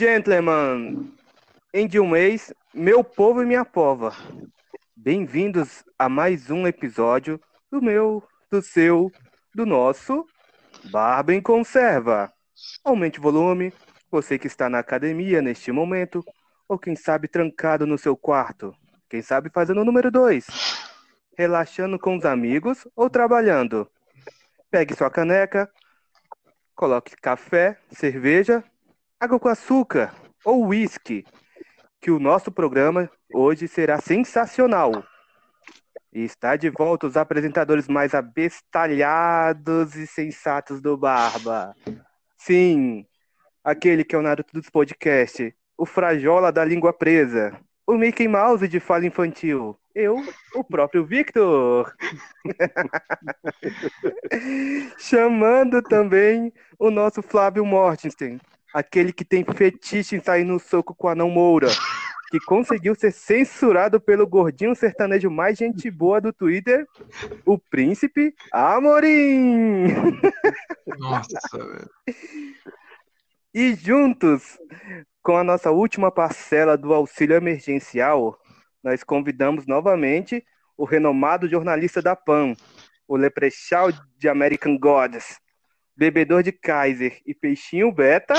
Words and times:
Gentlemen, 0.00 1.12
um 2.00 2.08
mês, 2.08 2.54
meu 2.72 3.04
povo 3.04 3.42
e 3.42 3.44
minha 3.44 3.66
pova, 3.66 4.16
bem-vindos 4.96 5.84
a 5.98 6.08
mais 6.08 6.50
um 6.50 6.66
episódio 6.66 7.38
do 7.70 7.82
meu, 7.82 8.24
do 8.50 8.62
seu, 8.62 9.12
do 9.54 9.66
nosso 9.66 10.24
Barba 10.90 11.34
em 11.34 11.42
Conserva. 11.42 12.32
Aumente 12.82 13.18
o 13.18 13.22
volume, 13.22 13.74
você 14.10 14.38
que 14.38 14.46
está 14.46 14.70
na 14.70 14.78
academia 14.78 15.42
neste 15.42 15.70
momento, 15.70 16.24
ou 16.66 16.78
quem 16.78 16.96
sabe 16.96 17.28
trancado 17.28 17.86
no 17.86 17.98
seu 17.98 18.16
quarto, 18.16 18.74
quem 19.06 19.20
sabe 19.20 19.50
fazendo 19.52 19.82
o 19.82 19.84
número 19.84 20.10
2, 20.10 20.46
relaxando 21.36 21.98
com 21.98 22.16
os 22.16 22.24
amigos 22.24 22.88
ou 22.96 23.10
trabalhando. 23.10 23.86
Pegue 24.70 24.96
sua 24.96 25.10
caneca, 25.10 25.70
coloque 26.74 27.14
café, 27.16 27.78
cerveja, 27.90 28.64
água 29.20 29.38
com 29.38 29.48
açúcar 29.48 30.14
ou 30.42 30.68
whisky, 30.68 31.26
que 32.00 32.10
o 32.10 32.18
nosso 32.18 32.50
programa 32.50 33.10
hoje 33.34 33.68
será 33.68 34.00
sensacional. 34.00 35.04
E 36.10 36.22
está 36.22 36.56
de 36.56 36.70
volta 36.70 37.06
os 37.06 37.18
apresentadores 37.18 37.86
mais 37.86 38.14
abestalhados 38.14 39.94
e 39.94 40.06
sensatos 40.06 40.80
do 40.80 40.96
Barba. 40.96 41.74
Sim, 42.38 43.04
aquele 43.62 44.04
que 44.04 44.16
é 44.16 44.18
o 44.18 44.22
Naruto 44.22 44.54
dos 44.54 44.70
podcasts, 44.70 45.52
o 45.76 45.84
Frajola 45.84 46.50
da 46.50 46.64
língua 46.64 46.90
presa, 46.90 47.60
o 47.86 47.98
Mickey 47.98 48.26
Mouse 48.26 48.66
de 48.66 48.80
fala 48.80 49.04
infantil, 49.04 49.78
eu, 49.94 50.16
o 50.54 50.64
próprio 50.64 51.04
Victor. 51.04 51.94
Chamando 54.96 55.82
também 55.82 56.50
o 56.78 56.90
nosso 56.90 57.20
Flávio 57.20 57.66
Mortensen, 57.66 58.40
aquele 58.74 59.12
que 59.12 59.24
tem 59.24 59.44
fetiche 59.44 60.16
em 60.16 60.20
sair 60.20 60.44
no 60.44 60.58
soco 60.58 60.94
com 60.94 61.08
a 61.08 61.14
não 61.14 61.30
Moura, 61.30 61.68
que 62.30 62.38
conseguiu 62.40 62.94
ser 62.94 63.12
censurado 63.12 64.00
pelo 64.00 64.26
gordinho 64.26 64.74
sertanejo 64.74 65.30
mais 65.30 65.58
gente 65.58 65.90
boa 65.90 66.20
do 66.20 66.32
Twitter, 66.32 66.86
o 67.44 67.58
Príncipe 67.58 68.34
Amorim. 68.52 69.88
Nossa, 70.98 71.38
velho. 71.52 71.90
E 73.52 73.74
juntos, 73.74 74.58
com 75.22 75.36
a 75.36 75.42
nossa 75.42 75.72
última 75.72 76.12
parcela 76.12 76.76
do 76.76 76.94
auxílio 76.94 77.34
emergencial, 77.34 78.38
nós 78.82 79.02
convidamos 79.02 79.66
novamente 79.66 80.44
o 80.76 80.84
renomado 80.84 81.48
jornalista 81.48 82.00
da 82.00 82.14
PAN, 82.14 82.54
o 83.08 83.16
Leprechal 83.16 83.90
de 84.16 84.28
American 84.28 84.78
Gods, 84.78 85.40
bebedor 86.00 86.42
de 86.42 86.50
Kaiser 86.50 87.20
e 87.26 87.34
peixinho 87.34 87.92
beta, 87.92 88.32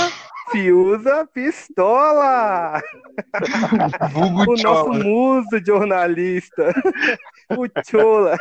Fiusa 0.50 1.28
Pistola! 1.32 2.82
O 4.48 4.56
nosso 4.56 4.94
muso 4.94 5.64
jornalista, 5.64 6.74
o 7.56 7.68
Chola. 7.86 8.36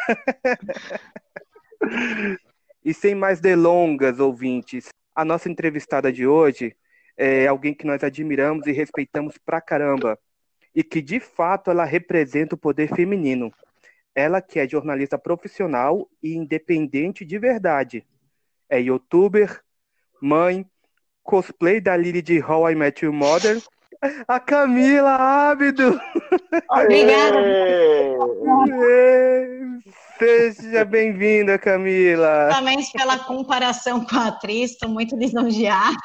e 2.83 2.94
sem 2.94 3.15
mais 3.15 3.41
delongas, 3.41 4.19
ouvintes, 4.19 4.89
a 5.15 5.23
nossa 5.23 5.50
entrevistada 5.50 6.11
de 6.11 6.27
hoje 6.27 6.75
é 7.15 7.47
alguém 7.47 7.75
que 7.75 7.87
nós 7.87 8.03
admiramos 8.03 8.67
e 8.67 8.73
respeitamos 8.73 9.37
pra 9.44 9.61
caramba. 9.61 10.19
E 10.75 10.83
que 10.83 11.03
de 11.03 11.21
fato 11.21 11.71
ela 11.71 11.84
representa 11.84 12.55
o 12.55 12.59
poder 12.59 12.89
feminino. 12.94 13.53
Ela 14.15 14.41
que 14.41 14.59
é 14.59 14.67
jornalista 14.67 15.19
profissional 15.19 16.09
e 16.23 16.34
independente 16.34 17.25
de 17.25 17.39
verdade. 17.39 18.06
É 18.72 18.81
youtuber, 18.81 19.60
mãe, 20.22 20.64
cosplay 21.25 21.81
da 21.81 21.97
Lily 21.97 22.22
de 22.22 22.41
How 22.41 22.70
I 22.70 22.76
Met 22.76 23.04
Your 23.04 23.12
Mother. 23.12 23.60
A 24.28 24.38
Camila 24.38 25.50
Ábido! 25.50 26.00
Obrigada. 26.70 27.41
Seja 30.20 30.84
bem-vinda, 30.84 31.58
Camila! 31.58 32.47
Justamente 32.47 32.92
pela 32.92 33.19
comparação 33.19 34.04
com 34.04 34.14
a 34.14 34.28
atriz, 34.28 34.70
estou 34.70 34.88
muito 34.88 35.16
lisonjeada. 35.16 35.97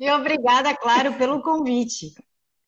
E 0.00 0.10
obrigada, 0.10 0.74
claro, 0.74 1.14
pelo 1.14 1.40
convite. 1.42 2.12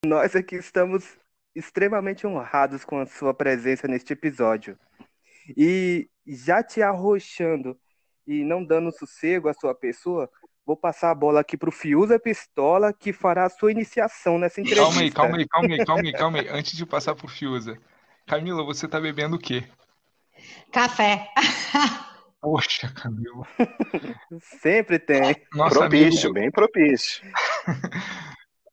Nós 0.05 0.37
aqui 0.37 0.55
estamos 0.55 1.17
extremamente 1.53 2.25
honrados 2.25 2.85
com 2.85 2.99
a 2.99 3.05
sua 3.05 3.33
presença 3.33 3.89
neste 3.89 4.13
episódio. 4.13 4.79
E 5.55 6.09
já 6.25 6.63
te 6.63 6.81
arrochando 6.81 7.77
e 8.25 8.43
não 8.43 8.63
dando 8.63 8.91
sossego 8.91 9.47
à 9.47 9.53
sua 9.53 9.73
pessoa, 9.73 10.29
vou 10.65 10.75
passar 10.75 11.11
a 11.11 11.15
bola 11.15 11.39
aqui 11.39 11.55
para 11.55 11.69
o 11.69 11.71
Fiuza 11.71 12.19
Pistola, 12.19 12.91
que 12.91 13.13
fará 13.13 13.45
a 13.45 13.49
sua 13.49 13.71
iniciação 13.71 14.37
nessa 14.37 14.59
entrevista. 14.59 14.85
Calma 14.85 15.01
aí, 15.01 15.11
calma 15.11 15.37
aí, 15.37 15.47
calma 15.47 15.73
aí, 15.73 15.85
calma 15.85 16.03
aí, 16.03 16.13
calma 16.13 16.39
aí. 16.39 16.49
Antes 16.49 16.75
de 16.75 16.85
passar 16.85 17.15
pro 17.15 17.27
Fiuza. 17.27 17.79
Camila, 18.25 18.63
você 18.63 18.87
tá 18.87 18.99
bebendo 18.99 19.37
o 19.37 19.39
quê? 19.39 19.63
Café. 20.71 21.29
Poxa, 22.41 22.91
Camila. 22.93 23.47
Sempre 24.61 24.99
tem. 24.99 25.35
Nossa, 25.53 25.79
propício, 25.79 26.29
amigo, 26.29 26.33
bem 26.33 26.51
propício. 26.51 27.25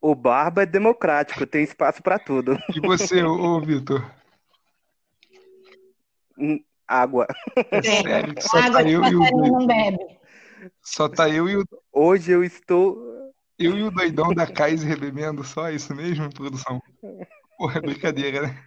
O 0.01 0.15
Barba 0.15 0.65
é 0.65 0.67
democrático, 0.67 1.47
tem 1.47 1.62
espaço 1.62 2.03
para 2.03 2.19
tudo. 2.19 2.59
e 2.75 2.81
você, 2.81 3.23
ô, 3.23 3.56
ô 3.56 3.61
Vitor? 3.61 4.05
Hum, 6.39 6.62
Água. 6.87 7.27
Sério, 7.83 8.34
só 8.41 8.59
Água 8.59 8.78
tá 8.78 8.84
que 8.84 8.91
eu 8.91 9.05
e 9.05 9.15
o 9.15 9.53
não 9.53 9.67
bebe. 9.67 9.99
Só 10.83 11.09
tá 11.09 11.28
eu 11.28 11.49
e 11.49 11.56
o, 11.56 11.65
Hoje 11.93 12.33
eu 12.33 12.45
estou. 12.45 13.33
eu 13.59 13.77
e 13.77 13.83
o 13.83 13.91
doidão 13.91 14.34
da 14.34 14.47
Kaiser 14.47 14.99
bebendo, 14.99 15.44
só 15.44 15.71
isso 15.71 15.94
mesmo, 15.94 16.33
produção? 16.33 16.81
Porra, 17.56 17.78
é 17.78 17.81
brincadeira, 17.81 18.43
né? 18.43 18.65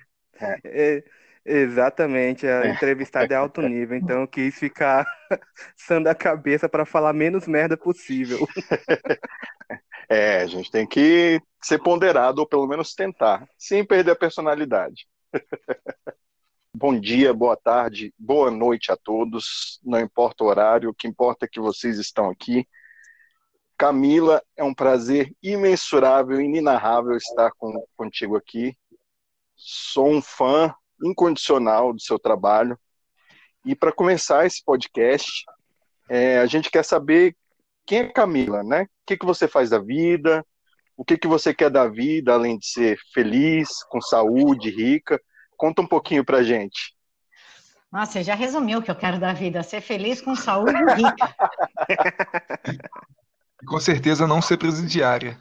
É, 0.63 1.03
exatamente, 1.45 2.47
a 2.47 2.67
entrevistada 2.67 3.33
é 3.33 3.37
alto 3.37 3.61
nível, 3.61 3.97
então 3.97 4.21
eu 4.21 4.27
quis 4.27 4.55
ficar 4.55 5.05
sando 5.75 6.09
a 6.09 6.15
cabeça 6.15 6.69
para 6.69 6.85
falar 6.85 7.13
menos 7.13 7.47
merda 7.47 7.77
possível. 7.77 8.39
É, 10.09 10.37
a 10.37 10.47
gente 10.47 10.71
tem 10.71 10.87
que 10.87 11.41
ser 11.61 11.79
ponderado, 11.79 12.39
ou 12.39 12.47
pelo 12.47 12.65
menos 12.65 12.93
tentar, 12.93 13.45
sem 13.57 13.85
perder 13.85 14.11
a 14.11 14.15
personalidade. 14.15 15.05
Bom 16.79 16.99
dia, 16.99 17.33
boa 17.33 17.57
tarde, 17.57 18.13
boa 18.19 18.51
noite 18.51 18.91
a 18.91 18.95
todos. 18.95 19.79
Não 19.83 19.99
importa 19.99 20.43
o 20.43 20.47
horário, 20.47 20.91
o 20.91 20.93
que 20.93 21.07
importa 21.07 21.47
é 21.47 21.49
que 21.51 21.59
vocês 21.59 21.97
estão 21.97 22.29
aqui. 22.29 22.67
Camila, 23.75 24.43
é 24.55 24.63
um 24.63 24.75
prazer 24.75 25.35
imensurável, 25.41 26.39
inenarrável 26.39 27.17
estar 27.17 27.51
com, 27.57 27.83
contigo 27.95 28.37
aqui. 28.37 28.77
Sou 29.55 30.07
um 30.07 30.21
fã 30.21 30.71
incondicional 31.03 31.93
do 31.93 31.99
seu 31.99 32.19
trabalho. 32.19 32.77
E 33.65 33.75
para 33.75 33.91
começar 33.91 34.45
esse 34.45 34.63
podcast, 34.63 35.31
é, 36.07 36.37
a 36.37 36.45
gente 36.45 36.69
quer 36.69 36.85
saber 36.85 37.35
quem 37.87 38.01
é 38.01 38.11
Camila, 38.11 38.63
né? 38.63 38.83
O 38.83 38.87
que, 39.07 39.17
que 39.17 39.25
você 39.25 39.47
faz 39.47 39.71
da 39.71 39.79
vida? 39.79 40.45
O 40.95 41.03
que, 41.03 41.17
que 41.17 41.27
você 41.27 41.55
quer 41.55 41.71
da 41.71 41.87
vida, 41.87 42.35
além 42.35 42.55
de 42.55 42.67
ser 42.67 42.99
feliz, 43.15 43.83
com 43.89 43.99
saúde, 43.99 44.69
rica? 44.69 45.19
Conta 45.57 45.81
um 45.81 45.87
pouquinho 45.87 46.23
pra 46.23 46.43
gente. 46.43 46.95
Nossa, 47.91 48.13
você 48.13 48.23
já 48.23 48.35
resumiu 48.35 48.79
o 48.79 48.81
que 48.81 48.91
eu 48.91 48.95
quero 48.95 49.19
da 49.19 49.33
vida: 49.33 49.63
ser 49.63 49.81
feliz, 49.81 50.21
com 50.21 50.35
saúde 50.35 50.73
e 50.75 50.93
rica. 50.95 51.35
Com 53.65 53.79
certeza 53.79 54.27
não 54.27 54.39
ser 54.39 54.57
presidiária. 54.57 55.37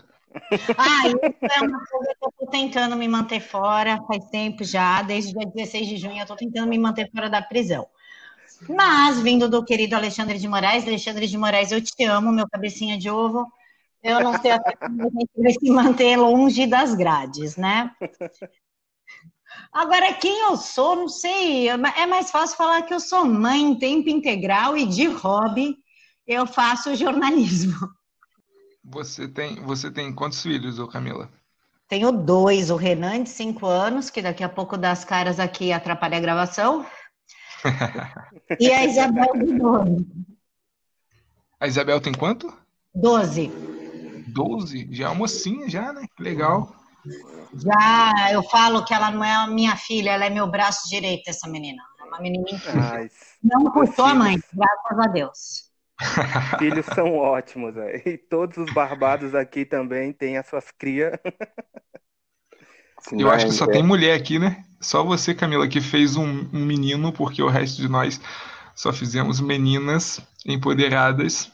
Ah, 0.77 1.07
isso 1.07 1.19
é 1.43 1.61
uma 1.61 1.85
coisa 1.87 2.15
que 2.19 2.25
eu 2.25 2.29
estou 2.29 2.49
tentando 2.49 2.97
me 2.97 3.07
manter 3.07 3.41
fora 3.41 4.03
faz 4.07 4.25
tempo 4.31 4.65
já, 4.65 5.03
desde 5.03 5.33
o 5.33 5.39
dia 5.39 5.51
16 5.55 5.87
de 5.87 5.97
junho, 5.97 6.17
eu 6.17 6.23
estou 6.23 6.37
tentando 6.37 6.69
me 6.69 6.79
manter 6.79 7.11
fora 7.11 7.29
da 7.29 7.43
prisão. 7.43 7.87
Mas, 8.69 9.21
vindo 9.21 9.49
do 9.49 9.65
querido 9.65 9.95
Alexandre 9.95 10.39
de 10.39 10.49
Moraes, 10.49 10.87
Alexandre 10.87 11.27
de 11.27 11.37
Moraes, 11.37 11.73
eu 11.73 11.81
te 11.83 12.05
amo, 12.05 12.33
meu 12.33 12.49
cabecinha 12.49 12.97
de 12.99 13.11
ovo. 13.11 13.47
Eu 14.03 14.21
não 14.21 14.39
sei 14.39 14.53
até 14.53 14.75
como 14.77 15.03
a 15.03 15.11
gente 15.11 15.31
vai 15.37 15.53
se 15.53 15.71
manter 15.71 16.17
longe 16.17 16.67
das 16.67 16.95
grades, 16.95 17.57
né? 17.57 17.91
Agora, 19.73 20.12
quem 20.14 20.41
eu 20.43 20.56
sou, 20.56 20.97
não 20.97 21.08
sei. 21.08 21.69
É 21.69 22.06
mais 22.06 22.31
fácil 22.31 22.56
falar 22.56 22.82
que 22.82 22.94
eu 22.94 23.00
sou 23.00 23.25
mãe 23.25 23.61
em 23.61 23.79
tempo 23.79 24.08
integral 24.08 24.76
e 24.76 24.87
de 24.87 25.06
hobby 25.06 25.76
eu 26.26 26.47
faço 26.47 26.94
jornalismo. 26.94 27.88
Você 28.85 29.26
tem, 29.29 29.56
você 29.62 29.91
tem 29.91 30.14
quantos 30.14 30.43
filhos, 30.43 30.79
ô 30.79 30.87
Camila? 30.87 31.31
Tenho 31.88 32.11
dois, 32.11 32.70
o 32.70 32.76
Renan 32.76 33.23
de 33.23 33.29
cinco 33.29 33.67
anos, 33.67 34.11
que 34.11 34.20
daqui 34.20 34.43
a 34.43 34.49
pouco 34.49 34.76
dá 34.76 34.91
as 34.91 35.05
caras 35.05 35.38
aqui 35.38 35.67
e 35.67 35.73
atrapalha 35.73 36.17
a 36.17 36.20
gravação, 36.20 36.85
e 38.61 38.73
a 38.73 38.85
Isabel 38.85 39.32
de 39.35 39.55
12. 39.55 40.06
A 41.61 41.67
Isabel 41.67 42.00
tem 42.00 42.12
quanto? 42.12 42.52
12. 42.94 43.50
12? 44.29 44.88
Já 44.91 45.06
é 45.06 45.09
uma 45.09 45.14
mocinha, 45.17 45.69
já, 45.69 45.93
né? 45.93 46.06
Que 46.17 46.23
legal. 46.23 46.75
Já 47.55 48.32
eu 48.32 48.43
falo 48.43 48.85
que 48.85 48.93
ela 48.93 49.11
não 49.11 49.25
é 49.25 49.35
a 49.35 49.47
minha 49.47 49.76
filha, 49.76 50.11
ela 50.11 50.26
é 50.26 50.31
meu 50.31 50.47
braço 50.47 50.88
direito, 50.88 51.29
essa 51.29 51.49
menina. 51.49 51.82
É 52.00 52.05
uma 52.05 52.20
menininha 52.20 52.61
Ai, 52.75 53.08
não 53.43 53.70
puxou 53.70 54.05
a 54.05 54.14
mãe, 54.14 54.38
graças 54.53 54.99
a 54.99 55.08
Deus. 55.08 55.67
Filhos 56.58 56.87
são 56.87 57.14
ótimos, 57.14 57.75
velho. 57.75 58.03
E 58.05 58.19
todos 58.19 58.58
os 58.58 58.73
barbados 58.73 59.35
aqui 59.35 59.64
também 59.64 60.12
têm 60.12 60.37
as 60.37 60.47
suas 60.47 60.70
crias. 60.70 61.19
Eu 63.12 63.31
acho 63.31 63.47
que 63.47 63.52
só 63.52 63.67
tem 63.67 63.82
mulher 63.82 64.14
aqui, 64.14 64.38
né? 64.38 64.64
Só 64.81 65.02
você, 65.02 65.35
Camila, 65.35 65.69
que 65.69 65.81
fez 65.81 66.17
um, 66.17 66.49
um 66.52 66.64
menino, 66.64 67.12
porque 67.12 67.43
o 67.43 67.49
resto 67.49 67.81
de 67.81 67.88
nós 67.88 68.20
só 68.75 68.93
fizemos 68.93 69.41
meninas 69.41 70.20
empoderadas. 70.44 71.50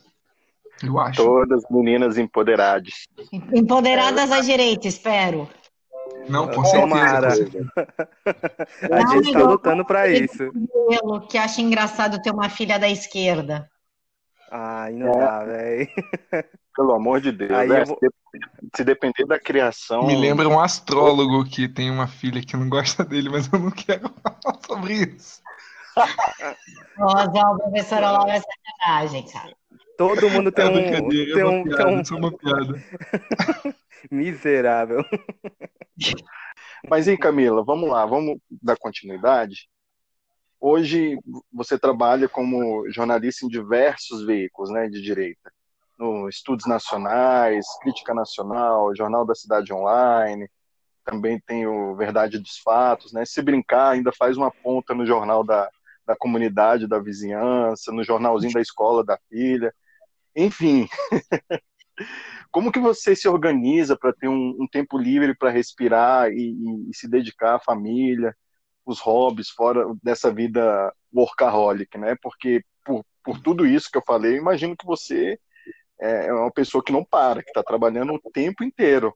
Eu 0.82 0.99
acho. 0.99 1.23
Todas 1.23 1.62
meninas 1.70 2.19
empoderadas. 2.19 3.06
Empoderadas 3.55 4.31
à 4.32 4.40
direita, 4.40 4.88
espero. 4.88 5.49
Não, 6.29 6.49
com 6.49 6.62
Tomara. 6.62 7.31
certeza. 7.32 7.69
A 8.90 9.06
gente 9.12 9.26
está 9.29 9.43
lutando 9.43 9.84
para 9.84 10.08
isso. 10.08 10.43
Eu 10.90 11.20
que 11.23 11.37
acha 11.38 11.61
engraçado 11.61 12.20
ter 12.23 12.31
uma 12.31 12.49
filha 12.49 12.79
da 12.79 12.88
esquerda. 12.88 13.69
Ai, 14.50 14.93
não 14.93 15.11
dá, 15.12 15.44
velho. 15.44 15.88
Pelo 16.76 16.93
amor 16.94 17.20
de 17.20 17.32
Deus. 17.32 17.50
Aí 17.50 17.69
eu 17.69 17.87
vou- 17.87 17.99
Se 17.99 18.08
de- 18.08 18.12
Se 18.76 18.84
depender 18.84 19.26
da 19.26 19.38
criação. 19.38 20.06
Me 20.06 20.14
lembra 20.17 20.49
um 20.49 20.58
astrólogo 20.61 21.44
que 21.44 21.69
tem 21.69 21.90
uma 21.90 22.06
filha 22.06 22.40
que 22.43 22.56
não 22.56 22.69
gosta 22.69 23.05
dele, 23.05 23.29
mas 23.29 23.50
eu 23.52 23.58
não 23.58 23.70
quero 23.70 24.08
falar 24.23 24.58
sobre 24.67 24.94
isso. 24.94 25.40
Nossa, 26.96 27.55
professora 27.58 28.11
Laura 28.11 28.32
é 28.37 28.40
sacanagem, 28.40 29.26
cara. 29.29 29.55
Todo 30.08 30.31
mundo 30.31 30.52
tem 30.52 30.64
é 30.64 30.69
um, 30.69 30.72
brincadeira, 30.72 31.34
tem 31.34 31.43
é 31.43 31.46
um, 31.46 31.50
uma 31.50 31.62
tem 31.62 31.72
piada, 31.72 31.90
um 31.90 32.00
isso 32.00 32.14
é 32.14 32.16
uma 32.16 32.32
piada. 32.37 32.84
miserável. 34.10 35.04
Mas 36.88 37.06
e 37.06 37.16
Camila, 37.16 37.64
vamos 37.64 37.88
lá, 37.88 38.04
vamos 38.04 38.38
dar 38.50 38.76
continuidade. 38.76 39.69
Hoje 40.60 41.19
você 41.52 41.78
trabalha 41.78 42.28
como 42.28 42.88
jornalista 42.90 43.44
em 43.44 43.49
diversos 43.49 44.25
veículos, 44.25 44.70
né, 44.70 44.88
de 44.88 45.00
direita, 45.00 45.52
no 45.99 46.28
Estudos 46.28 46.66
Nacionais, 46.66 47.64
Crítica 47.81 48.14
Nacional, 48.14 48.94
Jornal 48.94 49.25
da 49.25 49.34
Cidade 49.34 49.72
Online, 49.72 50.48
também 51.05 51.40
tem 51.40 51.66
o 51.66 51.94
Verdade 51.96 52.38
dos 52.38 52.58
Fatos, 52.58 53.12
né? 53.12 53.25
Se 53.25 53.43
brincar, 53.43 53.90
ainda 53.90 54.12
faz 54.12 54.37
uma 54.37 54.50
ponta 54.50 54.94
no 54.94 55.05
jornal 55.05 55.43
da, 55.44 55.69
da 56.06 56.16
comunidade, 56.16 56.87
da 56.87 56.98
vizinhança, 56.98 57.93
no 57.93 58.05
jornalzinho 58.05 58.52
da 58.52 58.60
escola 58.60 59.05
da 59.05 59.19
filha, 59.28 59.75
enfim. 60.37 60.88
Como 62.50 62.70
que 62.73 62.79
você 62.79 63.14
se 63.17 63.29
organiza 63.29 63.96
para 63.96 64.12
ter 64.12 64.29
um, 64.29 64.56
um 64.61 64.67
tempo 64.70 64.99
livre 64.99 65.34
para 65.37 65.50
respirar 65.50 66.31
e, 66.31 66.37
e- 66.52 66.90
e 66.90 66.94
se 66.96 67.08
dedicar 67.08 67.56
à 67.56 67.61
família, 67.61 68.37
os 68.84 69.00
hobbies, 69.00 69.50
fora 69.50 69.84
dessa 70.02 70.32
vida 70.32 70.93
workaholic, 71.14 71.96
né? 71.99 72.17
Porque 72.23 72.64
por, 72.84 73.05
por 73.25 73.40
tudo 73.40 73.67
isso 73.67 73.90
que 73.90 73.99
eu 73.99 74.02
falei, 74.06 74.32
eu 74.34 74.38
imagino 74.38 74.76
que 74.76 74.87
você 74.87 75.38
é 76.00 76.26
é 76.29 76.32
uma 76.34 76.52
pessoa 76.52 76.82
que 76.84 76.93
não 76.93 77.05
para, 77.05 77.43
que 77.43 77.50
está 77.50 77.62
trabalhando 77.62 78.14
o 78.25 78.31
tempo 78.32 78.64
inteiro. 78.64 79.14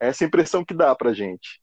Essa 0.00 0.24
é 0.24 0.28
impressão 0.28 0.64
que 0.64 0.74
dá 0.74 0.94
pra 0.96 1.12
gente. 1.14 1.60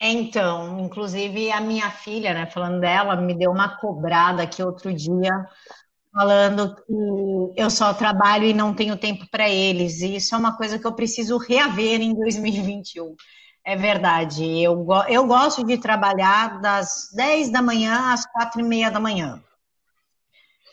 Então, 0.00 0.78
inclusive 0.80 1.50
a 1.50 1.60
minha 1.60 1.90
filha, 1.90 2.32
né, 2.32 2.46
falando 2.50 2.80
dela, 2.80 3.16
me 3.16 3.34
deu 3.36 3.50
uma 3.50 3.76
cobrada 3.78 4.42
aqui 4.42 4.62
outro 4.62 4.94
dia, 4.94 5.30
falando 6.12 6.76
que 6.76 6.92
eu 7.56 7.70
só 7.70 7.92
trabalho 7.94 8.44
e 8.44 8.54
não 8.54 8.74
tenho 8.74 8.96
tempo 8.96 9.26
para 9.30 9.48
eles. 9.48 10.00
E 10.00 10.16
isso 10.16 10.34
é 10.34 10.38
uma 10.38 10.56
coisa 10.56 10.78
que 10.78 10.86
eu 10.86 10.92
preciso 10.92 11.38
reaver 11.38 12.00
em 12.00 12.14
2021. 12.14 13.14
É 13.64 13.76
verdade, 13.76 14.44
eu, 14.62 14.86
eu 15.08 15.26
gosto 15.26 15.62
de 15.62 15.76
trabalhar 15.76 16.60
das 16.60 17.10
10 17.14 17.50
da 17.50 17.60
manhã 17.60 18.12
às 18.12 18.24
4 18.24 18.60
e 18.60 18.64
meia 18.64 18.90
da 18.90 18.98
manhã. 18.98 19.42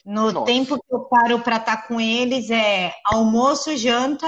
No 0.06 0.32
Nossa. 0.32 0.46
tempo 0.46 0.78
que 0.78 0.96
eu 0.96 1.02
paro 1.02 1.40
para 1.40 1.58
estar 1.58 1.88
com 1.88 2.00
eles 2.00 2.50
é 2.52 2.94
almoço, 3.06 3.76
janta 3.76 4.28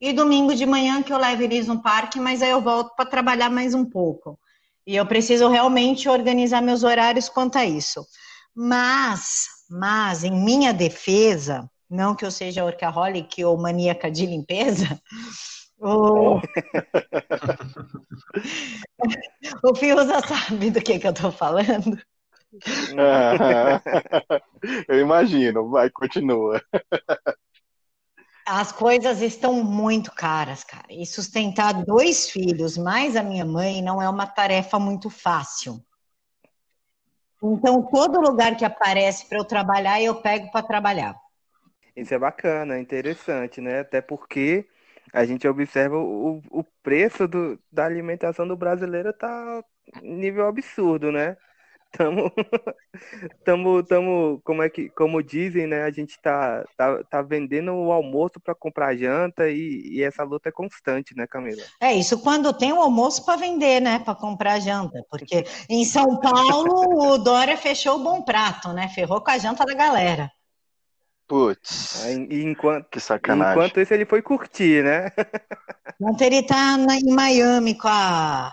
e 0.00 0.12
domingo 0.12 0.54
de 0.54 0.64
manhã 0.66 1.02
que 1.02 1.12
eu 1.12 1.18
levo 1.18 1.42
eles 1.42 1.66
no 1.66 1.82
parque, 1.82 2.20
mas 2.20 2.42
aí 2.42 2.50
eu 2.50 2.60
volto 2.60 2.94
para 2.94 3.08
trabalhar 3.08 3.50
mais 3.50 3.74
um 3.74 3.84
pouco. 3.84 4.38
E 4.86 4.94
eu 4.94 5.04
preciso 5.04 5.48
realmente 5.48 6.08
organizar 6.08 6.62
meus 6.62 6.84
horários 6.84 7.28
quanto 7.28 7.56
a 7.56 7.64
isso. 7.64 8.06
Mas, 8.54 9.46
mas 9.68 10.24
em 10.24 10.30
minha 10.30 10.72
defesa, 10.72 11.70
não 11.88 12.14
que 12.14 12.24
eu 12.24 12.30
seja 12.30 12.64
workaholic 12.64 13.44
ou 13.44 13.58
maníaca 13.58 14.10
de 14.10 14.26
limpeza, 14.26 15.00
o, 15.78 16.40
o 19.62 19.74
Fiuza 19.74 20.20
sabe 20.20 20.70
do 20.70 20.80
que, 20.80 20.98
que 20.98 21.06
eu 21.06 21.14
tô 21.14 21.30
falando. 21.30 21.98
Eu 24.88 25.00
imagino, 25.00 25.68
vai, 25.68 25.90
continua. 25.90 26.62
As 28.46 28.72
coisas 28.72 29.20
estão 29.20 29.62
muito 29.62 30.10
caras, 30.10 30.64
cara. 30.64 30.86
E 30.88 31.04
sustentar 31.04 31.84
dois 31.84 32.30
filhos, 32.30 32.78
mais 32.78 33.16
a 33.16 33.22
minha 33.22 33.44
mãe, 33.44 33.82
não 33.82 34.00
é 34.00 34.08
uma 34.08 34.26
tarefa 34.26 34.78
muito 34.78 35.10
fácil. 35.10 35.84
Então, 37.42 37.82
todo 37.82 38.20
lugar 38.20 38.56
que 38.56 38.64
aparece 38.64 39.28
para 39.28 39.38
eu 39.38 39.44
trabalhar, 39.44 40.00
eu 40.02 40.20
pego 40.20 40.50
para 40.50 40.66
trabalhar. 40.66 41.14
Isso 41.96 42.14
é 42.14 42.18
bacana, 42.18 42.76
é 42.76 42.80
interessante, 42.80 43.60
né? 43.60 43.80
Até 43.80 44.00
porque 44.00 44.66
a 45.12 45.24
gente 45.24 45.46
observa 45.48 45.96
o, 45.96 46.40
o 46.50 46.64
preço 46.82 47.26
do, 47.26 47.58
da 47.72 47.84
alimentação 47.86 48.46
do 48.46 48.56
brasileiro 48.56 49.12
tá 49.12 49.62
nível 50.02 50.46
absurdo, 50.46 51.10
né? 51.10 51.36
Tamo, 51.90 52.30
tamo, 53.44 53.82
tamo, 53.82 54.40
como 54.44 54.62
é 54.62 54.68
que, 54.68 54.90
como 54.90 55.22
dizem, 55.22 55.66
né? 55.66 55.82
A 55.84 55.90
gente 55.90 56.20
tá, 56.20 56.64
tá, 56.76 57.02
tá 57.04 57.22
vendendo 57.22 57.72
o 57.72 57.92
almoço 57.92 58.38
para 58.40 58.54
comprar 58.54 58.94
janta 58.96 59.48
e, 59.48 59.82
e 59.96 60.02
essa 60.02 60.22
luta 60.22 60.48
é 60.50 60.52
constante, 60.52 61.16
né, 61.16 61.26
Camila? 61.26 61.62
É 61.80 61.94
isso 61.94 62.18
quando 62.20 62.52
tem 62.52 62.72
o 62.72 62.80
almoço 62.80 63.24
para 63.24 63.36
vender, 63.38 63.80
né? 63.80 63.98
Para 64.00 64.14
comprar 64.14 64.60
janta. 64.60 65.02
Porque 65.10 65.44
em 65.68 65.84
São 65.84 66.20
Paulo, 66.20 67.12
o 67.12 67.18
Dória 67.18 67.56
fechou 67.56 67.96
o 67.96 68.02
bom 68.04 68.22
prato, 68.22 68.72
né? 68.72 68.88
Ferrou 68.88 69.20
com 69.22 69.30
a 69.30 69.38
janta 69.38 69.64
da 69.64 69.74
galera. 69.74 70.30
Putz, 71.26 72.04
E 72.30 72.42
enquanto, 72.42 72.88
que 72.90 73.00
sacanagem. 73.00 73.52
enquanto 73.52 73.80
isso 73.80 73.92
ele 73.94 74.06
foi 74.06 74.22
curtir, 74.22 74.82
né? 74.82 75.10
Ontem 76.00 76.26
ele 76.26 76.42
tá 76.44 76.76
na- 76.76 76.96
em 76.96 77.12
Miami 77.12 77.76
com 77.76 77.88
a, 77.88 78.52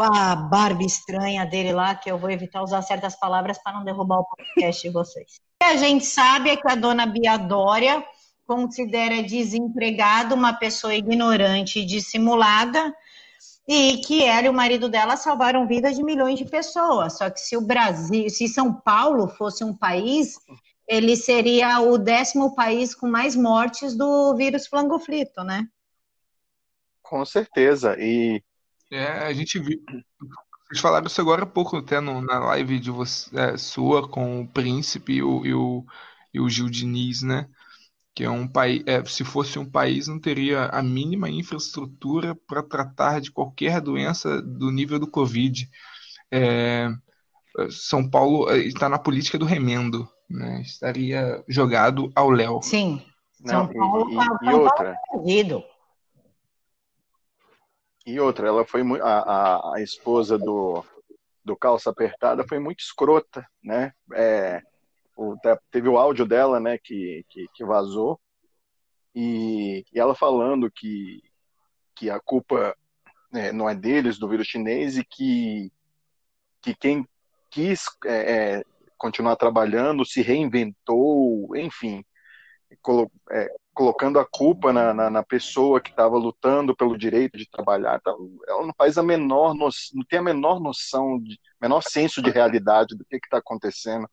com 0.00 0.04
a 0.04 0.34
Barbie 0.34 0.86
estranha 0.86 1.44
dele 1.44 1.74
lá, 1.74 1.94
que 1.94 2.10
eu 2.10 2.16
vou 2.16 2.30
evitar 2.30 2.62
usar 2.62 2.80
certas 2.80 3.14
palavras 3.20 3.58
para 3.62 3.74
não 3.74 3.84
derrubar 3.84 4.20
o 4.20 4.24
podcast 4.24 4.80
de 4.80 4.88
vocês. 4.88 5.34
O 5.34 5.62
que 5.62 5.70
a 5.72 5.76
gente 5.76 6.06
sabe 6.06 6.48
é 6.48 6.56
que 6.56 6.72
a 6.72 6.74
dona 6.74 7.04
Bia 7.04 7.36
Dória 7.36 8.02
considera 8.46 9.22
desempregado 9.22 10.34
uma 10.34 10.54
pessoa 10.54 10.94
ignorante 10.94 11.80
e 11.80 11.84
dissimulada 11.84 12.94
e 13.68 13.98
que 13.98 14.24
ela 14.24 14.46
e 14.46 14.48
o 14.48 14.54
marido 14.54 14.88
dela 14.88 15.18
salvaram 15.18 15.66
vidas 15.66 15.96
de 15.96 16.02
milhões 16.02 16.38
de 16.38 16.46
pessoas. 16.46 17.18
Só 17.18 17.28
que 17.28 17.38
se 17.38 17.54
o 17.54 17.60
Brasil, 17.60 18.30
se 18.30 18.48
São 18.48 18.72
Paulo 18.72 19.28
fosse 19.28 19.62
um 19.62 19.76
país, 19.76 20.38
ele 20.88 21.14
seria 21.14 21.78
o 21.78 21.98
décimo 21.98 22.54
país 22.54 22.94
com 22.94 23.06
mais 23.06 23.36
mortes 23.36 23.94
do 23.94 24.34
vírus 24.34 24.66
flangoflito, 24.66 25.44
né? 25.44 25.68
Com 27.02 27.22
certeza. 27.26 27.96
E 27.98 28.42
É, 28.90 29.06
a 29.26 29.32
gente 29.32 29.58
viu. 29.58 29.78
Vocês 30.68 30.80
falaram 30.80 31.06
isso 31.06 31.20
agora 31.20 31.42
há 31.42 31.46
pouco, 31.46 31.76
até 31.76 32.00
no- 32.00 32.20
na 32.20 32.38
live 32.38 32.78
de 32.78 32.90
você, 32.90 33.28
é, 33.38 33.56
sua 33.56 34.08
com 34.08 34.40
o 34.42 34.48
Príncipe 34.48 35.14
e 35.14 35.22
o, 35.22 35.44
e 35.46 35.54
o, 35.54 35.84
e 36.34 36.40
o 36.40 36.48
Gil 36.48 36.68
Diniz, 36.70 37.22
né? 37.22 37.48
Que 38.14 38.24
é 38.24 38.30
um 38.30 38.46
país, 38.46 38.82
se 39.06 39.24
fosse 39.24 39.58
um 39.58 39.68
país, 39.68 40.08
não 40.08 40.18
teria 40.18 40.66
a 40.66 40.82
mínima 40.82 41.28
infraestrutura 41.30 42.34
para 42.46 42.62
tratar 42.62 43.20
de 43.20 43.30
qualquer 43.30 43.80
doença 43.80 44.42
do 44.42 44.70
nível 44.70 44.98
do 44.98 45.06
Covid. 45.06 45.68
É, 46.30 46.88
São 47.70 48.08
Paulo 48.08 48.50
está 48.52 48.88
na 48.88 48.98
política 48.98 49.38
do 49.38 49.44
remendo, 49.44 50.08
né? 50.28 50.60
Estaria 50.62 51.42
jogado 51.48 52.10
ao 52.14 52.30
léu. 52.30 52.60
Sim. 52.62 53.02
não, 53.40 53.66
São 53.66 53.68
Paulo 53.68 54.10
e- 54.10 54.16
tá- 54.16 54.38
Paulo 54.44 54.70
perdido. 55.12 55.64
E 58.10 58.20
outra, 58.20 58.48
ela 58.48 58.64
foi 58.64 58.82
a, 59.00 59.74
a, 59.74 59.80
esposa 59.82 60.38
do, 60.38 60.84
do 61.44 61.56
calça 61.56 61.90
apertada 61.90 62.46
foi 62.48 62.58
muito 62.58 62.80
escrota, 62.80 63.46
né? 63.62 63.92
É, 64.14 64.62
o- 65.16 65.36
te- 65.36 65.60
teve 65.70 65.88
o 65.88 65.98
áudio 65.98 66.26
dela, 66.26 66.58
né, 66.58 66.78
que, 66.78 67.24
que, 67.28 67.46
que 67.54 67.64
vazou 67.64 68.20
e, 69.14 69.84
e 69.92 69.98
ela 69.98 70.14
falando 70.14 70.70
que 70.70 71.22
que 71.94 72.08
a 72.08 72.18
culpa 72.18 72.74
né, 73.30 73.52
não 73.52 73.68
é 73.68 73.74
deles 73.74 74.18
do 74.18 74.28
vírus 74.28 74.46
chinês 74.46 74.96
e 74.96 75.04
que 75.04 75.70
que 76.62 76.74
quem 76.74 77.06
quis 77.50 77.84
é, 78.06 78.58
é, 78.58 78.64
continuar 78.96 79.36
trabalhando 79.36 80.04
se 80.04 80.22
reinventou, 80.22 81.56
enfim, 81.56 82.04
é, 83.30 83.48
colocando 83.80 84.18
a 84.18 84.26
culpa 84.26 84.74
na, 84.74 84.92
na, 84.92 85.08
na 85.08 85.22
pessoa 85.22 85.80
que 85.80 85.88
estava 85.88 86.14
lutando 86.18 86.76
pelo 86.76 86.98
direito 86.98 87.38
de 87.38 87.48
trabalhar. 87.48 87.96
Então, 87.98 88.30
ela 88.46 88.66
não 88.66 88.74
faz 88.76 88.98
a 88.98 89.02
menor 89.02 89.54
noção, 89.54 89.96
não 89.96 90.04
tem 90.04 90.18
a 90.18 90.22
menor 90.22 90.60
noção, 90.60 91.18
de, 91.18 91.40
menor 91.58 91.80
senso 91.80 92.20
de 92.20 92.28
realidade 92.28 92.94
do 92.94 93.06
que 93.06 93.16
está 93.16 93.38
acontecendo. 93.38 94.06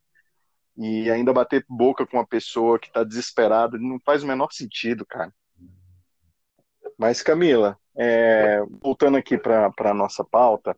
E 0.77 1.11
ainda 1.11 1.33
bater 1.33 1.65
boca 1.67 2.07
com 2.07 2.15
uma 2.15 2.25
pessoa 2.25 2.79
que 2.79 2.87
está 2.87 3.03
desesperada 3.03 3.77
não 3.77 3.99
faz 4.05 4.23
o 4.23 4.27
menor 4.27 4.53
sentido, 4.53 5.05
cara. 5.05 5.33
Mas, 6.97 7.21
Camila, 7.21 7.77
é, 7.93 8.63
voltando 8.81 9.17
aqui 9.17 9.37
para 9.37 9.69
a 9.77 9.93
nossa 9.93 10.23
pauta, 10.23 10.77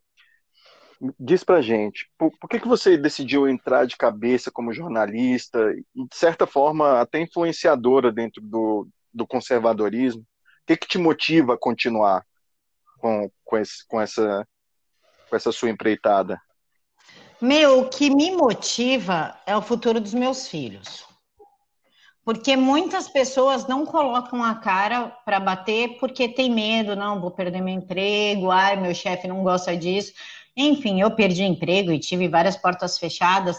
diz 1.19 1.43
pra 1.43 1.61
gente, 1.61 2.09
por, 2.17 2.31
por, 2.39 2.49
que, 2.49 2.59
que 2.59 2.67
você 2.67 2.97
decidiu 2.97 3.47
entrar 3.47 3.85
de 3.85 3.95
cabeça 3.95 4.51
como 4.51 4.73
jornalista 4.73 5.59
e, 5.95 6.05
de 6.05 6.15
certa 6.15 6.45
forma, 6.45 6.99
até 6.99 7.19
influenciadora 7.19 8.11
dentro 8.11 8.41
do, 8.41 8.87
do 9.13 9.25
conservadorismo? 9.25 10.21
O 10.21 10.25
que, 10.67 10.77
que 10.77 10.87
te 10.87 10.97
motiva 10.97 11.53
a 11.53 11.57
continuar 11.57 12.23
com, 12.99 13.31
com, 13.43 13.57
esse, 13.57 13.87
com, 13.87 13.99
essa, 13.99 14.47
com 15.29 15.35
essa 15.35 15.51
sua 15.51 15.69
empreitada? 15.69 16.39
Meu, 17.41 17.79
o 17.79 17.89
que 17.89 18.09
me 18.09 18.31
motiva 18.35 19.39
é 19.45 19.55
o 19.55 19.61
futuro 19.61 20.01
dos 20.01 20.13
meus 20.13 20.47
filhos. 20.47 21.07
Porque 22.25 22.55
muitas 22.55 23.07
pessoas 23.07 23.65
não 23.65 23.85
colocam 23.85 24.43
a 24.43 24.53
cara 24.55 25.07
para 25.25 25.39
bater 25.39 25.97
porque 25.99 26.27
tem 26.27 26.51
medo, 26.53 26.95
não, 26.95 27.19
vou 27.19 27.31
perder 27.31 27.61
meu 27.61 27.73
emprego, 27.73 28.51
ai, 28.51 28.75
meu 28.75 28.93
chefe 28.93 29.27
não 29.27 29.41
gosta 29.41 29.75
disso. 29.75 30.13
Enfim, 30.59 30.99
eu 30.99 31.09
perdi 31.11 31.43
emprego 31.43 31.89
e 31.91 31.99
tive 31.99 32.27
várias 32.27 32.57
portas 32.57 32.97
fechadas 32.97 33.57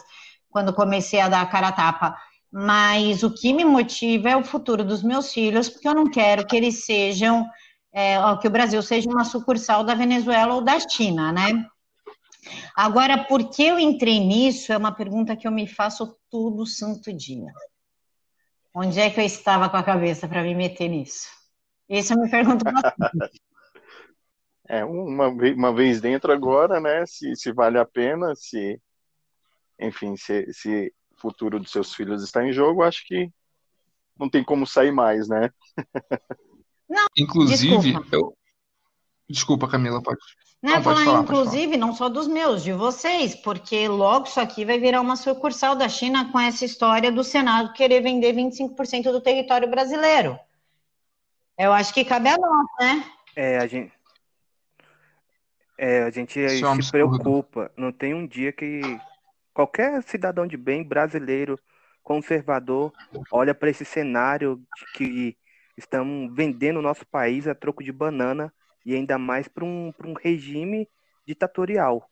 quando 0.51 0.75
comecei 0.75 1.19
a 1.19 1.31
dar 1.31 1.41
a 1.41 1.47
cara 1.47 1.69
a 1.69 1.73
tapa. 1.73 2.17
Mas 2.53 3.23
o 3.23 3.31
que 3.31 3.55
me 3.55 3.65
motiva 3.65 4.29
é 4.29 4.37
o 4.37 4.45
futuro 4.45 4.85
dos 4.85 5.03
meus 5.03 5.33
filhos, 5.33 5.69
porque 5.69 5.89
eu 5.89 5.95
não 5.95 6.11
quero 6.11 6.47
que 6.47 6.55
eles 6.55 6.85
sejam, 6.85 7.49
é, 7.91 8.17
que 8.41 8.49
o 8.49 8.51
Brasil 8.51 8.83
seja 8.83 9.09
uma 9.09 9.25
sucursal 9.25 9.83
da 9.83 9.95
Venezuela 9.95 10.55
ou 10.55 10.61
da 10.61 10.79
China, 10.79 11.33
né? 11.33 11.65
Agora, 12.77 13.25
por 13.25 13.49
que 13.49 13.63
eu 13.63 13.79
entrei 13.79 14.21
nisso? 14.21 14.73
É 14.73 14.77
uma 14.77 14.93
pergunta 14.93 15.37
que 15.37 15.47
eu 15.47 15.53
me 15.53 15.67
faço 15.67 16.17
todo 16.29 16.67
santo 16.67 17.13
dia. 17.13 17.53
Onde 18.75 19.01
é 19.01 19.09
que 19.11 19.21
eu 19.21 19.25
estava 19.25 19.69
com 19.69 19.77
a 19.77 19.83
cabeça 19.83 20.29
para 20.29 20.43
me 20.43 20.55
meter 20.55 20.89
nisso? 20.89 21.29
Isso 21.89 22.13
eu 22.13 22.21
me 22.21 22.29
pergunto 22.29 22.65
bastante. 22.65 23.41
É, 24.73 24.85
uma, 24.85 25.27
uma 25.27 25.73
vez 25.75 26.01
dentro 26.01 26.33
agora, 26.33 26.79
né? 26.79 27.05
Se, 27.05 27.35
se 27.35 27.51
vale 27.51 27.77
a 27.77 27.85
pena, 27.85 28.37
se, 28.37 28.81
enfim, 29.81 30.17
se, 30.17 30.47
se 30.53 30.95
o 31.11 31.21
futuro 31.21 31.59
dos 31.59 31.73
seus 31.73 31.93
filhos 31.93 32.23
está 32.23 32.47
em 32.47 32.53
jogo, 32.53 32.85
acho 32.85 33.05
que 33.05 33.29
não 34.17 34.31
tem 34.31 34.45
como 34.45 34.65
sair 34.65 34.93
mais, 34.93 35.27
né? 35.27 35.51
Não, 36.89 37.07
Inclusive, 37.19 37.79
desculpa. 37.79 38.09
eu. 38.13 38.37
Desculpa, 39.29 39.69
Camila, 39.69 40.01
pode. 40.01 40.21
Não, 40.63 40.77
não 40.77 40.83
falar, 40.83 41.05
falar, 41.05 41.23
inclusive, 41.23 41.77
não 41.77 41.93
só 41.93 42.09
dos 42.09 42.29
meus, 42.29 42.63
de 42.63 42.73
vocês, 42.73 43.35
porque 43.35 43.89
logo 43.89 44.27
isso 44.27 44.39
aqui 44.39 44.65
vai 44.65 44.79
virar 44.79 45.01
uma 45.01 45.17
sucursal 45.17 45.75
da 45.75 45.89
China 45.89 46.31
com 46.31 46.39
essa 46.39 46.65
história 46.65 47.11
do 47.11 47.25
Senado 47.25 47.73
querer 47.73 48.03
vender 48.03 48.35
25% 48.35 49.11
do 49.11 49.21
território 49.21 49.69
brasileiro. 49.69 50.39
Eu 51.59 51.73
acho 51.73 51.93
que 51.93 52.05
cabe 52.05 52.29
a 52.29 52.39
nós, 52.39 52.67
né? 52.79 53.05
É, 53.35 53.59
a 53.59 53.67
gente. 53.67 54.00
É, 55.83 56.03
a 56.03 56.11
gente 56.11 56.39
é 56.39 56.49
se 56.49 56.91
preocupa. 56.91 57.73
Não 57.75 57.91
tem 57.91 58.13
um 58.13 58.27
dia 58.27 58.53
que 58.53 58.83
qualquer 59.55 60.03
cidadão 60.03 60.47
de 60.47 60.55
bem 60.55 60.85
brasileiro, 60.85 61.59
conservador, 62.03 62.93
olha 63.33 63.55
para 63.55 63.71
esse 63.71 63.83
cenário 63.87 64.57
de 64.77 64.93
que 64.93 65.39
estão 65.79 66.29
vendendo 66.35 66.81
o 66.81 66.83
nosso 66.83 67.07
país 67.07 67.49
a 67.49 67.55
troco 67.55 67.83
de 67.83 67.91
banana 67.91 68.53
e 68.85 68.95
ainda 68.95 69.17
mais 69.17 69.49
para 69.49 69.65
um, 69.65 69.91
um 70.05 70.13
regime 70.13 70.87
ditatorial. 71.27 72.07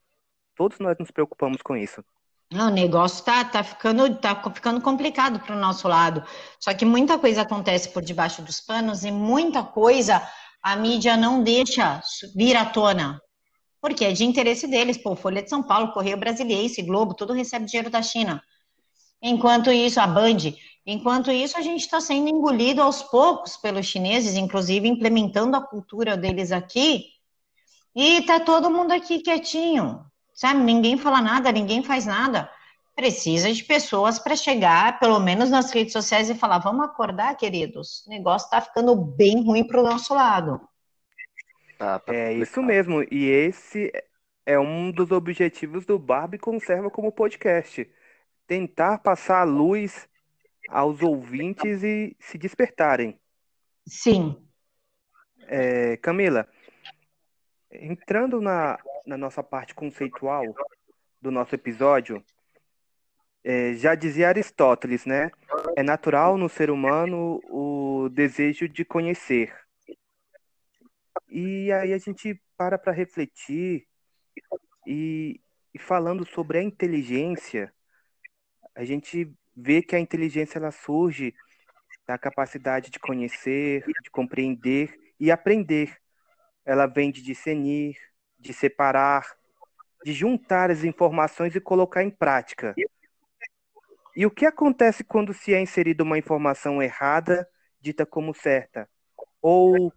Todos 0.57 0.79
nós 0.79 0.97
nos 0.99 1.11
preocupamos 1.11 1.61
com 1.61 1.77
isso. 1.77 2.03
Não, 2.51 2.69
o 2.69 2.75
negócio 2.75 3.23
tá, 3.23 3.45
tá, 3.45 3.63
ficando, 3.63 4.17
tá 4.17 4.35
ficando 4.51 4.81
complicado 4.81 5.41
para 5.41 5.55
o 5.55 5.61
nosso 5.61 5.87
lado. 5.87 6.25
Só 6.59 6.73
que 6.73 6.87
muita 6.87 7.19
coisa 7.19 7.43
acontece 7.43 7.91
por 7.91 8.03
debaixo 8.03 8.41
dos 8.41 8.63
panos 8.63 9.05
e 9.05 9.11
muita 9.11 9.63
coisa 9.63 10.27
a 10.63 10.75
mídia 10.75 11.19
não 11.19 11.43
deixa 11.43 12.01
vir 12.35 12.57
à 12.57 12.65
tona. 12.65 13.21
Porque 13.81 14.05
é 14.05 14.13
de 14.13 14.25
interesse 14.25 14.67
deles. 14.67 14.97
Pô, 14.97 15.15
Folha 15.15 15.43
de 15.43 15.51
São 15.51 15.63
Paulo, 15.63 15.93
Correio 15.93 16.17
Brasiliense, 16.17 16.83
Globo, 16.83 17.15
tudo 17.15 17.33
recebe 17.33 17.67
dinheiro 17.67 17.91
da 17.91 18.03
China. 18.03 18.43
Enquanto 19.23 19.71
isso, 19.71 20.01
a 20.01 20.07
Band, 20.07 20.53
Enquanto 20.91 21.31
isso, 21.31 21.59
a 21.59 21.61
gente 21.61 21.83
está 21.83 22.01
sendo 22.01 22.31
engolido 22.31 22.81
aos 22.81 23.03
poucos 23.03 23.59
pelos 23.59 23.85
chineses, 23.85 24.37
inclusive 24.37 24.89
implementando 24.89 25.55
a 25.55 25.61
cultura 25.61 26.17
deles 26.17 26.51
aqui, 26.51 27.05
e 27.95 28.23
tá 28.23 28.41
todo 28.41 28.71
mundo 28.71 28.93
aqui 28.93 29.19
quietinho, 29.19 30.03
sabe? 30.33 30.61
Ninguém 30.61 30.97
fala 30.97 31.21
nada, 31.21 31.53
ninguém 31.53 31.83
faz 31.83 32.07
nada. 32.07 32.51
Precisa 32.97 33.53
de 33.53 33.63
pessoas 33.65 34.19
para 34.19 34.35
chegar, 34.35 34.99
pelo 34.99 35.21
menos 35.21 35.51
nas 35.51 35.71
redes 35.71 35.93
sociais, 35.93 36.31
e 36.31 36.35
falar: 36.35 36.59
vamos 36.59 36.87
acordar, 36.87 37.37
queridos, 37.37 38.03
o 38.07 38.09
negócio 38.09 38.47
está 38.47 38.59
ficando 38.63 38.97
bem 38.97 39.45
ruim 39.45 39.65
para 39.65 39.83
o 39.83 39.85
nosso 39.85 40.15
lado. 40.15 40.59
Ah, 41.79 41.99
tá 41.99 42.15
é 42.15 42.33
isso 42.33 42.63
mesmo, 42.63 43.03
e 43.11 43.27
esse 43.27 43.93
é 44.45 44.59
um 44.59 44.91
dos 44.91 45.11
objetivos 45.11 45.85
do 45.85 45.99
Barbie 45.99 46.39
Conserva 46.39 46.91
como 46.91 47.13
podcast. 47.13 47.89
Tentar 48.47 48.99
passar 48.99 49.41
a 49.41 49.45
luz 49.45 50.09
aos 50.69 51.03
ouvintes 51.03 51.83
e 51.83 52.17
se 52.19 52.39
despertarem. 52.39 53.19
Sim. 53.87 54.43
É, 55.47 55.97
Camila, 55.99 56.49
entrando 57.71 58.41
na, 58.41 58.79
na 59.07 59.17
nossa 59.17 59.43
parte 59.43 59.75
conceitual 59.75 60.45
do 61.21 61.31
nosso 61.31 61.55
episódio, 61.55 62.25
é, 63.45 63.75
já 63.75 63.95
dizia 63.95 64.29
Aristóteles, 64.29 65.07
né? 65.07 65.31
É 65.77 65.83
natural 65.83 66.37
no 66.37 66.49
ser 66.49 66.71
humano 66.71 67.41
o 67.51 68.09
desejo 68.11 68.69
de 68.69 68.85
conhecer. 68.85 69.68
E 71.29 71.73
aí 71.73 71.93
a 71.93 71.99
gente 71.99 72.41
para 72.57 72.79
para 72.79 72.93
refletir 72.93 73.87
e, 74.87 75.41
e 75.73 75.79
falando 75.79 76.27
sobre 76.27 76.59
a 76.59 76.63
inteligência, 76.63 77.73
a 78.75 78.85
gente 78.85 79.33
vê 79.57 79.83
que 79.83 79.97
a 79.97 80.01
inteligência 80.01 80.59
ela 80.59 80.71
surge 80.71 81.35
da 82.07 82.17
capacidade 82.17 82.91
de 82.91 82.99
conhecer, 82.99 83.85
de 84.03 84.11
compreender 84.11 84.99
e 85.21 85.31
aprender. 85.31 85.97
Ela 86.65 86.87
vem 86.87 87.11
de 87.11 87.23
discernir, 87.23 87.97
de 88.39 88.53
separar, 88.53 89.37
de 90.05 90.13
juntar 90.13 90.71
as 90.71 90.85
informações 90.85 91.55
e 91.55 91.61
colocar 91.61 92.03
em 92.03 92.11
prática. 92.11 92.75
E 94.17 94.25
o 94.25 94.31
que 94.31 94.47
acontece 94.47 95.05
quando 95.05 95.35
se 95.35 95.53
é 95.53 95.61
inserida 95.61 96.03
uma 96.03 96.19
informação 96.19 96.83
errada, 96.83 97.49
dita 97.81 98.07
como 98.07 98.35
certa? 98.35 98.89
Ou 99.41 99.93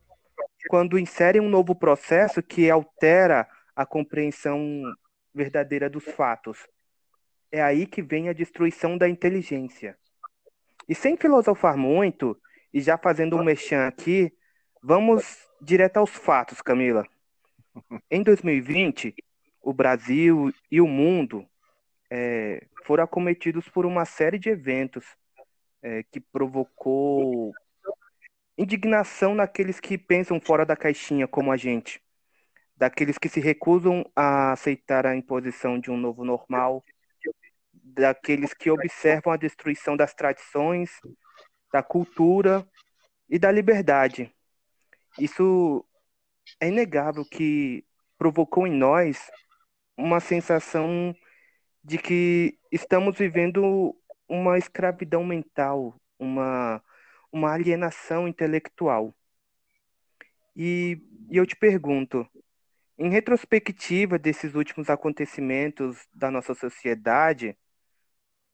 quando 0.68 1.00
inserem 1.00 1.42
um 1.42 1.50
novo 1.50 1.76
processo 1.76 2.42
que 2.42 2.70
altera 2.70 3.48
a 3.76 3.86
compreensão 3.86 4.84
verdadeira 5.34 5.90
dos 5.90 6.04
fatos? 6.04 6.58
é 7.52 7.62
aí 7.62 7.86
que 7.86 8.02
vem 8.02 8.30
a 8.30 8.34
destruição 8.34 8.98
da 8.98 9.10
inteligência. 9.10 9.98
E 10.88 10.96
sem 10.96 11.18
filosofar 11.18 11.78
muito, 11.78 12.40
e 12.74 12.80
já 12.80 12.98
fazendo 12.98 13.36
um 13.36 13.44
mexão 13.44 13.86
aqui, 13.86 14.32
vamos 14.82 15.48
direto 15.62 15.98
aos 15.98 16.12
fatos, 16.12 16.62
Camila. 16.62 17.06
Em 18.10 18.24
2020, 18.24 19.14
o 19.62 19.74
Brasil 19.74 20.52
e 20.72 20.80
o 20.80 20.88
mundo 20.88 21.46
é, 22.10 22.66
foram 22.86 23.04
acometidos 23.04 23.68
por 23.68 23.86
uma 23.86 24.06
série 24.06 24.40
de 24.40 24.50
eventos 24.50 25.06
é, 25.82 26.04
que 26.04 26.20
provocou 26.20 27.54
indignação 28.58 29.34
naqueles 29.34 29.80
que 29.80 29.98
pensam 29.98 30.40
fora 30.40 30.66
da 30.66 30.76
caixinha, 30.76 31.28
como 31.28 31.52
a 31.52 31.58
gente, 31.58 32.02
daqueles 32.76 33.18
que 33.18 33.30
se 33.30 33.40
recusam 33.40 34.04
a 34.16 34.52
aceitar 34.52 35.06
a 35.06 35.16
imposição 35.16 35.80
de 35.80 35.92
um 35.92 35.98
novo 35.98 36.24
normal, 36.24 36.84
daqueles 37.74 38.54
que 38.54 38.70
observam 38.70 39.34
a 39.34 39.38
destruição 39.38 39.98
das 39.98 40.14
tradições, 40.14 40.92
da 41.72 41.82
cultura 41.82 42.68
e 43.30 43.40
da 43.40 43.52
liberdade. 43.52 44.34
Isso 45.20 45.86
é 46.60 46.68
inegável 46.68 47.26
que 47.26 47.86
provocou 48.18 48.68
em 48.68 48.72
nós 48.72 49.30
uma 49.98 50.20
sensação 50.20 51.16
de 51.84 51.98
que 51.98 52.58
estamos 52.72 53.18
vivendo 53.18 53.96
uma 54.28 54.58
escravidão 54.58 55.24
mental, 55.24 56.00
uma, 56.18 56.82
uma 57.32 57.52
alienação 57.52 58.28
intelectual. 58.28 59.14
E, 60.56 61.00
e 61.30 61.38
eu 61.38 61.46
te 61.46 61.56
pergunto, 61.56 62.28
em 62.98 63.10
retrospectiva 63.10 64.20
desses 64.20 64.54
últimos 64.54 64.90
acontecimentos 64.90 65.98
da 66.14 66.30
nossa 66.30 66.54
sociedade, 66.54 67.58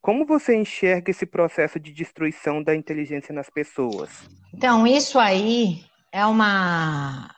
como 0.01 0.25
você 0.25 0.55
enxerga 0.55 1.11
esse 1.11 1.25
processo 1.25 1.79
de 1.79 1.91
destruição 1.91 2.63
da 2.63 2.75
inteligência 2.75 3.33
nas 3.33 3.49
pessoas? 3.49 4.09
Então, 4.53 4.85
isso 4.85 5.19
aí 5.19 5.83
é 6.11 6.25
uma 6.25 7.33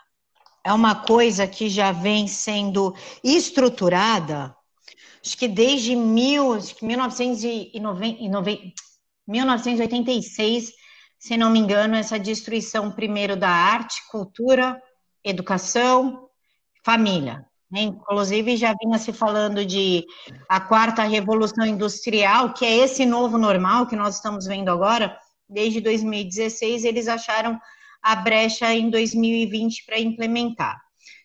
é 0.63 0.73
uma 0.73 1.03
coisa 1.03 1.47
que 1.47 1.69
já 1.69 1.91
vem 1.93 2.27
sendo 2.27 2.93
estruturada 3.23 4.53
acho 5.23 5.37
que 5.37 5.47
desde 5.47 5.95
mil, 5.95 6.53
acho 6.53 6.75
que 6.75 6.85
1990, 6.85 8.73
1986, 9.27 10.71
se 11.19 11.35
não 11.35 11.51
me 11.51 11.59
engano, 11.59 11.95
essa 11.95 12.17
destruição 12.17 12.89
primeiro 12.89 13.35
da 13.35 13.49
arte, 13.49 14.01
cultura, 14.09 14.81
educação, 15.23 16.29
família. 16.83 17.45
Né? 17.69 17.81
Inclusive, 17.81 18.55
já 18.55 18.73
vinha 18.81 18.97
se 18.97 19.11
falando 19.11 19.65
de 19.65 20.05
a 20.47 20.61
quarta 20.61 21.03
revolução 21.03 21.65
industrial, 21.65 22.53
que 22.53 22.65
é 22.65 22.77
esse 22.77 23.05
novo 23.05 23.37
normal 23.37 23.85
que 23.85 23.97
nós 23.97 24.15
estamos 24.15 24.45
vendo 24.45 24.69
agora, 24.69 25.15
desde 25.47 25.81
2016, 25.81 26.85
eles 26.85 27.09
acharam 27.09 27.59
a 28.01 28.15
brecha 28.15 28.73
em 28.73 28.89
2020 28.89 29.85
para 29.85 29.99
implementar. 29.99 30.79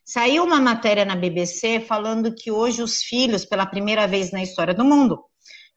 Saiu 0.05 0.45
uma 0.45 0.61
matéria 0.61 1.05
na 1.05 1.15
BBC 1.15 1.81
falando 1.81 2.35
que 2.35 2.51
hoje 2.51 2.83
os 2.83 3.03
filhos, 3.03 3.45
pela 3.45 3.65
primeira 3.65 4.09
vez 4.09 4.33
na 4.33 4.43
história 4.43 4.75
do 4.75 4.85
mundo, 4.85 5.25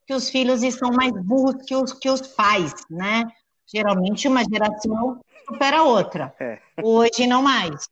que 0.07 0.13
os 0.13 0.29
filhos 0.29 0.63
estão 0.63 0.89
mais 0.91 1.13
burros 1.23 1.63
que 1.65 1.75
os, 1.75 1.93
que 1.93 2.09
os 2.09 2.21
pais, 2.21 2.73
né? 2.89 3.23
Geralmente 3.67 4.27
uma 4.27 4.43
geração 4.43 5.19
supera 5.45 5.79
a 5.79 5.83
outra. 5.83 6.33
É. 6.39 6.59
Hoje 6.81 7.27
não 7.27 7.41
mais. 7.41 7.87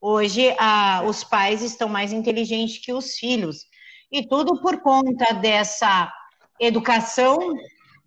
Hoje 0.00 0.54
a, 0.58 1.02
os 1.04 1.24
pais 1.24 1.62
estão 1.62 1.88
mais 1.88 2.12
inteligentes 2.12 2.78
que 2.78 2.92
os 2.92 3.16
filhos. 3.16 3.66
E 4.10 4.26
tudo 4.26 4.60
por 4.60 4.80
conta 4.80 5.34
dessa 5.34 6.12
educação 6.60 7.38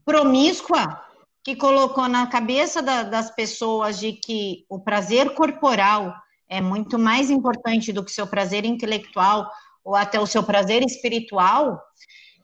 promíscua 0.05 1.01
que 1.43 1.55
colocou 1.55 2.07
na 2.07 2.27
cabeça 2.27 2.81
da, 2.81 3.03
das 3.03 3.31
pessoas 3.31 3.99
de 3.99 4.13
que 4.13 4.65
o 4.69 4.79
prazer 4.79 5.33
corporal 5.33 6.13
é 6.47 6.61
muito 6.61 6.97
mais 6.97 7.29
importante 7.29 7.91
do 7.93 8.03
que 8.03 8.11
seu 8.11 8.27
prazer 8.27 8.65
intelectual 8.65 9.49
ou 9.83 9.95
até 9.95 10.19
o 10.19 10.25
seu 10.25 10.43
prazer 10.43 10.83
espiritual, 10.83 11.81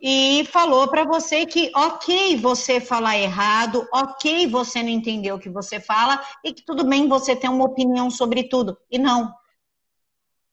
e 0.08 0.46
falou 0.46 0.88
para 0.88 1.04
você 1.04 1.48
que, 1.48 1.72
ok, 1.76 2.38
você 2.38 2.80
falar 2.80 3.18
errado, 3.18 3.88
ok, 3.92 4.46
você 4.46 4.84
não 4.84 4.90
entendeu 4.90 5.34
o 5.34 5.40
que 5.40 5.50
você 5.50 5.80
fala, 5.80 6.24
e 6.44 6.54
que 6.54 6.64
tudo 6.64 6.84
bem 6.84 7.08
você 7.08 7.36
ter 7.36 7.50
uma 7.50 7.66
opinião 7.66 8.12
sobre 8.12 8.44
tudo. 8.44 8.78
E 8.92 9.00
não. 9.00 9.34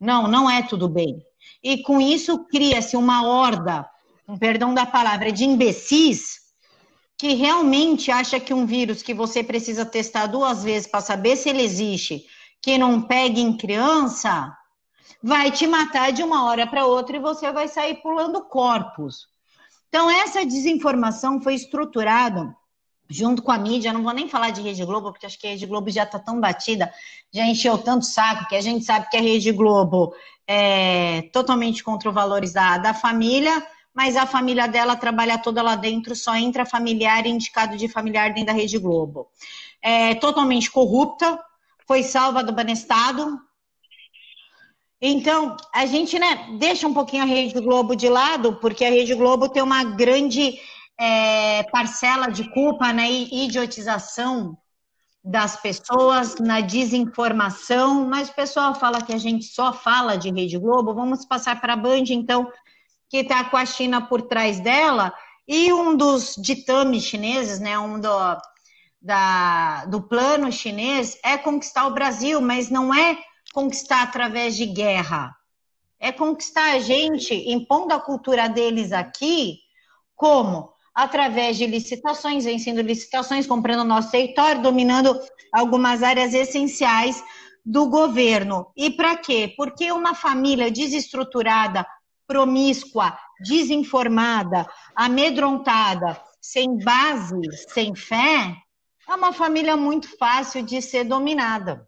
Não, 0.01 0.27
não 0.27 0.51
é 0.51 0.63
tudo 0.63 0.89
bem. 0.89 1.23
E 1.63 1.83
com 1.83 2.01
isso 2.01 2.47
cria-se 2.47 2.97
uma 2.97 3.27
horda, 3.27 3.87
um 4.27 4.39
perdão 4.39 4.73
da 4.73 4.87
palavra, 4.87 5.31
de 5.31 5.45
imbecis 5.45 6.41
que 7.19 7.35
realmente 7.35 8.11
acha 8.11 8.41
que 8.41 8.55
um 8.55 8.65
vírus 8.65 9.03
que 9.03 9.13
você 9.13 9.45
precisa 9.45 9.85
testar 9.85 10.29
duas 10.29 10.65
vezes 10.65 10.89
para 10.89 11.03
saber 11.03 11.37
se 11.37 11.51
ele 11.51 11.61
existe 11.61 12.25
que 12.63 12.79
não 12.79 13.03
pegue 13.03 13.43
em 13.43 13.55
criança, 13.55 14.57
vai 15.23 15.51
te 15.51 15.67
matar 15.67 16.11
de 16.11 16.23
uma 16.23 16.47
hora 16.47 16.67
para 16.67 16.87
outra 16.87 17.19
e 17.19 17.21
você 17.21 17.53
vai 17.53 17.69
sair 17.69 17.97
pulando 17.97 18.41
corpos. 18.47 19.31
Então, 19.93 20.11
essa 20.11 20.43
desinformação 20.43 21.39
foi 21.39 21.55
estruturada 21.55 22.57
junto 23.11 23.43
com 23.43 23.53
a 23.53 23.59
mídia, 23.59 23.93
não 23.93 24.03
vou 24.03 24.15
nem 24.15 24.27
falar 24.27 24.49
de 24.49 24.63
Rede 24.63 24.87
Globo, 24.87 25.13
porque 25.13 25.27
acho 25.27 25.39
que 25.39 25.47
a 25.47 25.51
Rede 25.51 25.67
Globo 25.67 25.91
já 25.91 26.05
está 26.05 26.19
tão 26.19 26.41
batida, 26.41 26.91
já 27.31 27.45
encheu 27.45 27.77
tanto 27.77 28.07
saco, 28.07 28.49
que 28.49 28.57
a 28.57 28.61
gente 28.63 28.87
sabe 28.87 29.11
que 29.11 29.19
a 29.19 29.21
Rede 29.21 29.53
Globo 29.53 30.15
é 30.47 31.29
totalmente 31.31 31.85
contra 31.85 32.09
os 32.09 32.15
valores 32.15 32.55
da, 32.55 32.79
da 32.79 32.95
família, 32.95 33.63
mas 33.93 34.17
a 34.17 34.25
família 34.25 34.67
dela 34.67 34.97
trabalha 34.97 35.37
toda 35.37 35.61
lá 35.61 35.77
dentro, 35.77 36.17
só 36.17 36.35
entra 36.35 36.65
familiar 36.65 37.27
e 37.27 37.29
indicado 37.29 37.77
de 37.77 37.87
familiar 37.87 38.33
dentro 38.33 38.47
da 38.47 38.59
Rede 38.59 38.79
Globo. 38.79 39.29
É 39.83 40.15
totalmente 40.15 40.71
corrupta, 40.71 41.39
foi 41.87 42.03
salva 42.03 42.43
do 42.43 42.51
Banestado. 42.51 43.39
Então, 45.05 45.57
a 45.75 45.85
gente 45.85 46.17
né, 46.17 46.57
deixa 46.61 46.87
um 46.87 46.95
pouquinho 46.95 47.25
a 47.25 47.27
Rede 47.27 47.61
Globo 47.61 47.97
de 47.97 48.09
lado, 48.09 48.55
porque 48.61 48.85
a 48.85 48.91
Rede 48.91 49.17
Globo 49.17 49.49
tem 49.49 49.61
uma 49.61 49.83
grande 49.83 50.61
é, 50.97 51.65
parcela 51.65 52.29
de 52.29 52.49
culpa 52.51 52.87
na 52.87 53.03
né, 53.03 53.11
idiotização 53.11 54.57
das 55.25 55.57
pessoas, 55.57 56.37
na 56.37 56.61
desinformação, 56.61 58.07
mas 58.07 58.29
o 58.29 58.35
pessoal 58.35 58.77
fala 58.77 59.03
que 59.03 59.13
a 59.13 59.19
gente 59.19 59.47
só 59.47 59.73
fala 59.73 60.17
de 60.17 60.31
Rede 60.31 60.57
Globo, 60.57 60.95
vamos 60.95 61.25
passar 61.25 61.61
para 61.61 61.73
a 61.73 61.77
Band, 61.77 62.05
então, 62.11 62.49
que 63.11 63.19
está 63.19 63.43
com 63.43 63.57
a 63.57 63.67
China 63.67 64.03
por 64.03 64.23
trás 64.23 64.61
dela, 64.61 65.13
e 65.49 65.73
um 65.73 65.97
dos 65.97 66.37
ditames 66.39 67.03
chineses, 67.03 67.59
né, 67.59 67.77
um 67.77 67.99
do, 67.99 68.37
da, 69.01 69.85
do 69.87 70.01
plano 70.01 70.53
chinês 70.53 71.19
é 71.25 71.37
conquistar 71.37 71.89
o 71.89 71.95
Brasil, 71.95 72.41
mas 72.41 72.71
não 72.71 72.95
é 72.95 73.19
conquistar 73.53 74.03
através 74.03 74.57
de 74.57 74.67
guerra. 74.67 75.35
É 76.01 76.11
conquistar 76.11 76.73
a 76.73 76.79
gente, 76.81 77.33
impondo 77.51 77.95
a 77.95 78.01
cultura 78.01 78.49
deles 78.49 78.93
aqui, 78.93 79.59
como? 80.17 80.73
Através 80.95 81.57
de 81.57 81.67
licitações, 81.67 82.45
vencendo 82.45 82.81
licitações, 82.81 83.47
comprando 83.47 83.85
nosso 83.85 84.11
território, 84.11 84.63
dominando 84.63 85.19
algumas 85.53 86.03
áreas 86.03 86.35
essenciais 86.35 87.23
do 87.65 87.89
governo. 87.89 88.67
E 88.77 88.91
para 88.91 89.17
quê? 89.17 89.55
Porque 89.57 89.93
uma 89.93 90.15
família 90.15 90.71
desestruturada, 90.71 91.87
promíscua, 92.27 93.17
desinformada, 93.45 94.67
amedrontada, 94.95 96.21
sem 96.41 96.79
base, 96.79 97.41
sem 97.69 97.95
fé, 97.95 98.57
é 99.09 99.15
uma 99.15 99.33
família 99.33 99.77
muito 99.77 100.17
fácil 100.17 100.63
de 100.63 100.81
ser 100.83 101.05
dominada. 101.05 101.87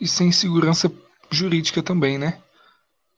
E 0.00 0.06
sem 0.06 0.30
segurança 0.30 0.90
jurídica 1.30 1.82
também, 1.82 2.18
né? 2.18 2.38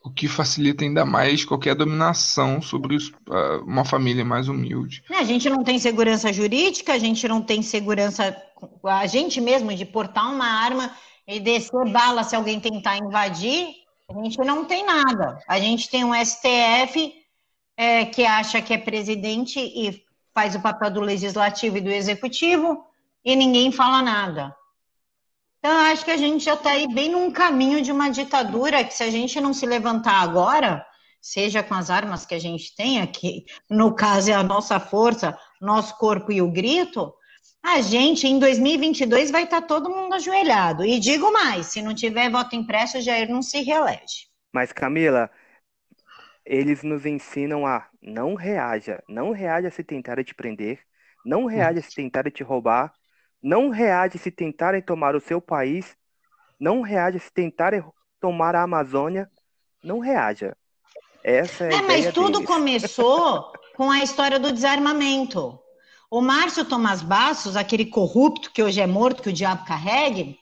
O 0.02 0.10
que 0.10 0.26
facilita 0.26 0.84
ainda 0.84 1.04
mais 1.04 1.44
qualquer 1.44 1.74
dominação 1.74 2.62
sobre 2.62 2.96
os, 2.96 3.08
uh, 3.08 3.62
uma 3.66 3.84
família 3.84 4.24
mais 4.24 4.48
humilde. 4.48 5.02
A 5.10 5.24
gente 5.24 5.50
não 5.50 5.62
tem 5.62 5.78
segurança 5.78 6.32
jurídica, 6.32 6.94
a 6.94 6.98
gente 6.98 7.28
não 7.28 7.42
tem 7.42 7.62
segurança, 7.62 8.34
a 8.82 9.06
gente 9.06 9.40
mesmo, 9.40 9.74
de 9.74 9.84
portar 9.84 10.32
uma 10.32 10.46
arma 10.46 10.90
e 11.26 11.38
descer 11.38 11.84
bala 11.92 12.24
se 12.24 12.34
alguém 12.34 12.58
tentar 12.58 12.96
invadir, 12.96 13.68
a 14.08 14.22
gente 14.22 14.38
não 14.38 14.64
tem 14.64 14.84
nada. 14.84 15.38
A 15.46 15.60
gente 15.60 15.88
tem 15.88 16.02
um 16.02 16.14
STF 16.14 17.14
é, 17.76 18.04
que 18.06 18.24
acha 18.24 18.60
que 18.60 18.74
é 18.74 18.78
presidente 18.78 19.60
e 19.60 20.02
faz 20.34 20.54
o 20.54 20.60
papel 20.60 20.90
do 20.90 21.00
legislativo 21.00 21.76
e 21.76 21.80
do 21.80 21.90
executivo 21.90 22.84
e 23.24 23.36
ninguém 23.36 23.70
fala 23.70 24.02
nada. 24.02 24.54
Então, 25.60 25.78
acho 25.92 26.04
que 26.04 26.10
a 26.10 26.16
gente 26.16 26.44
já 26.44 26.54
está 26.54 26.70
aí 26.70 26.92
bem 26.92 27.10
num 27.10 27.30
caminho 27.30 27.82
de 27.82 27.92
uma 27.92 28.10
ditadura 28.10 28.82
que, 28.82 28.94
se 28.94 29.02
a 29.02 29.10
gente 29.10 29.38
não 29.40 29.52
se 29.52 29.66
levantar 29.66 30.22
agora, 30.22 30.84
seja 31.20 31.62
com 31.62 31.74
as 31.74 31.90
armas 31.90 32.24
que 32.24 32.34
a 32.34 32.38
gente 32.38 32.74
tem 32.74 33.00
aqui, 33.00 33.44
no 33.68 33.94
caso 33.94 34.30
é 34.30 34.34
a 34.34 34.42
nossa 34.42 34.80
força, 34.80 35.38
nosso 35.60 35.98
corpo 35.98 36.32
e 36.32 36.40
o 36.40 36.50
grito, 36.50 37.12
a 37.62 37.82
gente, 37.82 38.26
em 38.26 38.38
2022, 38.38 39.30
vai 39.30 39.44
estar 39.44 39.60
tá 39.60 39.66
todo 39.66 39.90
mundo 39.90 40.14
ajoelhado. 40.14 40.82
E 40.82 40.98
digo 40.98 41.30
mais: 41.30 41.66
se 41.66 41.82
não 41.82 41.94
tiver 41.94 42.30
voto 42.30 42.56
impresso, 42.56 42.96
o 42.96 43.00
Jair 43.02 43.28
não 43.28 43.42
se 43.42 43.60
reelege. 43.60 44.28
Mas, 44.50 44.72
Camila, 44.72 45.30
eles 46.44 46.82
nos 46.82 47.04
ensinam 47.04 47.66
a 47.66 47.86
não 48.02 48.34
reaja, 48.34 49.02
não 49.06 49.30
reaja 49.30 49.70
se 49.70 49.84
tentarem 49.84 50.24
te 50.24 50.34
prender, 50.34 50.80
não 51.24 51.44
reaja 51.44 51.82
se 51.82 51.94
tentarem 51.94 52.32
te 52.32 52.42
roubar, 52.42 52.94
não 53.42 53.70
reaja 53.70 54.18
se 54.18 54.30
tentarem 54.30 54.82
tomar 54.82 55.14
o 55.14 55.20
seu 55.20 55.40
país, 55.40 55.96
não 56.58 56.82
reaja 56.82 57.18
se 57.18 57.32
tentarem 57.32 57.82
tomar 58.20 58.54
a 58.54 58.62
Amazônia, 58.62 59.30
não 59.82 59.98
reaja. 59.98 60.56
Essa 61.24 61.64
é, 61.64 61.74
a 61.74 61.78
é 61.78 61.82
mas 61.82 62.12
tudo 62.12 62.38
deles. 62.38 62.46
começou 62.46 63.52
com 63.76 63.90
a 63.90 64.02
história 64.02 64.38
do 64.38 64.52
desarmamento. 64.52 65.58
O 66.10 66.20
Márcio 66.20 66.64
Tomás 66.64 67.02
Bastos, 67.02 67.56
aquele 67.56 67.86
corrupto 67.86 68.52
que 68.52 68.62
hoje 68.62 68.80
é 68.80 68.86
morto, 68.86 69.22
que 69.22 69.28
o 69.28 69.32
diabo 69.32 69.64
carregue, 69.64 70.38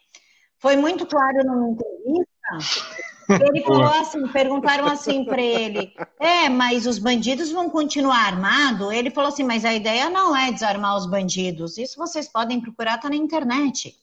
foi 0.59 0.77
muito 0.77 1.07
claro 1.07 1.45
numa 1.45 1.69
entrevista 1.69 3.08
ele 3.29 3.62
falou 3.62 3.85
assim, 3.85 4.27
perguntaram 4.29 4.87
assim 4.87 5.25
para 5.25 5.43
ele, 5.43 5.93
é, 6.19 6.49
mas 6.49 6.87
os 6.87 6.99
bandidos 6.99 7.51
vão 7.51 7.69
continuar 7.69 8.27
armados? 8.27 8.93
Ele 8.93 9.11
falou 9.11 9.29
assim, 9.29 9.45
mas 9.45 9.64
a 9.64 9.75
ideia 9.75 10.09
não 10.09 10.35
é 10.35 10.51
desarmar 10.51 10.97
os 10.97 11.07
bandidos, 11.07 11.77
isso 11.77 11.99
vocês 11.99 12.27
podem 12.29 12.61
procurar, 12.61 12.99
tá 12.99 13.09
na 13.09 13.17
internet. 13.17 13.95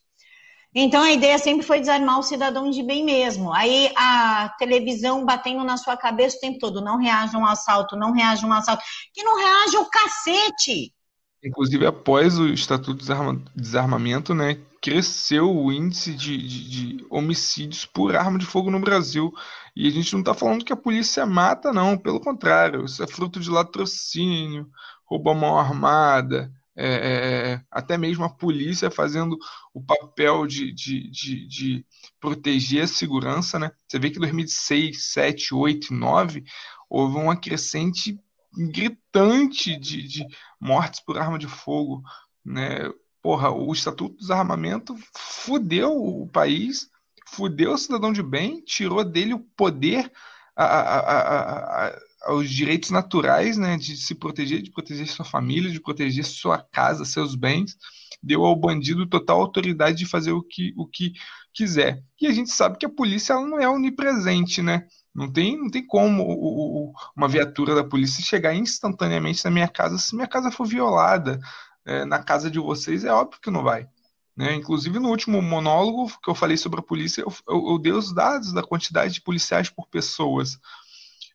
Então 0.77 1.01
a 1.01 1.11
ideia 1.11 1.38
sempre 1.39 1.65
foi 1.65 1.79
desarmar 1.79 2.19
o 2.19 2.23
cidadão 2.23 2.69
de 2.69 2.83
bem 2.83 3.05
mesmo. 3.05 3.53
Aí 3.53 3.89
a 3.95 4.53
televisão 4.59 5.23
batendo 5.23 5.63
na 5.63 5.77
sua 5.77 5.95
cabeça 5.95 6.35
o 6.35 6.41
tempo 6.41 6.59
todo, 6.59 6.81
não 6.81 6.97
reajam 6.97 7.45
ao 7.45 7.51
assalto, 7.51 7.95
não 7.95 8.11
reajam 8.11 8.51
ao 8.51 8.59
assalto. 8.59 8.83
Que 9.13 9.23
não 9.23 9.38
reaja 9.38 9.79
o 9.79 9.89
cacete! 9.89 10.93
Inclusive, 11.41 11.85
após 11.85 12.38
o 12.38 12.47
Estatuto 12.47 13.05
de 13.05 13.61
Desarmamento, 13.61 14.33
né, 14.33 14.57
cresceu 14.85 15.51
o 15.51 15.71
índice 15.71 16.13
de, 16.13 16.37
de, 16.37 16.69
de, 16.69 17.05
homicídios 17.09 17.87
por 17.87 18.15
arma 18.15 18.37
de 18.37 18.45
fogo 18.45 18.69
no 18.69 18.79
Brasil. 18.79 19.33
E 19.75 19.87
a 19.87 19.89
gente 19.89 20.13
não 20.13 20.19
está 20.19 20.35
falando 20.35 20.63
que 20.63 20.71
a 20.71 20.77
polícia 20.77 21.25
mata, 21.25 21.73
não. 21.73 21.97
Pelo 21.97 22.19
contrário, 22.19 22.85
isso 22.85 23.01
é 23.01 23.07
fruto 23.07 23.39
de 23.39 23.49
latrocínio, 23.49 24.69
roubo 25.03 25.31
à 25.31 25.33
mão 25.33 25.57
armada, 25.57 26.53
é, 26.75 26.87
é, 26.87 27.51
é, 27.53 27.61
até 27.71 27.97
mesmo 27.97 28.25
a 28.25 28.29
polícia 28.29 28.91
fazendo 28.91 29.39
o 29.73 29.81
papel 29.83 30.45
de, 30.45 30.71
de, 30.71 31.09
de, 31.09 31.47
de, 31.47 31.85
proteger 32.19 32.83
a 32.83 32.87
segurança, 32.87 33.57
né? 33.57 33.71
Você 33.87 33.97
vê 33.97 34.11
que 34.11 34.17
em 34.17 34.21
2006, 34.21 35.03
7, 35.13 35.55
8, 35.55 35.91
9, 35.95 36.43
houve 36.87 37.17
uma 37.17 37.35
crescente 37.35 38.19
gritante 38.55 39.75
de, 39.77 40.07
de 40.07 40.27
mortes 40.61 40.99
por 40.99 41.17
arma 41.17 41.39
de 41.39 41.47
fogo, 41.47 42.03
né? 42.45 42.87
Porra, 43.25 43.49
o 43.49 43.73
Estatuto 43.73 44.13
do 44.13 44.19
Desarmamento 44.19 44.95
fudeu 45.17 45.97
o 45.97 46.27
país, 46.27 46.91
fudeu 47.27 47.73
o 47.73 47.77
cidadão 47.77 48.13
de 48.13 48.21
bem, 48.21 48.61
tirou 48.61 49.03
dele 49.03 49.33
o 49.33 49.39
poder, 49.39 50.11
a, 50.55 50.63
a, 50.63 51.88
a, 51.88 52.43
direitos 52.43 52.91
naturais, 52.91 53.57
né, 53.57 53.77
de 53.77 53.97
se 53.97 54.13
proteger, 54.13 54.61
de 54.61 54.69
proteger 54.69 55.07
sua 55.07 55.25
família, 55.25 55.71
de 55.71 55.81
proteger 55.81 56.23
sua 56.23 56.59
casa, 56.71 57.03
seus 57.03 57.33
bens, 57.33 57.75
deu 58.21 58.45
ao 58.45 58.55
bandido 58.55 59.07
total 59.07 59.41
autoridade 59.41 59.97
de 59.97 60.05
fazer 60.05 60.31
o 60.31 60.43
que, 60.43 60.71
o 60.77 60.85
que 60.85 61.13
quiser. 61.51 62.03
E 62.21 62.27
a 62.27 62.31
gente 62.31 62.51
sabe 62.51 62.77
que 62.77 62.85
a 62.85 62.93
polícia 62.93 63.33
ela 63.33 63.47
não 63.47 63.59
é 63.59 63.67
onipresente, 63.67 64.61
né? 64.61 64.85
Não 65.15 65.31
tem, 65.31 65.57
não 65.57 65.71
tem 65.71 65.83
como 65.83 66.21
o, 66.21 66.89
o, 66.89 66.93
uma 67.17 67.27
viatura 67.27 67.73
da 67.73 67.83
polícia 67.83 68.23
chegar 68.23 68.53
instantaneamente 68.53 69.43
na 69.43 69.49
minha 69.49 69.67
casa 69.67 69.97
se 69.97 70.13
minha 70.13 70.27
casa 70.27 70.51
for 70.51 70.67
violada, 70.67 71.39
é, 71.85 72.05
na 72.05 72.19
casa 72.19 72.49
de 72.49 72.59
vocês, 72.59 73.03
é 73.03 73.11
óbvio 73.11 73.39
que 73.41 73.51
não 73.51 73.63
vai. 73.63 73.87
Né? 74.35 74.53
Inclusive, 74.55 74.99
no 74.99 75.09
último 75.09 75.41
monólogo 75.41 76.11
que 76.21 76.29
eu 76.29 76.35
falei 76.35 76.57
sobre 76.57 76.79
a 76.79 76.83
polícia, 76.83 77.21
eu, 77.21 77.33
eu, 77.47 77.69
eu 77.71 77.79
dei 77.79 77.93
os 77.93 78.13
dados 78.13 78.51
da 78.51 78.63
quantidade 78.63 79.13
de 79.13 79.21
policiais 79.21 79.69
por 79.69 79.87
pessoas. 79.87 80.59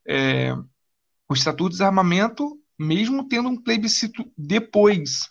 É, 0.06 0.52
o 1.28 1.34
Estatuto 1.34 1.70
de 1.70 1.76
Desarmamento, 1.76 2.60
mesmo 2.78 3.26
tendo 3.28 3.48
um 3.48 3.56
plebiscito 3.56 4.30
depois, 4.36 5.28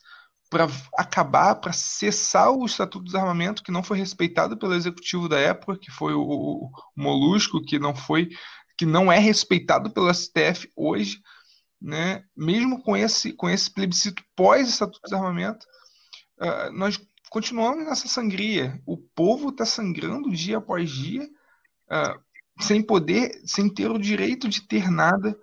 para 0.49 0.67
acabar, 0.97 1.55
para 1.55 1.71
cessar 1.71 2.49
o 2.51 2.65
Estatuto 2.65 3.05
de 3.05 3.11
Desarmamento, 3.11 3.61
que 3.61 3.71
não 3.71 3.83
foi 3.83 3.99
respeitado 3.99 4.57
pelo 4.57 4.73
executivo 4.73 5.29
da 5.29 5.37
época, 5.37 5.77
que 5.77 5.91
foi 5.91 6.13
o, 6.13 6.21
o 6.21 6.71
Molusco, 6.95 7.61
que 7.63 7.77
não 7.77 7.93
foi, 7.93 8.29
que 8.75 8.85
não 8.85 9.11
é 9.11 9.19
respeitado 9.19 9.91
pelo 9.91 10.11
STF 10.11 10.71
hoje 10.75 11.21
né, 11.81 12.23
mesmo 12.35 12.81
com 12.81 12.95
esse, 12.95 13.31
com 13.33 13.49
esse 13.49 13.71
plebiscito 13.71 14.23
pós-estatuto 14.35 14.99
de 15.03 15.09
desarmamento, 15.09 15.65
uh, 16.41 16.71
nós 16.73 16.99
continuamos 17.29 17.85
nessa 17.85 18.07
sangria. 18.07 18.81
O 18.85 18.97
povo 18.97 19.49
está 19.49 19.65
sangrando 19.65 20.31
dia 20.31 20.57
após 20.57 20.89
dia, 20.89 21.23
uh, 21.23 22.19
sem 22.61 22.81
poder, 22.81 23.41
sem 23.45 23.69
ter 23.69 23.89
o 23.89 23.97
direito 23.97 24.49
de 24.49 24.61
ter 24.61 24.91
nada, 24.91 25.37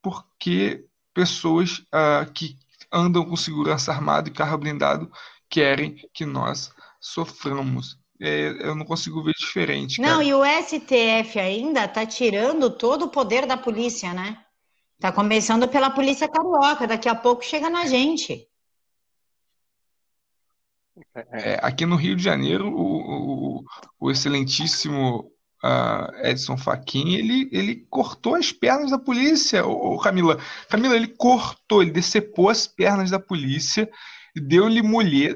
porque 0.00 0.86
pessoas 1.12 1.78
uh, 1.78 2.30
que 2.32 2.56
andam 2.92 3.24
com 3.24 3.36
segurança 3.36 3.90
armada 3.90 4.28
e 4.28 4.32
carro 4.32 4.58
blindado 4.58 5.10
querem 5.48 5.96
que 6.12 6.24
nós 6.24 6.72
soframos. 7.00 7.98
É, 8.20 8.50
eu 8.60 8.76
não 8.76 8.84
consigo 8.84 9.22
ver 9.22 9.32
diferente. 9.36 10.00
Não, 10.00 10.18
cara. 10.18 10.24
e 10.24 10.32
o 10.32 10.44
STF 10.44 11.40
ainda 11.40 11.86
está 11.86 12.06
tirando 12.06 12.70
todo 12.70 13.06
o 13.06 13.08
poder 13.08 13.46
da 13.46 13.56
polícia, 13.56 14.14
né? 14.14 14.41
Tá 15.02 15.10
começando 15.10 15.66
pela 15.66 15.90
polícia 15.90 16.28
carioca, 16.28 16.86
daqui 16.86 17.08
a 17.08 17.14
pouco 17.16 17.44
chega 17.44 17.68
na 17.68 17.86
gente. 17.86 18.46
É, 21.32 21.58
aqui 21.60 21.84
no 21.84 21.96
Rio 21.96 22.14
de 22.14 22.22
Janeiro, 22.22 22.68
o, 22.68 23.58
o, 23.58 23.64
o 23.98 24.10
excelentíssimo 24.12 25.32
uh, 25.64 26.24
Edson 26.24 26.56
Fachin, 26.56 27.14
ele, 27.14 27.48
ele 27.50 27.84
cortou 27.90 28.36
as 28.36 28.52
pernas 28.52 28.92
da 28.92 28.98
polícia, 28.98 29.66
o, 29.66 29.98
Camila. 29.98 30.38
Camila, 30.70 30.94
ele 30.94 31.08
cortou, 31.08 31.82
ele 31.82 31.90
decepou 31.90 32.48
as 32.48 32.68
pernas 32.68 33.10
da 33.10 33.18
polícia, 33.18 33.90
deu-lhe 34.36 34.82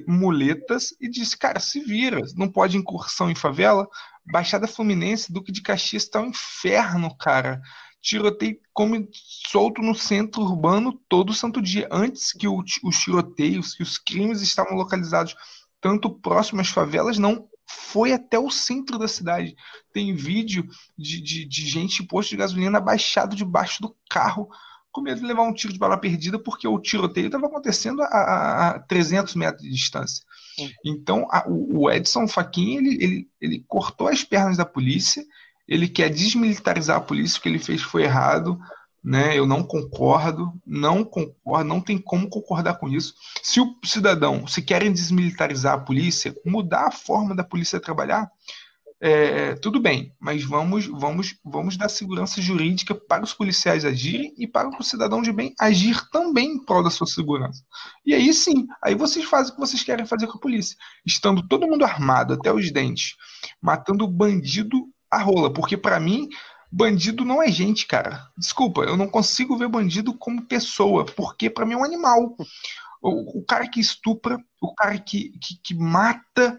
muletas 0.06 0.94
e 1.00 1.08
disse, 1.08 1.36
cara, 1.36 1.58
se 1.58 1.80
vira, 1.80 2.20
não 2.36 2.48
pode 2.48 2.76
incursão 2.76 3.28
em 3.28 3.34
favela, 3.34 3.88
Baixada 4.24 4.68
Fluminense, 4.68 5.32
Duque 5.32 5.50
de 5.50 5.60
Caxias 5.60 6.04
está 6.04 6.20
um 6.20 6.26
inferno, 6.26 7.16
cara 7.16 7.60
tiroteio 8.00 8.58
como 8.72 9.08
solto 9.12 9.82
no 9.82 9.94
centro 9.94 10.42
urbano 10.42 11.00
todo 11.08 11.34
santo 11.34 11.60
dia. 11.60 11.88
Antes 11.90 12.32
que 12.32 12.46
o, 12.46 12.62
os 12.84 12.98
tiroteios, 12.98 13.74
que 13.74 13.82
os 13.82 13.98
crimes 13.98 14.42
estavam 14.42 14.76
localizados 14.76 15.34
tanto 15.80 16.10
próximo 16.10 16.60
às 16.60 16.68
favelas, 16.68 17.18
não 17.18 17.48
foi 17.68 18.12
até 18.12 18.38
o 18.38 18.50
centro 18.50 18.98
da 18.98 19.08
cidade. 19.08 19.56
Tem 19.92 20.14
vídeo 20.14 20.68
de, 20.96 21.20
de, 21.20 21.44
de 21.44 21.66
gente 21.66 22.02
em 22.02 22.06
posto 22.06 22.30
de 22.30 22.36
gasolina 22.36 22.78
abaixado 22.78 23.34
debaixo 23.34 23.82
do 23.82 23.96
carro, 24.08 24.48
com 24.92 25.00
medo 25.00 25.20
de 25.20 25.26
levar 25.26 25.42
um 25.42 25.52
tiro 25.52 25.72
de 25.72 25.78
bala 25.78 25.98
perdida, 25.98 26.38
porque 26.38 26.66
o 26.66 26.78
tiroteio 26.78 27.26
estava 27.26 27.46
acontecendo 27.46 28.02
a, 28.02 28.06
a, 28.06 28.68
a, 28.70 28.78
300 28.80 29.34
metros 29.34 29.62
de 29.62 29.70
distância. 29.70 30.24
Então, 30.84 31.26
a, 31.30 31.44
o 31.46 31.90
Edson 31.90 32.26
Fachin 32.26 32.76
ele, 32.76 33.04
ele, 33.04 33.30
ele 33.40 33.64
cortou 33.68 34.08
as 34.08 34.24
pernas 34.24 34.56
da 34.56 34.64
polícia 34.64 35.22
ele 35.68 35.88
quer 35.88 36.10
desmilitarizar 36.10 36.98
a 36.98 37.00
polícia, 37.00 37.38
o 37.38 37.42
que 37.42 37.48
ele 37.48 37.58
fez 37.58 37.82
foi 37.82 38.02
errado, 38.04 38.58
né? 39.02 39.38
Eu 39.38 39.46
não 39.46 39.62
concordo, 39.62 40.52
não 40.66 41.04
concordo, 41.04 41.68
não 41.68 41.80
tem 41.80 41.96
como 41.96 42.28
concordar 42.28 42.74
com 42.74 42.88
isso. 42.88 43.14
Se 43.42 43.60
o 43.60 43.76
cidadão, 43.84 44.46
se 44.46 44.60
querem 44.62 44.92
desmilitarizar 44.92 45.74
a 45.74 45.80
polícia, 45.80 46.34
mudar 46.44 46.88
a 46.88 46.92
forma 46.92 47.34
da 47.34 47.44
polícia 47.44 47.78
trabalhar, 47.78 48.28
é, 48.98 49.54
tudo 49.56 49.78
bem, 49.78 50.12
mas 50.18 50.42
vamos, 50.42 50.86
vamos, 50.86 51.38
vamos 51.44 51.76
dar 51.76 51.88
segurança 51.88 52.40
jurídica 52.40 52.94
para 52.94 53.22
os 53.22 53.34
policiais 53.34 53.84
agirem 53.84 54.34
e 54.38 54.46
para 54.46 54.68
o 54.68 54.82
cidadão 54.82 55.20
de 55.20 55.30
bem 55.30 55.54
agir 55.60 56.08
também 56.10 56.52
em 56.52 56.64
prol 56.64 56.82
da 56.82 56.90
sua 56.90 57.06
segurança. 57.06 57.62
E 58.04 58.14
aí 58.14 58.32
sim, 58.32 58.66
aí 58.82 58.94
vocês 58.94 59.24
fazem 59.26 59.52
o 59.52 59.54
que 59.54 59.60
vocês 59.60 59.82
querem 59.82 60.06
fazer 60.06 60.26
com 60.26 60.38
a 60.38 60.40
polícia, 60.40 60.76
estando 61.04 61.46
todo 61.46 61.66
mundo 61.66 61.84
armado 61.84 62.32
até 62.34 62.50
os 62.50 62.72
dentes, 62.72 63.16
matando 63.60 64.08
bandido 64.08 64.88
a 65.10 65.22
rola, 65.22 65.52
porque 65.52 65.76
para 65.76 65.98
mim 66.00 66.28
bandido 66.70 67.24
não 67.24 67.42
é 67.42 67.50
gente, 67.50 67.86
cara. 67.86 68.28
Desculpa, 68.36 68.82
eu 68.82 68.96
não 68.96 69.08
consigo 69.08 69.56
ver 69.56 69.68
bandido 69.68 70.12
como 70.14 70.46
pessoa, 70.46 71.04
porque 71.04 71.48
para 71.48 71.64
mim 71.64 71.74
é 71.74 71.76
um 71.76 71.84
animal. 71.84 72.36
O, 73.00 73.38
o, 73.38 73.44
cara 73.44 73.68
que 73.68 73.80
estupra, 73.80 74.38
o 74.60 74.74
cara 74.74 74.98
que, 74.98 75.30
que, 75.38 75.58
que, 75.62 75.74
mata 75.74 76.58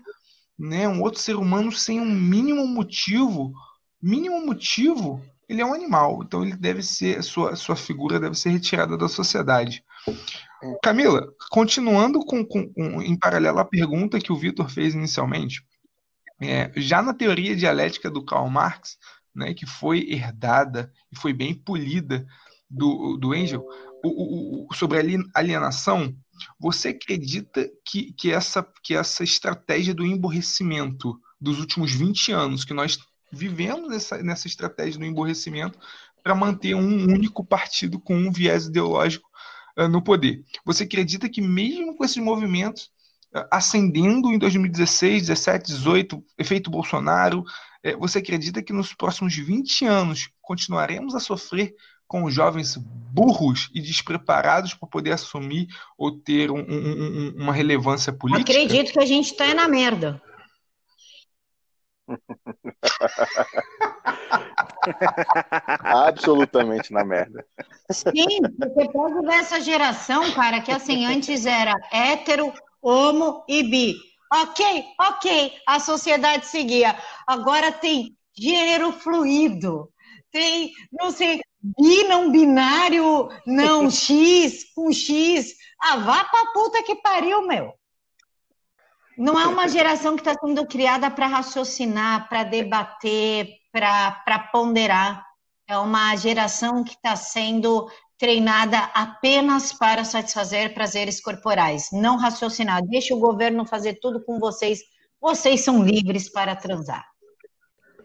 né, 0.57 0.87
um 0.87 1.01
outro 1.01 1.19
ser 1.19 1.35
humano 1.35 1.71
sem 1.71 1.99
um 1.99 2.05
mínimo 2.05 2.65
motivo, 2.65 3.51
mínimo 4.01 4.45
motivo, 4.45 5.21
ele 5.49 5.61
é 5.61 5.65
um 5.65 5.73
animal. 5.73 6.23
Então 6.23 6.43
ele 6.43 6.55
deve 6.55 6.81
ser, 6.81 7.21
sua, 7.23 7.55
sua 7.55 7.75
figura 7.75 8.19
deve 8.19 8.35
ser 8.35 8.49
retirada 8.49 8.97
da 8.97 9.09
sociedade. 9.09 9.83
Camila, 10.81 11.27
continuando 11.51 12.19
com, 12.25 12.43
com, 12.45 12.71
com 12.73 13.01
em 13.01 13.17
paralelo 13.17 13.59
à 13.59 13.65
pergunta 13.65 14.19
que 14.19 14.31
o 14.31 14.37
Vitor 14.37 14.69
fez 14.69 14.95
inicialmente, 14.95 15.63
é, 16.41 16.71
já 16.75 17.01
na 17.01 17.13
teoria 17.13 17.55
dialética 17.55 18.09
do 18.09 18.23
Karl 18.23 18.49
Marx, 18.49 18.97
né, 19.33 19.53
que 19.53 19.65
foi 19.65 20.09
herdada 20.09 20.91
e 21.11 21.17
foi 21.17 21.33
bem 21.33 21.53
polida 21.53 22.25
do, 22.69 23.17
do 23.17 23.33
Engel, 23.33 23.65
o, 24.03 24.67
o, 24.67 24.73
sobre 24.73 24.99
a 24.99 25.39
alienação, 25.39 26.15
você 26.59 26.89
acredita 26.89 27.69
que, 27.85 28.13
que, 28.13 28.31
essa, 28.31 28.65
que 28.83 28.95
essa 28.95 29.23
estratégia 29.23 29.93
do 29.93 30.05
emborrecimento 30.05 31.19
dos 31.39 31.59
últimos 31.59 31.91
20 31.91 32.31
anos, 32.31 32.65
que 32.65 32.73
nós 32.73 32.99
vivemos 33.31 33.89
nessa, 33.89 34.21
nessa 34.23 34.47
estratégia 34.47 34.99
do 34.99 35.05
emborrecimento 35.05 35.79
para 36.23 36.35
manter 36.35 36.75
um 36.75 37.05
único 37.05 37.43
partido 37.43 37.99
com 37.99 38.15
um 38.15 38.31
viés 38.31 38.65
ideológico 38.65 39.29
uh, 39.77 39.87
no 39.87 40.01
poder. 40.01 40.43
Você 40.65 40.83
acredita 40.83 41.29
que 41.29 41.41
mesmo 41.41 41.95
com 41.95 42.03
esses 42.03 42.17
movimentos 42.17 42.91
ascendendo 43.51 44.31
em 44.31 44.37
2016, 44.37 45.27
17, 45.27 45.67
18, 45.67 46.23
efeito 46.37 46.71
Bolsonaro. 46.71 47.43
É, 47.83 47.95
você 47.95 48.19
acredita 48.19 48.61
que 48.61 48.73
nos 48.73 48.93
próximos 48.93 49.35
20 49.35 49.85
anos 49.85 50.29
continuaremos 50.41 51.15
a 51.15 51.19
sofrer 51.19 51.75
com 52.07 52.29
jovens 52.29 52.77
burros 52.77 53.69
e 53.73 53.81
despreparados 53.81 54.73
para 54.73 54.87
poder 54.87 55.11
assumir 55.11 55.67
ou 55.97 56.17
ter 56.17 56.49
um, 56.49 56.59
um, 56.59 57.33
uma 57.37 57.53
relevância 57.53 58.13
política? 58.13 58.51
Acredito 58.51 58.93
que 58.93 58.99
a 58.99 59.05
gente 59.05 59.31
está 59.31 59.53
na 59.53 59.67
merda. 59.67 60.21
Absolutamente 65.83 66.93
na 66.93 67.03
merda. 67.03 67.45
Sim, 67.91 68.41
porque 68.57 68.89
pode 68.91 69.21
dessa 69.23 69.59
geração, 69.59 70.31
cara, 70.31 70.61
que 70.61 70.71
assim, 70.71 71.05
antes 71.05 71.45
era 71.45 71.75
hétero, 71.91 72.53
homo 72.87 73.43
e 73.47 73.63
bi. 73.63 73.95
Ok, 74.33 74.85
ok, 74.99 75.53
a 75.67 75.79
sociedade 75.79 76.47
seguia. 76.47 76.97
Agora 77.25 77.71
tem 77.71 78.17
gênero 78.37 78.91
fluido, 78.91 79.89
tem, 80.31 80.71
não 80.91 81.11
sei, 81.11 81.41
bi 81.61 82.03
não 82.03 82.31
binário, 82.31 83.29
não 83.45 83.89
X 83.91 84.73
com 84.73 84.91
X. 84.91 85.53
Ah, 85.81 85.97
vá 85.97 86.23
pra 86.25 86.51
puta 86.53 86.83
que 86.83 86.95
pariu, 86.95 87.45
meu. 87.45 87.73
Não 89.17 89.39
é 89.39 89.47
uma 89.47 89.67
geração 89.67 90.15
que 90.15 90.21
está 90.21 90.35
sendo 90.39 90.65
criada 90.67 91.09
para 91.09 91.25
raciocinar, 91.25 92.29
para 92.29 92.43
debater, 92.43 93.49
para 93.71 94.39
ponderar. 94.51 95.25
É 95.67 95.77
uma 95.77 96.15
geração 96.15 96.83
que 96.83 96.93
está 96.93 97.15
sendo 97.15 97.89
treinada 98.17 98.79
apenas 98.93 99.71
para 99.73 100.03
satisfazer 100.03 100.73
prazeres 100.73 101.21
corporais, 101.21 101.89
não 101.91 102.17
raciocinar. 102.17 102.81
Deixa 102.85 103.13
o 103.13 103.19
governo 103.19 103.65
fazer 103.65 103.99
tudo 104.01 104.23
com 104.23 104.39
vocês. 104.39 104.79
Vocês 105.21 105.61
são 105.61 105.83
livres 105.83 106.29
para 106.29 106.55
transar. 106.55 107.05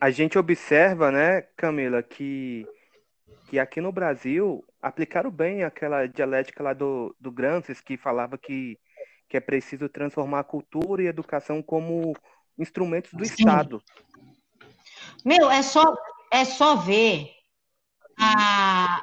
A 0.01 0.11
gente 0.11 0.39
observa, 0.39 1.11
né, 1.11 1.43
Camila, 1.57 2.03
que 2.03 2.67
que 3.53 3.59
aqui 3.59 3.83
no 3.83 3.93
Brasil 3.93 4.65
aplicaram 4.81 5.31
bem 5.31 5.63
aquela 5.63 6.07
dialética 6.07 6.63
lá 6.63 6.73
do, 6.73 7.15
do 7.21 7.31
Gramsci, 7.31 7.75
que 7.85 7.99
falava 7.99 8.39
que, 8.39 8.79
que 9.29 9.37
é 9.37 9.41
preciso 9.41 9.91
transformar 9.91 10.39
a 10.39 10.45
cultura 10.45 11.03
e 11.03 11.07
a 11.07 11.11
educação 11.11 11.63
como 11.63 12.17
instrumentos 12.59 13.13
do 13.13 13.23
Sim. 13.27 13.35
Estado. 13.35 13.83
Meu, 15.23 15.51
é 15.51 15.61
só, 15.61 15.95
é 16.33 16.47
só 16.47 16.77
ver 16.77 17.29
a, 18.19 19.03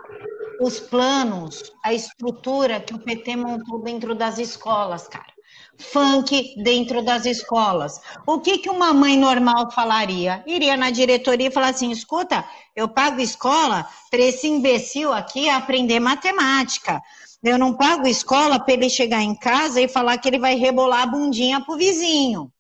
os 0.60 0.80
planos, 0.80 1.72
a 1.84 1.94
estrutura 1.94 2.80
que 2.80 2.94
o 2.94 3.00
PT 3.00 3.36
montou 3.38 3.82
dentro 3.82 4.14
das 4.14 4.38
escolas, 4.38 5.08
cara. 5.08 5.34
Funk 5.78 6.62
dentro 6.62 7.02
das 7.02 7.26
escolas. 7.26 8.02
O 8.28 8.40
que, 8.40 8.58
que 8.58 8.70
uma 8.70 8.94
mãe 8.94 9.18
normal 9.18 9.72
falaria? 9.72 10.44
Iria 10.46 10.76
na 10.76 10.90
diretoria 10.90 11.48
e 11.48 11.52
falar 11.52 11.70
assim: 11.70 11.90
escuta, 11.90 12.46
eu 12.76 12.90
pago 12.90 13.22
escola 13.22 13.88
para 14.12 14.20
esse 14.20 14.48
imbecil 14.48 15.14
aqui 15.14 15.50
aprender 15.50 16.00
matemática. 16.00 17.02
Eu 17.42 17.58
não 17.58 17.74
pago 17.74 18.06
escola 18.06 18.60
para 18.60 18.74
ele 18.74 18.90
chegar 18.90 19.22
em 19.22 19.34
casa 19.34 19.80
e 19.80 19.88
falar 19.88 20.18
que 20.18 20.28
ele 20.28 20.40
vai 20.40 20.56
rebolar 20.56 21.04
a 21.04 21.08
bundinha 21.08 21.62
pro 21.62 21.78
vizinho. 21.78 22.52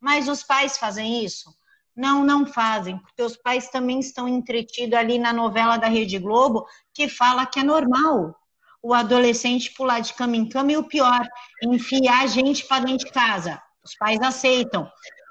Mas 0.00 0.28
os 0.28 0.44
pais 0.44 0.78
fazem 0.78 1.24
isso? 1.24 1.52
Não, 1.96 2.24
não 2.24 2.44
fazem, 2.44 2.98
porque 2.98 3.22
os 3.22 3.36
pais 3.36 3.68
também 3.70 4.00
estão 4.00 4.28
entretidos 4.28 4.98
ali 4.98 5.18
na 5.18 5.32
novela 5.32 5.76
da 5.76 5.86
Rede 5.86 6.18
Globo, 6.18 6.66
que 6.92 7.08
fala 7.08 7.46
que 7.46 7.60
é 7.60 7.62
normal 7.62 8.34
o 8.82 8.92
adolescente 8.92 9.72
pular 9.72 10.00
de 10.00 10.12
cama 10.12 10.36
em 10.36 10.46
cama 10.46 10.72
e 10.72 10.76
o 10.76 10.84
pior, 10.84 11.26
enfiar 11.62 12.24
a 12.24 12.26
gente 12.26 12.66
para 12.66 12.84
dentro 12.84 13.06
de 13.06 13.12
casa. 13.12 13.62
Os 13.82 13.94
pais 13.96 14.20
aceitam. 14.20 14.90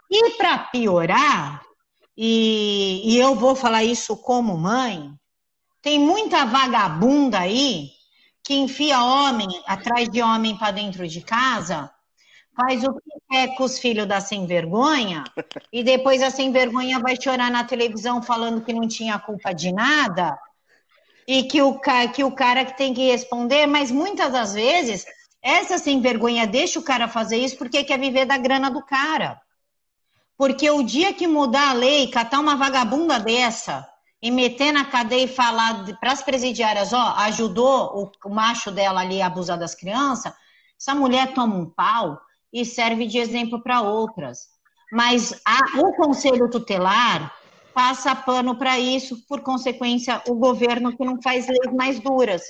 E 0.09 0.31
para 0.31 0.57
piorar, 0.57 1.61
e, 2.17 3.01
e 3.05 3.19
eu 3.19 3.35
vou 3.35 3.55
falar 3.55 3.83
isso 3.83 4.17
como 4.17 4.57
mãe, 4.57 5.13
tem 5.83 5.99
muita 5.99 6.45
vagabunda 6.45 7.39
aí 7.39 7.91
que 8.43 8.55
enfia 8.55 9.03
homem 9.03 9.47
atrás 9.67 10.09
de 10.09 10.21
homem 10.21 10.57
para 10.57 10.71
dentro 10.71 11.07
de 11.07 11.21
casa 11.21 11.91
faz 12.55 12.83
o 12.83 12.93
que 12.93 13.11
quer 13.29 13.55
com 13.55 13.63
os 13.63 13.79
filhos 13.79 14.07
da 14.07 14.21
sem 14.21 14.45
vergonha 14.45 15.23
e 15.71 15.83
depois 15.83 16.21
a 16.21 16.29
sem 16.29 16.51
vergonha 16.51 16.99
vai 16.99 17.19
chorar 17.19 17.51
na 17.51 17.63
televisão 17.63 18.21
falando 18.21 18.61
que 18.61 18.73
não 18.73 18.87
tinha 18.87 19.19
culpa 19.19 19.53
de 19.53 19.71
nada 19.71 20.37
e 21.27 21.43
que 21.43 21.61
o, 21.61 21.79
que 22.13 22.23
o 22.23 22.31
cara 22.31 22.65
que 22.65 22.77
tem 22.77 22.93
que 22.93 23.09
responder, 23.09 23.65
mas 23.65 23.89
muitas 23.89 24.31
das 24.31 24.53
vezes 24.53 25.05
essa 25.41 25.77
sem 25.77 25.99
vergonha 25.99 26.47
deixa 26.47 26.79
o 26.79 26.83
cara 26.83 27.07
fazer 27.07 27.37
isso 27.37 27.57
porque 27.57 27.83
quer 27.83 27.99
viver 27.99 28.25
da 28.25 28.37
grana 28.37 28.69
do 28.69 28.81
cara. 28.81 29.41
Porque 30.37 30.69
o 30.69 30.83
dia 30.83 31.13
que 31.13 31.27
mudar 31.27 31.69
a 31.69 31.73
lei, 31.73 32.07
catar 32.07 32.39
uma 32.39 32.55
vagabunda 32.55 33.19
dessa 33.19 33.87
e 34.21 34.31
meter 34.31 34.71
na 34.71 34.85
cadeia 34.85 35.25
e 35.25 35.27
falar 35.27 35.85
para 35.99 36.13
as 36.13 36.23
presidiárias, 36.23 36.93
ó, 36.93 37.13
ajudou 37.19 38.11
o, 38.23 38.29
o 38.29 38.33
macho 38.33 38.71
dela 38.71 39.01
ali 39.01 39.21
a 39.21 39.27
abusar 39.27 39.57
das 39.57 39.75
crianças, 39.75 40.33
essa 40.79 40.95
mulher 40.95 41.33
toma 41.33 41.55
um 41.55 41.69
pau 41.69 42.19
e 42.53 42.63
serve 42.63 43.07
de 43.07 43.17
exemplo 43.17 43.61
para 43.61 43.81
outras. 43.81 44.47
Mas 44.91 45.41
a, 45.43 45.79
o 45.81 45.93
conselho 45.95 46.49
tutelar 46.49 47.33
passa 47.73 48.15
pano 48.15 48.55
para 48.55 48.77
isso, 48.77 49.25
por 49.27 49.41
consequência, 49.41 50.21
o 50.27 50.35
governo 50.35 50.95
que 50.95 51.03
não 51.03 51.19
faz 51.19 51.47
leis 51.47 51.73
mais 51.75 51.99
duras. 51.99 52.43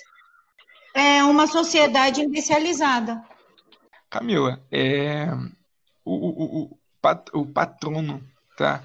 É 0.94 1.24
uma 1.24 1.48
sociedade 1.48 2.22
imbecilizada. 2.22 3.24
Camila, 4.10 4.62
é, 4.70 5.28
o, 6.04 6.14
o, 6.14 6.64
o, 6.64 7.40
o 7.40 7.46
patrono 7.48 8.22
tá, 8.58 8.84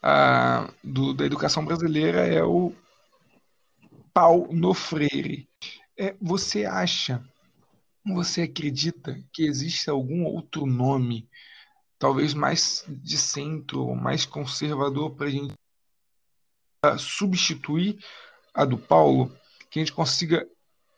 a, 0.00 0.70
do, 0.82 1.12
da 1.12 1.26
educação 1.26 1.64
brasileira 1.64 2.26
é 2.26 2.42
o 2.42 2.72
Paulo 4.14 4.72
Freire. 4.72 5.48
É, 5.98 6.14
você 6.20 6.64
acha 6.64 7.22
você 8.04 8.42
acredita 8.42 9.22
que 9.32 9.44
existe 9.44 9.88
algum 9.88 10.24
outro 10.24 10.66
nome, 10.66 11.28
talvez 11.98 12.34
mais 12.34 12.84
de 12.88 13.16
centro, 13.16 13.94
mais 13.94 14.26
conservador, 14.26 15.14
para 15.14 15.26
a 15.26 15.30
gente 15.30 15.54
substituir 16.98 17.98
a 18.52 18.64
do 18.64 18.76
Paulo? 18.76 19.34
Que 19.70 19.78
a 19.78 19.82
gente 19.82 19.92
consiga 19.92 20.46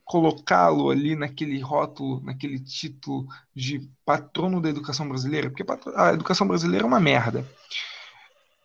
colocá-lo 0.05 0.91
ali 0.91 1.15
naquele 1.15 1.61
rótulo, 1.61 2.23
naquele 2.23 2.59
título 2.59 3.27
de 3.55 3.89
patrono 4.05 4.61
da 4.61 4.71
educação 4.71 5.09
brasileira? 5.09 5.51
Porque 5.51 5.65
a 5.95 6.13
educação 6.13 6.49
brasileira 6.49 6.85
é 6.85 6.89
uma 6.89 7.01
merda. 7.01 7.47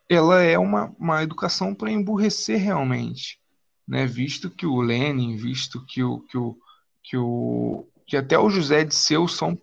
Ela 0.10 0.42
é 0.42 0.58
uma, 0.58 0.96
uma 0.98 1.22
educação 1.22 1.76
para 1.76 1.92
emburrecer 1.92 2.60
realmente. 2.60 3.40
Né? 3.88 4.06
Visto 4.06 4.50
que 4.50 4.66
o 4.66 4.82
Lenin, 4.82 5.36
visto 5.36 5.86
que 5.86 6.02
o, 6.04 6.22
que 6.22 6.38
o, 6.38 6.58
que 7.04 7.18
o 7.18 7.88
que 8.10 8.18
até 8.18 8.40
o 8.40 8.50
José 8.50 8.84
de 8.84 8.96
Seu 8.96 9.28
são 9.28 9.56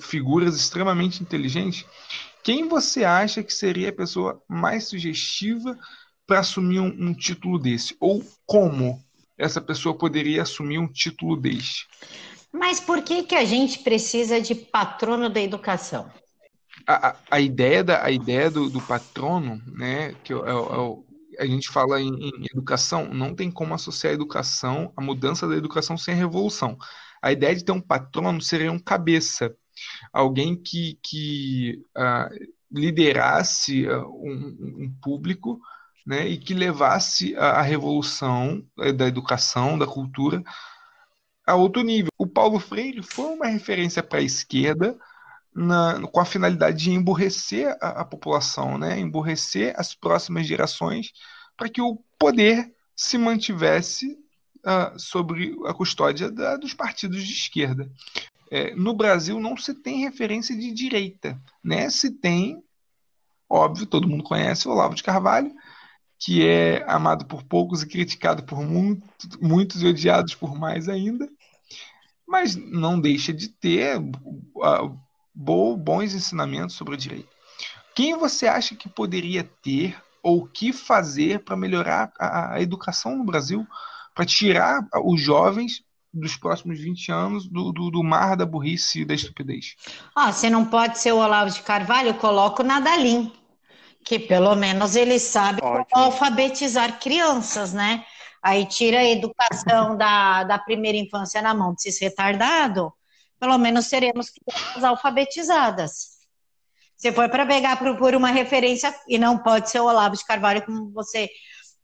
figuras 0.00 0.56
extremamente 0.56 1.22
inteligentes, 1.22 1.84
quem 2.42 2.66
você 2.66 3.04
acha 3.04 3.42
que 3.42 3.52
seria 3.52 3.90
a 3.90 3.92
pessoa 3.92 4.42
mais 4.48 4.84
sugestiva 4.88 5.78
para 6.26 6.40
assumir 6.40 6.80
um, 6.80 6.86
um, 6.86 7.14
título 7.14 7.58
desse? 7.58 7.94
Ou 8.00 8.24
como 8.46 8.98
essa 9.36 9.60
pessoa 9.60 9.94
poderia 9.94 10.40
assumir 10.40 10.78
um 10.78 10.88
título 10.88 11.36
desse? 11.36 11.84
Mas 12.50 12.80
por 12.80 13.02
que, 13.02 13.24
que 13.24 13.34
a 13.34 13.44
gente 13.44 13.80
precisa 13.80 14.40
de 14.40 14.54
patrono 14.54 15.28
da 15.28 15.40
educação? 15.40 16.10
A, 16.86 17.08
a, 17.10 17.16
a 17.30 17.40
ideia, 17.40 17.84
da, 17.84 18.02
a 18.02 18.10
ideia 18.10 18.50
do, 18.50 18.70
do 18.70 18.80
patrono, 18.80 19.62
né, 19.66 20.14
que 20.24 20.32
é, 20.32 20.36
é, 20.36 20.40
é, 20.40 21.42
a 21.42 21.46
gente 21.46 21.68
fala 21.68 22.00
em, 22.00 22.08
em 22.08 22.46
educação, 22.50 23.06
não 23.12 23.34
tem 23.34 23.50
como 23.50 23.74
associar 23.74 24.12
a 24.12 24.14
educação, 24.14 24.90
a 24.96 25.02
mudança 25.02 25.46
da 25.46 25.56
educação 25.56 25.98
sem 25.98 26.14
a 26.14 26.16
revolução. 26.16 26.78
A 27.22 27.30
ideia 27.30 27.54
de 27.54 27.64
ter 27.64 27.72
um 27.72 27.80
patrono 27.80 28.40
seria 28.40 28.72
um 28.72 28.78
cabeça, 28.78 29.54
alguém 30.12 30.60
que, 30.60 30.98
que 31.02 31.80
uh, 31.96 32.28
liderasse 32.70 33.86
uh, 33.86 34.08
um, 34.08 34.84
um, 34.84 34.94
público 35.00 35.60
né, 36.04 36.26
e 36.26 36.36
que 36.36 36.52
levasse 36.52 37.36
a, 37.36 37.52
a 37.52 37.62
revolução 37.62 38.66
uh, 38.76 38.92
da 38.92 39.06
educação, 39.06 39.78
da 39.78 39.86
cultura, 39.86 40.42
a 41.46 41.54
outro 41.54 41.82
nível. 41.82 42.10
O 42.18 42.26
Paulo 42.26 42.58
Freire 42.58 43.02
foi 43.02 43.26
uma 43.26 43.46
referência 43.46 44.02
para 44.02 44.18
a 44.18 44.22
esquerda 44.22 44.98
na, 45.54 46.00
com 46.08 46.20
a 46.20 46.24
finalidade 46.24 46.84
de 46.84 46.90
emburrecer 46.90 47.76
a, 47.80 48.00
a 48.00 48.04
população, 48.04 48.78
né, 48.78 48.98
emburrecer 48.98 49.74
as 49.76 49.94
próximas 49.94 50.46
gerações 50.46 51.12
para 51.56 51.68
que 51.68 51.80
o 51.80 52.02
poder 52.18 52.74
se 52.96 53.18
mantivesse 53.18 54.18
sobre 54.96 55.56
a 55.66 55.74
custódia 55.74 56.30
da, 56.30 56.56
dos 56.56 56.74
partidos 56.74 57.22
de 57.24 57.32
esquerda. 57.32 57.90
É, 58.50 58.74
no 58.74 58.94
Brasil 58.94 59.40
não 59.40 59.56
se 59.56 59.74
tem 59.74 60.00
referência 60.00 60.56
de 60.56 60.70
direita, 60.72 61.40
né? 61.64 61.88
Se 61.88 62.10
tem, 62.10 62.62
óbvio, 63.48 63.86
todo 63.86 64.08
mundo 64.08 64.22
conhece 64.22 64.68
o 64.68 64.70
Olavo 64.70 64.94
de 64.94 65.02
Carvalho, 65.02 65.52
que 66.18 66.46
é 66.46 66.84
amado 66.86 67.24
por 67.24 67.42
poucos 67.42 67.82
e 67.82 67.88
criticado 67.88 68.44
por 68.44 68.62
muito, 68.62 69.02
muitos 69.40 69.82
e 69.82 69.86
odiados 69.86 70.34
por 70.34 70.54
mais 70.54 70.88
ainda, 70.88 71.28
mas 72.28 72.54
não 72.54 73.00
deixa 73.00 73.32
de 73.32 73.48
ter 73.48 73.98
uh, 73.98 74.98
bons 75.34 76.14
ensinamentos 76.14 76.76
sobre 76.76 76.94
a 76.94 76.98
direita. 76.98 77.28
Quem 77.94 78.16
você 78.16 78.46
acha 78.46 78.76
que 78.76 78.88
poderia 78.88 79.44
ter 79.62 80.00
ou 80.22 80.42
o 80.42 80.46
que 80.46 80.72
fazer 80.72 81.40
para 81.40 81.56
melhorar 81.56 82.12
a, 82.18 82.54
a, 82.54 82.62
educação 82.62 83.16
no 83.16 83.24
Brasil 83.24 83.66
para 84.14 84.24
tirar 84.24 84.86
os 85.04 85.20
jovens 85.20 85.82
dos 86.12 86.36
próximos 86.36 86.78
20 86.78 87.10
anos 87.10 87.48
do, 87.48 87.72
do, 87.72 87.90
do, 87.90 88.02
mar 88.02 88.36
da 88.36 88.44
burrice 88.44 89.00
e 89.00 89.04
da 89.04 89.14
estupidez. 89.14 89.74
Ah, 90.14 90.30
você 90.30 90.50
não 90.50 90.66
pode 90.66 90.98
ser 90.98 91.12
o 91.12 91.18
Olavo 91.18 91.50
de 91.50 91.62
Carvalho, 91.62 92.08
eu 92.08 92.14
coloco 92.14 92.62
o 92.62 92.66
Nadalim, 92.66 93.32
que 94.04 94.18
pelo 94.18 94.54
menos 94.54 94.94
ele 94.94 95.18
sabe 95.18 95.60
alfabetizar 95.92 97.00
crianças, 97.00 97.72
né? 97.72 98.04
Aí 98.42 98.66
tira 98.66 98.98
a 98.98 99.08
educação 99.08 99.96
da, 99.96 100.44
da 100.44 100.58
primeira 100.58 100.98
infância 100.98 101.40
na 101.40 101.54
mão 101.54 101.72
desses 101.72 101.98
retardados, 102.00 102.90
pelo 103.38 103.56
menos 103.56 103.86
seremos 103.86 104.30
crianças 104.30 104.84
alfabetizadas. 104.84 106.12
Se 106.96 107.10
for 107.10 107.28
para 107.30 107.46
pegar 107.46 107.76
por, 107.78 107.96
por 107.96 108.14
uma 108.14 108.30
referência, 108.30 108.94
e 109.08 109.18
não 109.18 109.38
pode 109.38 109.70
ser 109.70 109.80
o 109.80 109.86
Olavo 109.86 110.16
de 110.16 110.24
Carvalho, 110.24 110.62
como 110.62 110.90
você 110.92 111.28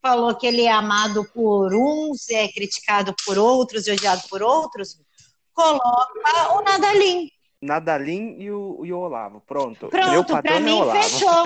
falou 0.01 0.35
que 0.35 0.47
ele 0.47 0.63
é 0.63 0.71
amado 0.71 1.25
por 1.35 1.75
uns, 1.75 2.29
é 2.31 2.49
criticado 2.49 3.15
por 3.25 3.39
outros 3.39 3.87
e 3.87 3.93
odiado 3.93 4.23
por 4.29 4.43
outros, 4.43 4.99
coloca 5.53 6.53
o 6.55 6.63
Nadalim. 6.63 7.31
Nadalim 7.61 8.37
e 8.39 8.51
o, 8.51 8.85
e 8.85 8.93
o 8.93 8.99
Olavo. 8.99 9.43
Pronto. 9.47 9.89
Pronto, 9.89 10.41
para 10.41 10.57
é 10.57 10.61
mim 10.61 10.81
é 10.81 11.03
fechou. 11.03 11.45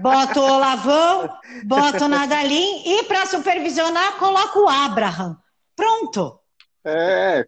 Bota 0.00 0.40
o 0.40 0.52
Olavão, 0.54 1.38
bota 1.64 2.04
o 2.06 2.08
Nadalim 2.08 2.82
e 2.86 3.02
para 3.04 3.26
supervisionar, 3.26 4.18
coloca 4.18 4.58
o 4.58 4.68
Abraham. 4.68 5.36
Pronto. 5.76 6.40
É, 6.84 7.44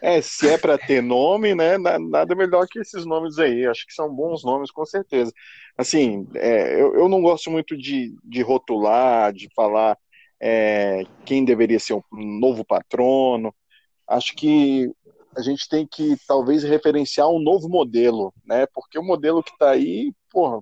é 0.00 0.22
se 0.22 0.48
é 0.48 0.56
para 0.56 0.78
ter 0.78 1.02
nome, 1.02 1.54
né? 1.54 1.76
Nada 1.76 2.34
melhor 2.34 2.66
que 2.66 2.78
esses 2.78 3.04
nomes 3.04 3.38
aí. 3.38 3.66
Acho 3.66 3.86
que 3.86 3.92
são 3.92 4.14
bons 4.14 4.42
nomes, 4.42 4.70
com 4.70 4.86
certeza. 4.86 5.32
Assim, 5.76 6.26
é, 6.34 6.80
eu, 6.80 6.94
eu 6.94 7.08
não 7.08 7.20
gosto 7.20 7.50
muito 7.50 7.76
de, 7.76 8.16
de 8.24 8.42
rotular, 8.42 9.32
de 9.32 9.48
falar 9.54 9.98
é, 10.40 11.04
quem 11.26 11.44
deveria 11.44 11.78
ser 11.78 11.94
um 11.94 12.02
novo 12.40 12.64
patrono. 12.64 13.54
Acho 14.06 14.34
que 14.34 14.90
a 15.36 15.42
gente 15.42 15.68
tem 15.68 15.86
que 15.86 16.16
talvez 16.26 16.62
referenciar 16.62 17.28
um 17.28 17.38
novo 17.38 17.68
modelo, 17.68 18.32
né? 18.46 18.66
Porque 18.72 18.98
o 18.98 19.04
modelo 19.04 19.42
que 19.42 19.50
está 19.50 19.70
aí, 19.70 20.12
porra, 20.30 20.60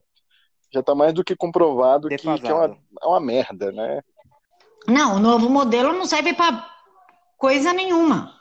já 0.73 0.81
está 0.81 0.95
mais 0.95 1.15
do 1.15 1.25
que 1.25 1.37
comprovado 1.37 2.09
que, 2.09 2.17
que, 2.17 2.29
é, 2.29 2.55
uma, 2.55 2.77
é 3.01 3.07
uma 3.07 3.21
merda, 3.21 3.71
né? 3.71 4.03
Não, 4.89 5.17
o 5.17 5.21
novo 5.21 5.49
modelo 5.49 5.93
não 5.93 6.05
serve 6.05 6.35
para 6.35 6.76
coisa 7.37 7.73
nenhuma. 7.73 8.35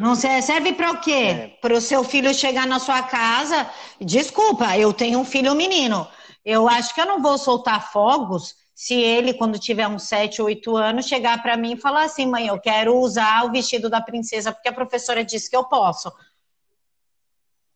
Não 0.00 0.14
serve 0.14 0.72
para 0.72 0.90
o 0.90 1.00
quê? 1.00 1.12
É. 1.12 1.48
Para 1.60 1.74
o 1.74 1.80
seu 1.80 2.02
filho 2.02 2.34
chegar 2.34 2.66
na 2.66 2.78
sua 2.78 3.02
casa. 3.02 3.70
Desculpa, 4.00 4.76
eu 4.76 4.92
tenho 4.92 5.18
um 5.18 5.24
filho 5.24 5.54
menino. 5.54 6.06
Eu 6.44 6.68
acho 6.68 6.94
que 6.94 7.00
eu 7.00 7.06
não 7.06 7.22
vou 7.22 7.38
soltar 7.38 7.92
fogos 7.92 8.56
se 8.74 8.94
ele, 8.94 9.34
quando 9.34 9.58
tiver 9.58 9.86
uns 9.86 10.02
7, 10.04 10.42
8 10.42 10.76
anos, 10.76 11.06
chegar 11.06 11.40
para 11.42 11.56
mim 11.56 11.74
e 11.74 11.80
falar 11.80 12.04
assim: 12.04 12.26
mãe, 12.26 12.48
eu 12.48 12.58
quero 12.58 12.96
usar 12.96 13.44
o 13.44 13.52
vestido 13.52 13.88
da 13.88 14.00
princesa 14.00 14.52
porque 14.52 14.68
a 14.68 14.72
professora 14.72 15.24
disse 15.24 15.48
que 15.48 15.56
eu 15.56 15.64
posso. 15.64 16.12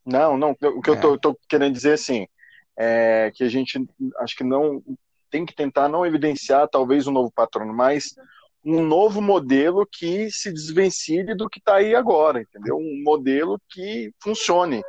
Não, 0.05 0.37
não. 0.37 0.51
O 0.51 0.83
que 0.83 0.91
é. 0.91 1.05
eu 1.05 1.15
estou 1.15 1.39
querendo 1.49 1.73
dizer 1.73 1.93
assim 1.93 2.27
é 2.77 3.31
que 3.35 3.45
a 3.45 3.49
gente 3.49 3.85
acho 4.19 4.37
que 4.37 4.45
não 4.45 4.83
tem 5.31 5.45
que 5.45 5.55
tentar 5.55 5.89
não 5.89 6.07
evidenciar 6.07 6.69
talvez 6.69 7.07
um 7.07 7.13
novo 7.13 7.31
patrono, 7.31 7.75
mas 7.75 8.15
um 8.65 8.85
novo 8.85 9.21
modelo 9.21 9.87
que 9.87 10.31
se 10.31 10.53
desvencilhe 10.53 11.35
do 11.35 11.49
que 11.49 11.59
está 11.59 11.77
aí 11.77 11.95
agora, 11.95 12.41
entendeu? 12.41 12.77
Um 12.77 13.03
modelo 13.05 13.61
que 13.69 14.13
funcione. 14.23 14.83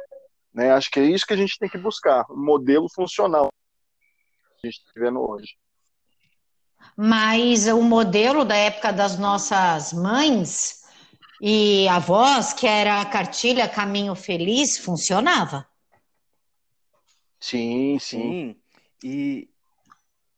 Né? 0.53 0.71
Acho 0.71 0.89
que 0.89 0.99
é 0.99 1.03
isso 1.03 1.25
que 1.25 1.33
a 1.33 1.37
gente 1.37 1.57
tem 1.57 1.69
que 1.69 1.77
buscar, 1.77 2.25
um 2.29 2.43
modelo 2.43 2.87
funcional 2.89 3.51
que 4.59 4.67
a 4.67 4.71
gente 4.71 4.79
está 4.79 4.91
vendo 4.95 5.21
hoje. 5.21 5.55
Mas 6.95 7.67
o 7.67 7.81
modelo 7.81 8.43
da 8.43 8.55
época 8.55 8.91
das 8.91 9.17
nossas 9.17 9.93
mães 9.93 10.79
e 11.41 11.87
avós, 11.87 12.53
que 12.53 12.67
era 12.67 13.01
a 13.01 13.05
cartilha 13.05 13.69
Caminho 13.69 14.15
Feliz, 14.15 14.77
funcionava. 14.77 15.65
Sim, 17.39 17.97
sim. 17.99 18.55
E, 19.01 19.49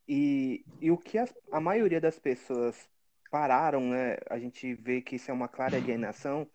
e, 0.07 0.63
e 0.79 0.91
o 0.91 0.97
que 0.97 1.17
a, 1.17 1.27
a 1.51 1.59
maioria 1.59 1.99
das 1.99 2.19
pessoas 2.19 2.90
pararam, 3.31 3.81
né? 3.81 4.17
A 4.29 4.37
gente 4.37 4.75
vê 4.75 5.01
que 5.01 5.15
isso 5.15 5.31
é 5.31 5.33
uma 5.33 5.47
clara 5.47 5.77
alienação, 5.77 6.47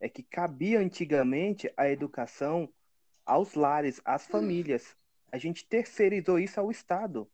é 0.00 0.08
que 0.08 0.22
cabia 0.22 0.80
antigamente 0.80 1.72
a 1.76 1.88
educação 1.88 2.68
aos 3.24 3.54
lares, 3.54 4.02
às 4.04 4.26
famílias. 4.26 4.94
A 5.32 5.38
gente 5.38 5.64
terceirizou 5.64 6.38
isso 6.38 6.60
ao 6.60 6.70
Estado. 6.70 7.30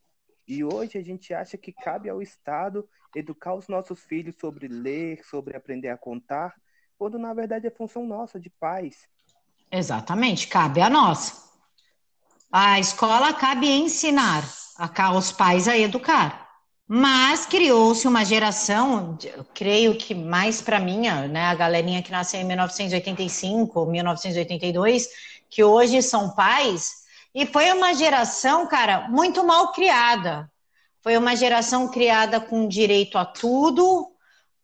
E 0.46 0.62
hoje 0.62 0.98
a 0.98 1.02
gente 1.02 1.34
acha 1.34 1.56
que 1.56 1.72
cabe 1.72 2.08
ao 2.08 2.22
Estado 2.22 2.88
educar 3.16 3.54
os 3.54 3.66
nossos 3.66 4.04
filhos 4.04 4.36
sobre 4.36 4.68
ler, 4.68 5.24
sobre 5.24 5.56
aprender 5.56 5.88
a 5.88 5.98
contar, 5.98 6.54
quando 6.96 7.18
na 7.18 7.34
verdade 7.34 7.66
é 7.66 7.70
função 7.70 8.06
nossa, 8.06 8.38
de 8.38 8.50
pais. 8.50 9.08
Exatamente, 9.72 10.46
cabe 10.46 10.80
a 10.80 10.90
nós. 10.90 11.50
A 12.52 12.78
escola 12.78 13.32
cabe 13.32 13.68
ensinar 13.68 14.44
aos 14.96 15.32
pais 15.32 15.68
a 15.68 15.76
educar. 15.76 16.39
Mas 16.92 17.46
criou-se 17.46 18.09
uma 18.09 18.24
geração, 18.24 19.16
creio 19.55 19.94
que 19.94 20.12
mais 20.12 20.61
para 20.61 20.81
minha, 20.81 21.29
né, 21.29 21.44
a 21.44 21.55
galerinha 21.55 22.03
que 22.03 22.11
nasceu 22.11 22.40
em 22.40 22.44
1985, 22.44 23.87
1982, 23.87 25.07
que 25.48 25.62
hoje 25.62 26.03
são 26.03 26.31
pais, 26.35 27.05
e 27.33 27.46
foi 27.46 27.70
uma 27.70 27.94
geração, 27.94 28.66
cara, 28.66 29.09
muito 29.09 29.44
mal 29.44 29.70
criada. 29.70 30.50
Foi 31.00 31.16
uma 31.16 31.37
geração 31.37 31.87
criada 31.87 32.40
com 32.40 32.66
direito 32.66 33.16
a 33.18 33.24
tudo, 33.24 34.11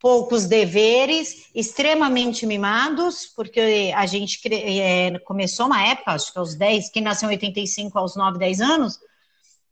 poucos 0.01 0.47
deveres, 0.47 1.49
extremamente 1.55 2.45
mimados, 2.45 3.27
porque 3.37 3.93
a 3.95 4.05
gente 4.05 4.41
é, 4.53 5.17
começou 5.21 5.67
uma 5.67 5.87
época, 5.87 6.11
acho 6.11 6.33
que 6.33 6.39
aos 6.41 6.57
10, 6.57 6.91
quem 6.91 7.05
nasceu 7.05 7.29
em 7.31 7.35
85 7.35 7.97
aos 7.97 8.17
9, 8.17 8.37
10 8.37 8.61
anos, 8.61 8.99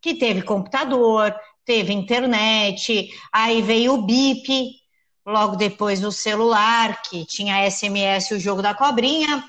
que 0.01 0.15
teve 0.15 0.43
computador, 0.43 1.35
teve 1.65 1.93
internet, 1.93 3.11
aí 3.33 3.63
veio 3.63 3.95
o 3.95 4.03
BIP, 4.03 4.77
logo 5.27 5.57
depois 5.57 6.05
o 6.05 6.13
celular, 6.13 7.03
que 7.03 7.25
tinha 7.25 7.69
SMS, 7.71 8.33
o 8.33 8.39
jogo 8.39 8.61
da 8.61 8.75
cobrinha, 8.75 9.45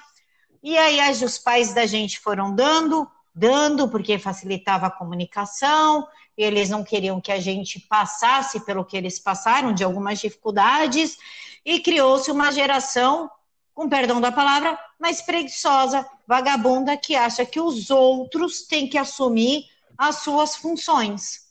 e 0.63 0.77
aí 0.77 0.99
os 1.23 1.37
pais 1.37 1.73
da 1.73 1.85
gente 1.85 2.19
foram 2.19 2.55
dando, 2.55 3.07
dando, 3.33 3.87
porque 3.89 4.17
facilitava 4.17 4.87
a 4.87 4.91
comunicação, 4.91 6.07
eles 6.37 6.69
não 6.69 6.83
queriam 6.83 7.21
que 7.21 7.31
a 7.31 7.39
gente 7.39 7.79
passasse 7.79 8.59
pelo 8.61 8.85
que 8.85 8.97
eles 8.97 9.19
passaram, 9.19 9.73
de 9.73 9.83
algumas 9.83 10.19
dificuldades, 10.19 11.17
e 11.63 11.79
criou-se 11.79 12.31
uma 12.31 12.51
geração, 12.51 13.29
com 13.73 13.89
perdão 13.89 14.21
da 14.21 14.31
palavra, 14.31 14.79
mais 14.99 15.21
preguiçosa, 15.21 16.05
vagabunda, 16.27 16.95
que 16.95 17.15
acha 17.15 17.45
que 17.45 17.59
os 17.59 17.89
outros 17.89 18.63
têm 18.63 18.87
que 18.87 18.97
assumir 18.97 19.65
as 19.97 20.17
suas 20.17 20.55
funções. 20.55 21.44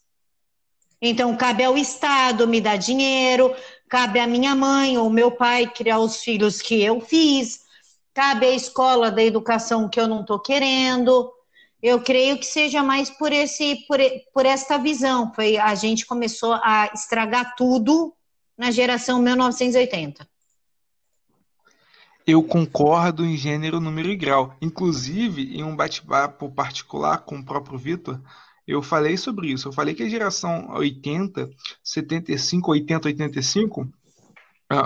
Então, 1.06 1.36
cabe 1.36 1.62
ao 1.62 1.76
Estado 1.76 2.48
me 2.48 2.62
dar 2.62 2.76
dinheiro, 2.76 3.54
cabe 3.90 4.18
à 4.18 4.26
minha 4.26 4.54
mãe 4.54 4.96
ou 4.96 5.10
meu 5.10 5.30
pai 5.30 5.70
criar 5.70 5.98
os 5.98 6.22
filhos 6.22 6.62
que 6.62 6.82
eu 6.82 6.98
fiz, 6.98 7.60
cabe 8.14 8.46
à 8.46 8.54
escola 8.54 9.10
da 9.10 9.22
educação 9.22 9.86
que 9.86 10.00
eu 10.00 10.08
não 10.08 10.22
estou 10.22 10.38
querendo. 10.38 11.30
Eu 11.82 12.00
creio 12.00 12.38
que 12.38 12.46
seja 12.46 12.82
mais 12.82 13.10
por 13.10 13.34
esse, 13.34 13.84
por, 13.86 13.98
por 14.32 14.46
esta 14.46 14.78
visão. 14.78 15.30
Foi 15.34 15.58
a 15.58 15.74
gente 15.74 16.06
começou 16.06 16.54
a 16.54 16.90
estragar 16.94 17.54
tudo 17.54 18.14
na 18.56 18.70
geração 18.70 19.20
1980. 19.20 20.26
Eu 22.26 22.42
concordo 22.42 23.26
em 23.26 23.36
gênero, 23.36 23.78
número 23.78 24.08
e 24.08 24.16
grau. 24.16 24.56
Inclusive, 24.58 25.54
em 25.54 25.62
um 25.62 25.76
bate-papo 25.76 26.50
particular 26.50 27.18
com 27.18 27.36
o 27.36 27.44
próprio 27.44 27.76
Vitor, 27.76 28.18
eu 28.66 28.82
falei 28.82 29.16
sobre 29.16 29.52
isso. 29.52 29.68
Eu 29.68 29.72
falei 29.72 29.94
que 29.94 30.02
a 30.02 30.08
geração 30.08 30.68
80, 30.70 31.50
75, 31.82 32.70
80, 32.70 33.08
85 33.08 33.88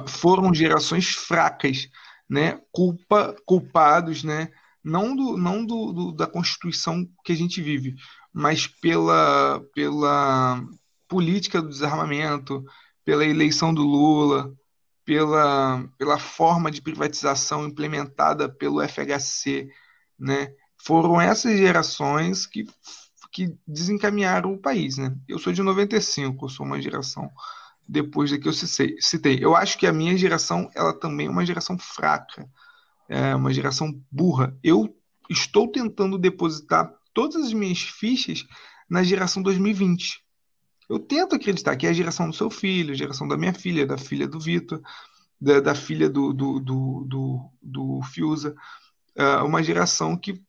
foram 0.07 0.53
gerações 0.53 1.09
fracas, 1.09 1.89
né? 2.29 2.61
Culpa, 2.73 3.37
culpados, 3.47 4.25
né? 4.25 4.51
Não, 4.83 5.15
do, 5.15 5.37
não 5.37 5.65
do, 5.65 5.93
do, 5.93 6.13
da 6.13 6.27
Constituição 6.27 7.07
que 7.25 7.33
a 7.33 7.37
gente 7.37 7.61
vive, 7.61 7.95
mas 8.33 8.67
pela, 8.67 9.61
pela 9.75 10.65
política 11.07 11.61
do 11.61 11.69
desarmamento, 11.69 12.65
pela 13.05 13.25
eleição 13.25 13.73
do 13.73 13.83
Lula, 13.83 14.53
pela, 15.05 15.85
pela 15.97 16.19
forma 16.19 16.71
de 16.71 16.83
privatização 16.83 17.67
implementada 17.67 18.49
pelo 18.49 18.87
FHC, 18.87 19.71
né? 20.19 20.53
Foram 20.81 21.21
essas 21.21 21.57
gerações 21.57 22.47
que 22.47 22.67
que 23.39 23.57
desencaminharam 23.65 24.53
o 24.53 24.59
país, 24.59 24.99
né? 24.99 25.17
Eu 25.29 25.39
sou 25.39 25.53
de 25.53 25.63
95, 25.63 26.45
eu 26.45 26.49
sou 26.49 26.67
uma 26.67 26.83
geração 26.83 27.31
depois 27.87 28.33
da 28.33 28.37
que 28.37 28.49
eu 28.49 28.53
citei. 28.53 29.39
Eu 29.41 29.55
acho 29.55 29.79
que 29.79 29.87
a 29.87 29.93
minha 29.93 30.17
geração, 30.19 30.69
ela 30.75 30.93
também 30.93 31.29
é 31.29 31.31
uma 31.31 31.47
geração 31.47 31.79
fraca, 31.79 32.51
é 33.09 33.37
uma 33.37 33.53
geração 33.53 33.97
burra. 34.11 34.59
Eu 34.61 34.93
estou 35.31 35.71
tentando 35.71 36.19
depositar 36.19 36.93
todas 37.15 37.37
as 37.37 37.53
minhas 37.53 37.79
fichas 37.79 38.45
na 38.91 39.05
geração 39.05 39.41
2020. 39.41 40.21
Eu 40.91 40.99
tento 40.99 41.37
acreditar 41.37 41.77
que 41.77 41.87
é 41.87 41.91
a 41.91 41.93
geração 41.93 42.29
do 42.29 42.35
seu 42.35 42.51
filho, 42.51 42.93
a 42.93 42.97
geração 42.97 43.29
da 43.29 43.37
minha 43.37 43.55
filha, 43.55 43.87
da 43.87 43.97
filha 43.97 44.27
do 44.27 44.41
Vitor, 44.41 44.83
da, 45.41 45.61
da, 45.61 45.77
filha 45.77 46.11
do, 46.11 46.33
do, 46.33 46.59
do, 46.59 47.05
do, 47.07 47.51
do 47.63 48.03
Fiuza, 48.03 48.57
é 49.15 49.37
uma 49.43 49.63
geração 49.63 50.17
que 50.17 50.43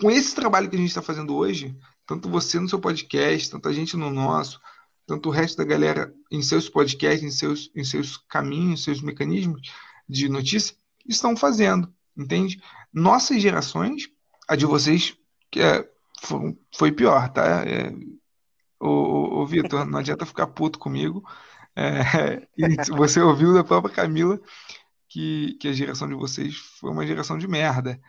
com 0.00 0.10
esse 0.10 0.34
trabalho 0.34 0.68
que 0.68 0.76
a 0.76 0.78
gente 0.78 0.88
está 0.88 1.02
fazendo 1.02 1.36
hoje, 1.36 1.76
tanto 2.06 2.28
você 2.28 2.58
no 2.58 2.68
seu 2.68 2.78
podcast, 2.78 3.50
tanta 3.50 3.72
gente 3.72 3.96
no 3.96 4.10
nosso, 4.10 4.60
tanto 5.06 5.28
o 5.28 5.32
resto 5.32 5.56
da 5.56 5.64
galera 5.64 6.14
em 6.30 6.42
seus 6.42 6.68
podcasts, 6.68 7.22
em 7.22 7.30
seus, 7.30 7.70
em 7.74 7.84
seus 7.84 8.16
caminhos, 8.16 8.84
seus 8.84 9.00
mecanismos 9.00 9.60
de 10.08 10.28
notícia, 10.28 10.76
estão 11.06 11.36
fazendo, 11.36 11.92
entende? 12.16 12.60
Nossas 12.92 13.40
gerações, 13.40 14.08
a 14.48 14.54
de 14.54 14.66
vocês, 14.66 15.16
que 15.50 15.60
é, 15.60 15.88
foi, 16.74 16.92
pior, 16.92 17.28
tá? 17.30 17.64
É, 17.66 17.92
o, 18.80 19.40
o 19.40 19.46
Vitor, 19.46 19.84
não 19.84 19.98
adianta 19.98 20.26
ficar 20.26 20.46
puto 20.48 20.78
comigo. 20.78 21.22
É, 21.74 22.46
você 22.96 23.20
ouviu 23.20 23.54
da 23.54 23.64
própria 23.64 23.94
Camila 23.94 24.40
que, 25.08 25.56
que 25.60 25.68
a 25.68 25.72
geração 25.72 26.08
de 26.08 26.14
vocês 26.14 26.56
foi 26.78 26.90
uma 26.90 27.06
geração 27.06 27.38
de 27.38 27.48
merda. 27.48 28.00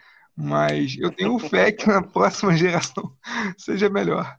Mas 0.41 0.95
eu 0.97 1.11
tenho 1.11 1.37
fé 1.37 1.71
que 1.71 1.85
na 1.85 2.01
próxima 2.01 2.55
geração 2.55 3.11
seja 3.57 3.89
melhor. 3.89 4.37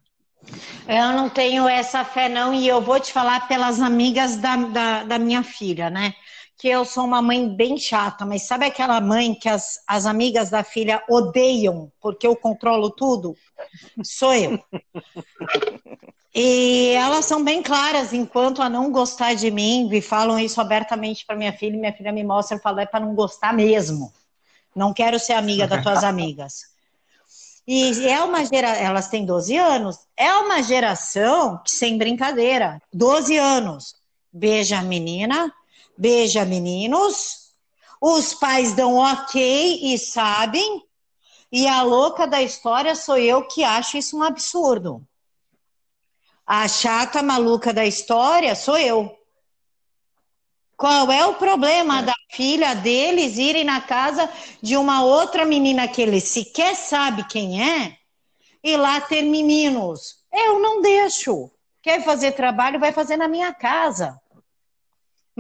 Eu 0.89 1.13
não 1.13 1.29
tenho 1.29 1.69
essa 1.69 2.05
fé, 2.05 2.29
não, 2.29 2.55
e 2.55 2.67
eu 2.67 2.81
vou 2.81 2.99
te 2.99 3.13
falar 3.13 3.47
pelas 3.47 3.81
amigas 3.81 4.37
da, 4.39 4.57
da, 4.57 5.05
da 5.05 5.19
minha 5.19 5.43
filha, 5.43 5.91
né? 5.91 6.15
que 6.61 6.69
eu 6.69 6.85
sou 6.85 7.05
uma 7.05 7.23
mãe 7.23 7.49
bem 7.49 7.79
chata, 7.79 8.27
mas 8.27 8.43
sabe 8.43 8.67
aquela 8.67 9.01
mãe 9.01 9.35
que 9.35 9.49
as, 9.49 9.79
as 9.89 10.05
amigas 10.05 10.51
da 10.51 10.63
filha 10.63 11.03
odeiam 11.09 11.91
porque 11.99 12.27
eu 12.27 12.37
controlo 12.37 12.91
tudo? 12.91 13.35
Sou 14.05 14.35
eu. 14.35 14.63
E 16.35 16.91
elas 16.91 17.25
são 17.25 17.43
bem 17.43 17.63
claras 17.63 18.13
enquanto 18.13 18.61
a 18.61 18.69
não 18.69 18.93
gostar 18.93 19.33
de 19.33 19.51
mim 19.51 19.89
e 19.91 20.03
falam 20.03 20.39
isso 20.39 20.61
abertamente 20.61 21.25
para 21.25 21.35
minha 21.35 21.53
filha. 21.53 21.77
E 21.77 21.81
minha 21.81 21.93
filha 21.95 22.13
me 22.13 22.23
mostra 22.23 22.59
e 22.59 22.61
fala: 22.61 22.83
é 22.83 22.87
para 22.87 23.01
não 23.01 23.15
gostar 23.15 23.55
mesmo. 23.55 24.13
Não 24.75 24.93
quero 24.93 25.19
ser 25.19 25.35
amiga 25.35 25.67
das 25.67 25.83
tuas 25.83 26.03
amigas. 26.05 26.71
E 27.67 28.09
é 28.09 28.23
uma 28.25 28.45
geração, 28.45 28.83
elas 28.83 29.09
têm 29.09 29.25
12 29.25 29.57
anos, 29.57 29.97
é 30.17 30.33
uma 30.35 30.63
geração 30.63 31.61
que, 31.65 31.71
sem 31.71 31.97
brincadeira, 31.97 32.81
12 32.93 33.37
anos, 33.37 33.95
beija 34.33 34.79
a 34.79 34.83
menina, 34.83 35.53
beija 35.97 36.45
meninos, 36.45 37.53
os 38.01 38.35
pais 38.35 38.73
dão 38.75 38.97
ok 38.97 39.81
e 39.83 39.99
sabem, 39.99 40.83
e 41.53 41.69
a 41.69 41.83
louca 41.83 42.27
da 42.27 42.43
história 42.43 42.95
sou 42.95 43.19
eu 43.19 43.47
que 43.47 43.63
acho 43.63 43.99
isso 43.99 44.17
um 44.17 44.23
absurdo. 44.23 45.07
A 46.47 46.67
chata 46.67 47.23
maluca 47.23 47.73
da 47.73 47.85
história 47.85 48.55
sou 48.57 48.79
eu. 48.79 49.17
Qual 50.81 51.13
é 51.13 51.27
o 51.27 51.35
problema 51.35 51.99
é. 51.99 52.03
da 52.05 52.15
filha 52.31 52.75
deles 52.75 53.37
irem 53.37 53.65
na 53.65 53.83
casa 53.83 54.31
de 54.63 54.79
uma 54.79 55.05
outra 55.05 55.45
menina 55.45 55.87
que 55.87 56.01
ele 56.01 56.23
sequer 56.23 56.75
sabe 56.75 57.23
quem 57.25 57.63
é 57.63 57.99
e 58.65 58.79
lá 58.79 58.99
ter 58.99 59.21
meninos? 59.21 60.17
Eu 60.33 60.59
não 60.59 60.81
deixo. 60.81 61.51
Quer 61.83 62.03
fazer 62.03 62.33
trabalho, 62.33 62.81
vai 62.81 62.93
fazer 62.93 63.19
na 63.19 63.29
minha 63.29 63.53
casa 63.53 64.19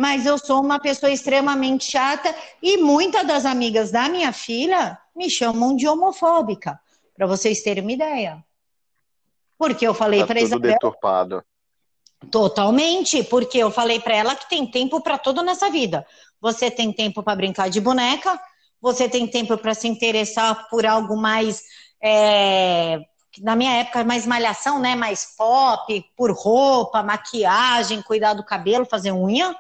mas 0.00 0.24
eu 0.24 0.38
sou 0.38 0.62
uma 0.62 0.80
pessoa 0.80 1.12
extremamente 1.12 1.84
chata 1.84 2.34
e 2.62 2.78
muitas 2.78 3.26
das 3.26 3.44
amigas 3.44 3.90
da 3.90 4.08
minha 4.08 4.32
filha 4.32 4.98
me 5.14 5.28
chamam 5.28 5.76
de 5.76 5.86
homofóbica, 5.86 6.80
para 7.14 7.26
vocês 7.26 7.62
terem 7.62 7.82
uma 7.82 7.92
ideia. 7.92 8.42
Porque 9.58 9.86
eu 9.86 9.92
falei 9.92 10.20
tá 10.20 10.28
para 10.28 10.40
Isabel. 10.40 10.72
deturpado. 10.72 11.44
Totalmente, 12.28 13.24
porque 13.24 13.58
eu 13.58 13.70
falei 13.70 14.00
para 14.00 14.14
ela 14.14 14.36
que 14.36 14.48
tem 14.48 14.66
tempo 14.66 15.00
para 15.00 15.16
tudo 15.16 15.42
nessa 15.42 15.70
vida. 15.70 16.06
Você 16.40 16.70
tem 16.70 16.92
tempo 16.92 17.22
para 17.22 17.36
brincar 17.36 17.70
de 17.70 17.80
boneca, 17.80 18.38
você 18.80 19.08
tem 19.08 19.26
tempo 19.26 19.56
para 19.56 19.74
se 19.74 19.88
interessar 19.88 20.68
por 20.68 20.84
algo 20.84 21.16
mais 21.16 21.62
é, 22.02 22.98
na 23.38 23.54
minha 23.54 23.72
época 23.76 24.04
mais 24.04 24.26
malhação, 24.26 24.80
né, 24.80 24.94
mais 24.94 25.34
pop, 25.36 26.04
por 26.16 26.32
roupa, 26.32 27.02
maquiagem, 27.02 28.02
cuidar 28.02 28.34
do 28.34 28.44
cabelo, 28.44 28.84
fazer 28.84 29.12
unha. 29.12 29.54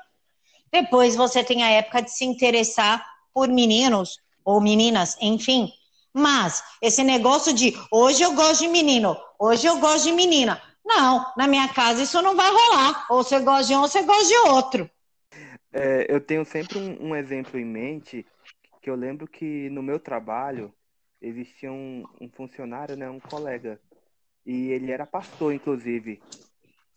Depois 0.72 1.16
você 1.16 1.42
tem 1.42 1.62
a 1.62 1.70
época 1.70 2.02
de 2.02 2.10
se 2.10 2.24
interessar 2.24 3.04
por 3.32 3.48
meninos 3.48 4.18
ou 4.44 4.60
meninas, 4.60 5.16
enfim. 5.20 5.72
Mas 6.12 6.62
esse 6.82 7.04
negócio 7.04 7.52
de 7.52 7.76
hoje 7.90 8.22
eu 8.22 8.32
gosto 8.34 8.60
de 8.60 8.68
menino, 8.68 9.16
hoje 9.38 9.66
eu 9.66 9.78
gosto 9.78 10.04
de 10.04 10.12
menina. 10.12 10.60
Não, 10.84 11.32
na 11.36 11.46
minha 11.46 11.68
casa 11.72 12.02
isso 12.02 12.20
não 12.22 12.36
vai 12.36 12.50
rolar. 12.50 13.06
Ou 13.10 13.22
você 13.22 13.40
gosta 13.40 13.66
de 13.66 13.74
um, 13.74 13.80
ou 13.80 13.88
você 13.88 14.02
gosta 14.02 14.24
de 14.24 14.36
outro. 14.48 14.90
É, 15.72 16.12
eu 16.12 16.20
tenho 16.20 16.44
sempre 16.44 16.78
um, 16.78 17.10
um, 17.10 17.16
exemplo 17.16 17.58
em 17.58 17.64
mente 17.64 18.26
que 18.82 18.90
eu 18.90 18.96
lembro 18.96 19.28
que 19.28 19.70
no 19.70 19.82
meu 19.82 20.00
trabalho 20.00 20.74
existia 21.20 21.70
um, 21.70 22.04
um 22.20 22.28
funcionário, 22.28 22.96
né, 22.96 23.08
um 23.08 23.20
colega, 23.20 23.80
e 24.44 24.70
ele 24.70 24.90
era 24.90 25.06
pastor, 25.06 25.52
inclusive. 25.52 26.20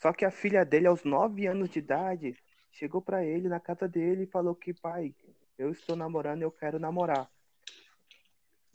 Só 0.02 0.12
que 0.12 0.26
a 0.26 0.32
filha 0.32 0.66
dele, 0.66 0.88
aos 0.88 1.04
nove 1.04 1.46
anos 1.46 1.70
de 1.70 1.80
idade, 1.80 2.36
chegou 2.72 3.02
para 3.02 3.24
ele 3.24 3.48
na 3.48 3.60
casa 3.60 3.88
dele 3.88 4.24
e 4.24 4.32
falou 4.32 4.56
que, 4.56 4.74
pai, 4.74 5.14
eu 5.58 5.72
estou 5.72 5.96
namorando 5.96 6.42
e 6.42 6.46
eu 6.46 6.52
quero 6.52 6.80
namorar. 6.80 7.30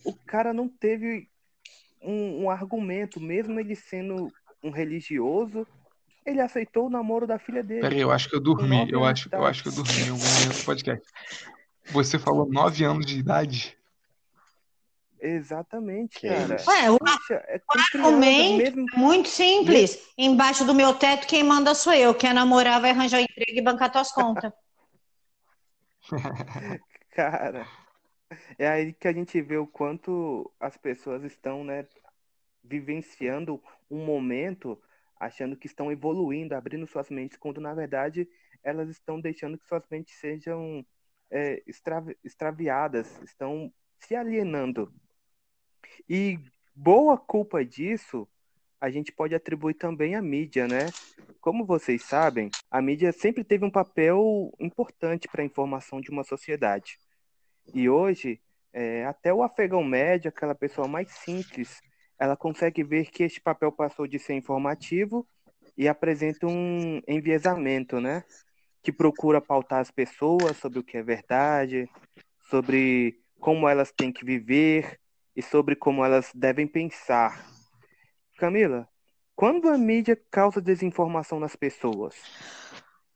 O 0.05 0.15
cara 0.27 0.53
não 0.53 0.69
teve 0.69 1.29
um, 2.01 2.45
um 2.45 2.51
argumento, 2.51 3.21
mesmo 3.21 3.59
ele 3.59 3.75
sendo 3.75 4.33
um 4.63 4.71
religioso, 4.71 5.67
ele 6.25 6.41
aceitou 6.41 6.87
o 6.87 6.91
namoro 6.91 7.27
da 7.27 7.39
filha 7.39 7.63
dele. 7.63 7.81
Peraí, 7.81 8.01
eu 8.01 8.11
acho 8.11 8.29
que 8.29 8.37
eu 8.37 8.41
dormi. 8.41 8.91
Eu 8.91 9.05
acho, 9.05 9.29
eu 9.33 9.45
acho 9.45 9.63
que 9.63 9.69
eu 9.69 9.73
dormi 9.73 10.01
em 10.01 10.11
algum 10.11 10.25
momento 10.25 10.59
do 10.59 10.65
podcast. 10.65 11.13
Você 11.91 12.19
falou 12.19 12.47
nove 12.51 12.85
anos 12.85 13.07
de 13.07 13.19
idade? 13.19 13.79
Exatamente, 15.21 16.21
cara. 16.21 16.57
Ué, 16.67 16.91
o 16.91 16.99
é 17.33 17.61
argumento 17.95 18.77
mesmo... 18.77 18.87
muito 18.97 19.29
simples. 19.29 19.99
Embaixo 20.17 20.65
do 20.65 20.75
meu 20.75 20.95
teto, 20.95 21.27
quem 21.27 21.43
manda 21.43 21.75
sou 21.75 21.93
eu. 21.93 22.15
Quer 22.15 22.33
namorar, 22.33 22.81
vai 22.81 22.91
arranjar 22.91 23.21
emprego 23.21 23.59
e 23.59 23.63
bancar 23.63 23.91
tuas 23.91 24.13
contas. 24.13 24.53
cara, 27.11 27.67
é 28.59 28.69
aí 28.69 28.93
que 28.93 29.09
a 29.09 29.13
gente 29.13 29.41
vê 29.43 29.57
o 29.57 29.67
quanto 29.67 30.51
as 30.61 30.77
pessoas 30.77 31.25
estão, 31.25 31.65
né, 31.65 31.87
vivenciando 32.63 33.63
um 33.91 34.05
momento 34.05 34.81
achando 35.19 35.57
que 35.57 35.67
estão 35.67 35.91
evoluindo, 35.91 36.55
abrindo 36.55 36.87
suas 36.87 37.11
mentes, 37.11 37.37
quando 37.37 37.61
na 37.61 37.75
verdade 37.75 38.29
elas 38.63 38.89
estão 38.89 39.21
deixando 39.21 39.59
que 39.59 39.67
suas 39.67 39.83
mentes 39.91 40.15
sejam 40.19 40.85
é, 41.31 41.63
extravi 41.67 42.17
extraviadas, 42.25 43.21
estão 43.23 43.73
se 43.99 44.15
alienando 44.15 44.93
e 46.09 46.39
boa 46.75 47.17
culpa 47.17 47.65
disso 47.65 48.29
a 48.81 48.91
gente 48.91 49.11
pode 49.11 49.35
atribuir 49.35 49.75
também 49.75 50.15
à 50.15 50.23
mídia, 50.23 50.69
né? 50.69 50.87
Como 51.41 51.67
vocês 51.67 52.05
sabem, 52.05 52.49
a 52.71 52.81
mídia 52.81 53.11
sempre 53.13 53.43
teve 53.43 53.65
um 53.65 53.71
papel 53.71 54.53
importante 54.61 55.27
para 55.27 55.43
a 55.43 55.45
informação 55.45 56.01
de 56.01 56.11
uma 56.11 56.23
sociedade. 56.23 56.97
E 57.75 57.89
hoje, 57.89 58.41
é, 58.73 59.05
até 59.05 59.35
o 59.35 59.43
afegão 59.43 59.83
médio, 59.83 60.29
aquela 60.29 60.55
pessoa 60.55 60.87
mais 60.87 61.11
simples, 61.11 61.81
ela 62.19 62.37
consegue 62.37 62.83
ver 62.83 63.11
que 63.11 63.23
este 63.23 63.41
papel 63.41 63.71
passou 63.71 64.07
de 64.07 64.19
ser 64.19 64.35
informativo 64.35 65.27
e 65.77 65.87
apresenta 65.89 66.47
um 66.47 67.01
enviesamento, 67.07 68.01
né? 68.01 68.25
Que 68.83 68.93
procura 68.93 69.41
pautar 69.41 69.81
as 69.81 69.91
pessoas 69.91 70.57
sobre 70.57 70.79
o 70.79 70.85
que 70.85 70.97
é 70.97 71.03
verdade, 71.03 71.89
sobre 72.51 73.21
como 73.39 73.69
elas 73.69 73.93
têm 73.93 74.13
que 74.13 74.25
viver, 74.25 74.99
e 75.39 75.43
sobre 75.43 75.77
como 75.77 76.05
elas 76.05 76.33
devem 76.35 76.67
pensar. 76.67 77.47
Camila, 78.39 78.89
quando 79.37 79.69
a 79.69 79.79
mídia 79.79 80.21
causa 80.33 80.61
desinformação 80.61 81.39
nas 81.39 81.55
pessoas? 81.55 82.17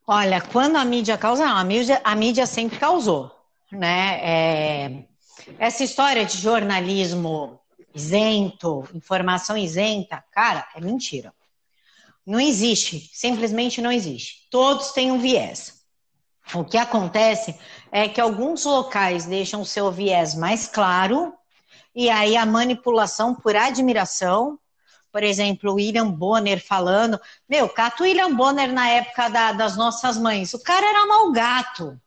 Olha, 0.07 0.41
quando 0.41 0.77
a 0.77 0.85
mídia 0.85 1.19
causa, 1.19 1.45
não, 1.45 1.57
a 1.57 1.65
mídia, 1.65 2.01
a 2.05 2.15
mídia 2.15 2.47
sempre 2.47 2.79
causou, 2.79 3.29
né? 3.73 4.21
É, 4.23 5.05
essa 5.59 5.83
história 5.83 6.25
de 6.25 6.39
jornalismo 6.39 7.59
isento, 7.95 8.89
informação 8.95 9.57
isenta, 9.57 10.25
cara, 10.33 10.67
é 10.75 10.81
mentira. 10.81 11.33
Não 12.25 12.39
existe, 12.39 13.11
simplesmente 13.13 13.81
não 13.83 13.91
existe. 13.91 14.47
Todos 14.51 14.93
têm 14.93 15.11
um 15.11 15.19
viés. 15.19 15.83
O 16.55 16.65
que 16.65 16.77
acontece 16.77 17.59
é 17.91 18.09
que 18.09 18.21
alguns 18.21 18.65
locais 18.65 19.27
deixam 19.27 19.63
o 19.63 19.67
seu 19.67 19.91
viés 19.91 20.35
mais 20.35 20.67
claro 20.67 21.33
e 21.95 22.09
aí 22.11 22.37
a 22.37 22.47
manipulação 22.47 23.35
por 23.35 23.57
admiração. 23.57 24.59
Por 25.11 25.23
exemplo, 25.23 25.71
o 25.71 25.75
William 25.75 26.11
Bonner 26.11 26.65
falando, 26.65 27.21
meu, 27.49 27.69
cato 27.69 28.03
William 28.03 28.35
Bonner 28.35 28.73
na 28.73 28.89
época 28.89 29.29
da, 29.29 29.53
das 29.53 29.77
nossas 29.77 30.17
mães, 30.17 30.55
o 30.55 30.63
cara 30.63 30.87
era 30.87 31.07
mal 31.07 31.31
gato. 31.33 32.01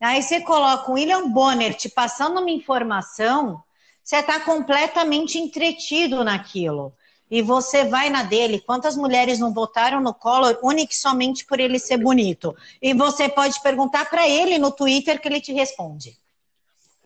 Aí 0.00 0.22
você 0.22 0.40
coloca 0.40 0.90
o 0.90 0.94
William 0.94 1.28
Bonner 1.30 1.74
te 1.74 1.88
passando 1.88 2.40
uma 2.40 2.50
informação, 2.50 3.62
você 4.06 4.18
está 4.18 4.38
completamente 4.38 5.36
entretido 5.36 6.22
naquilo. 6.22 6.94
E 7.28 7.42
você 7.42 7.84
vai 7.84 8.08
na 8.08 8.22
dele. 8.22 8.60
Quantas 8.60 8.96
mulheres 8.96 9.40
não 9.40 9.52
votaram 9.52 10.00
no 10.00 10.14
Collor 10.14 10.60
única 10.62 10.92
e 10.92 10.96
somente 10.96 11.44
por 11.44 11.58
ele 11.58 11.76
ser 11.76 11.96
bonito? 11.96 12.54
E 12.80 12.94
você 12.94 13.28
pode 13.28 13.60
perguntar 13.60 14.08
para 14.08 14.28
ele 14.28 14.58
no 14.58 14.70
Twitter 14.70 15.20
que 15.20 15.26
ele 15.26 15.40
te 15.40 15.52
responde. 15.52 16.16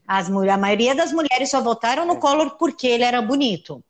As, 0.07 0.28
a 0.28 0.57
maioria 0.59 0.94
das 0.94 1.11
mulheres 1.11 1.51
só 1.51 1.62
votaram 1.62 2.05
no 2.05 2.16
é. 2.16 2.16
Collor 2.16 2.59
porque 2.59 2.86
ele 2.86 3.05
era 3.05 3.22
bonito. 3.22 3.82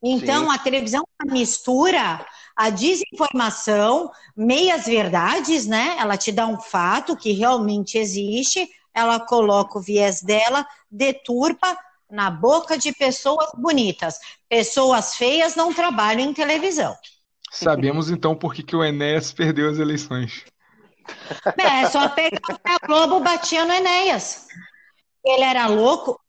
Então, 0.00 0.44
Sim. 0.44 0.54
a 0.54 0.58
televisão 0.58 1.02
mistura 1.26 2.24
a 2.54 2.70
desinformação, 2.70 4.12
meias 4.36 4.86
verdades, 4.86 5.66
né? 5.66 5.96
Ela 5.98 6.16
te 6.16 6.30
dá 6.30 6.46
um 6.46 6.60
fato 6.60 7.16
que 7.16 7.32
realmente 7.32 7.98
existe, 7.98 8.70
ela 8.94 9.18
coloca 9.18 9.76
o 9.76 9.82
viés 9.82 10.22
dela, 10.22 10.64
deturpa 10.88 11.76
na 12.14 12.30
boca 12.30 12.78
de 12.78 12.92
pessoas 12.92 13.50
bonitas. 13.56 14.18
Pessoas 14.48 15.16
feias 15.16 15.56
não 15.56 15.74
trabalham 15.74 16.22
em 16.22 16.32
televisão. 16.32 16.96
Sabemos 17.50 18.08
então 18.08 18.34
por 18.34 18.54
que, 18.54 18.62
que 18.62 18.76
o 18.76 18.84
Enéas 18.84 19.32
perdeu 19.32 19.68
as 19.68 19.78
eleições. 19.78 20.44
É, 21.58 21.86
só 21.90 22.08
pegar 22.08 22.40
a 22.64 22.86
Globo 22.86 23.20
batia 23.20 23.64
no 23.64 23.72
Enéas. 23.72 24.46
Ele 25.24 25.42
era 25.42 25.66
louco 25.66 26.20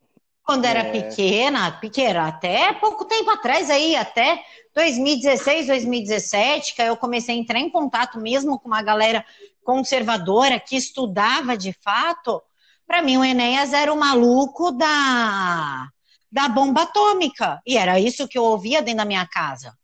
quando 0.43 0.65
era 0.65 0.79
é. 0.79 0.91
pequena, 0.91 1.71
pequena, 1.71 2.27
até 2.27 2.73
pouco 2.73 3.05
tempo 3.05 3.29
atrás 3.29 3.69
aí, 3.69 3.95
até 3.95 4.43
2016, 4.75 5.67
2017, 5.67 6.75
que 6.75 6.81
aí 6.81 6.87
eu 6.87 6.97
comecei 6.97 7.35
a 7.35 7.37
entrar 7.37 7.59
em 7.59 7.69
contato 7.69 8.19
mesmo 8.19 8.59
com 8.59 8.67
uma 8.67 8.81
galera 8.81 9.25
conservadora, 9.63 10.59
que 10.59 10.75
estudava 10.75 11.57
de 11.57 11.73
fato, 11.73 12.41
para 12.87 13.01
mim 13.01 13.17
o 13.17 13.23
Enéas 13.25 13.73
era 13.73 13.91
o 13.93 13.97
maluco 13.97 14.71
da, 14.71 15.87
da 16.31 16.47
bomba 16.49 16.83
atômica. 16.83 17.61
E 17.65 17.77
era 17.77 17.99
isso 17.99 18.27
que 18.27 18.37
eu 18.37 18.43
ouvia 18.43 18.81
dentro 18.81 18.97
da 18.99 19.05
minha 19.05 19.27
casa. 19.27 19.75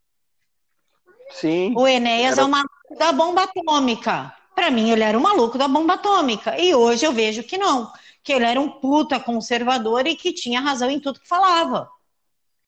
Sim. 1.30 1.74
O 1.76 1.86
Enéas 1.86 2.32
Era- 2.32 2.42
é 2.42 2.44
o 2.44 2.48
maluco 2.50 2.96
da 2.98 3.12
bomba 3.12 3.42
atômica. 3.44 4.34
Para 4.54 4.70
mim, 4.70 4.90
ele 4.90 5.02
era 5.02 5.16
o 5.16 5.20
maluco 5.20 5.56
da 5.56 5.66
bomba 5.66 5.94
atômica. 5.94 6.58
E 6.58 6.74
hoje 6.74 7.06
eu 7.06 7.12
vejo 7.12 7.42
que 7.42 7.56
não. 7.56 7.90
Que 8.22 8.32
ele 8.32 8.44
era 8.44 8.60
um 8.60 8.68
puta 8.68 9.18
conservador 9.18 10.06
e 10.06 10.14
que 10.14 10.32
tinha 10.32 10.60
razão 10.60 10.90
em 10.90 11.00
tudo 11.00 11.18
que 11.20 11.26
falava. 11.26 11.88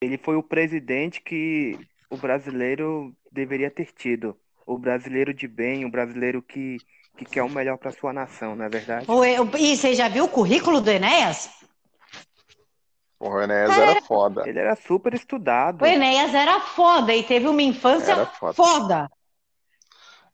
Ele 0.01 0.19
foi 0.19 0.37
o 0.37 0.43
presidente 0.43 1.21
que 1.21 1.79
o 2.11 2.17
brasileiro 2.17 3.15
deveria 3.31 3.71
ter 3.71 3.93
tido. 3.93 4.37
O 4.67 4.79
brasileiro 4.79 5.33
de 5.35 5.47
bem, 5.47 5.85
o 5.85 5.91
brasileiro 5.91 6.43
que, 6.43 6.79
que 7.17 7.25
quer 7.25 7.43
o 7.43 7.49
melhor 7.49 7.79
para 7.79 7.93
sua 7.93 8.13
nação, 8.13 8.57
não 8.57 8.65
é 8.65 8.69
verdade? 8.69 9.07
O- 9.09 9.25
E 9.25 9.77
você 9.77 9.95
já 9.95 10.09
viu 10.09 10.25
o 10.25 10.29
currículo 10.29 10.81
do 10.81 10.91
Enéas? 10.91 11.51
O 13.21 13.41
Enéas 13.41 13.77
era 13.79 14.03
foda. 14.03 14.43
Ele 14.47 14.59
era 14.59 14.77
super 14.77 15.15
estudado. 15.15 15.83
O 15.83 15.87
Enéas 15.87 16.35
era 16.35 16.61
foda 16.61 17.15
e 17.15 17.23
teve 17.23 17.49
uma 17.49 17.63
infância 17.63 18.13
Era 18.13 18.27
foda. 18.27 18.55
foda. 18.55 19.11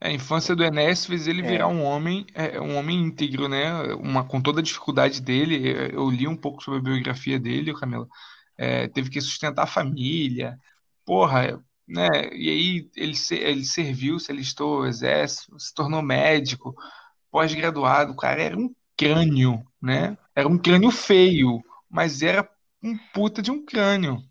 É, 0.00 0.08
a 0.08 0.12
infância 0.12 0.56
do 0.56 0.64
Enéas 0.64 1.04
fez 1.04 1.28
ele 1.28 1.42
É. 1.42 1.44
virar 1.46 1.68
um 1.68 1.84
homem, 1.84 2.26
é, 2.34 2.58
um 2.60 2.76
homem 2.76 2.98
íntegro, 2.98 3.48
né? 3.48 3.70
Uma, 3.94 4.24
com 4.24 4.40
toda 4.40 4.60
a 4.60 4.62
dificuldade 4.62 5.20
dele, 5.20 5.70
é, 5.72 5.94
eu 5.94 6.08
li 6.10 6.26
um 6.26 6.36
pouco 6.36 6.62
sobre 6.62 6.80
a 6.80 6.82
biografia 6.82 7.38
dele, 7.38 7.74
Camila. 7.74 8.08
É, 8.56 8.88
teve 8.88 9.10
que 9.10 9.20
sustentar 9.20 9.64
a 9.64 9.66
família, 9.66 10.58
porra, 11.04 11.62
né? 11.90 12.08
E 12.32 12.48
aí 12.48 12.90
ele, 12.96 13.16
se- 13.16 13.34
ele 13.34 13.64
serviu, 13.64 14.18
se 14.20 14.30
alistou 14.30 14.78
ao 14.78 14.86
exército, 14.86 15.58
se 15.58 15.74
tornou 15.74 16.00
médico, 16.00 16.74
pós-graduado. 17.30 18.12
O 18.12 18.16
cara 18.16 18.40
era 18.40 18.56
um 18.56 18.72
crânio, 18.96 19.64
né? 19.82 20.16
Era 20.34 20.46
um 20.46 20.56
crânio 20.56 20.90
feio, 20.92 21.60
mas 21.90 22.22
era 22.22 22.48
um 22.82 22.96
puta 23.12 23.42
de 23.42 23.50
um 23.50 23.64
crânio. 23.64 24.22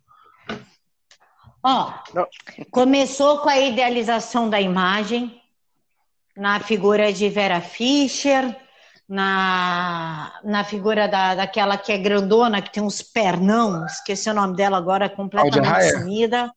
Ó, 1.61 1.93
Não. 2.13 2.25
começou 2.71 3.39
com 3.39 3.49
a 3.49 3.59
idealização 3.59 4.49
da 4.49 4.61
imagem 4.61 5.41
na 6.35 6.61
figura 6.61 7.11
de 7.11 7.27
Vera 7.27 7.59
Fischer, 7.59 8.55
na, 9.07 10.39
na 10.45 10.63
figura 10.63 11.07
da, 11.09 11.35
daquela 11.35 11.77
que 11.77 11.91
é 11.91 11.97
grandona, 11.97 12.61
que 12.61 12.71
tem 12.71 12.81
uns 12.81 13.01
pernão, 13.01 13.85
esqueci 13.85 14.29
o 14.29 14.33
nome 14.33 14.55
dela 14.55 14.77
agora, 14.77 15.09
completamente 15.09 15.91
sumida. 15.91 16.53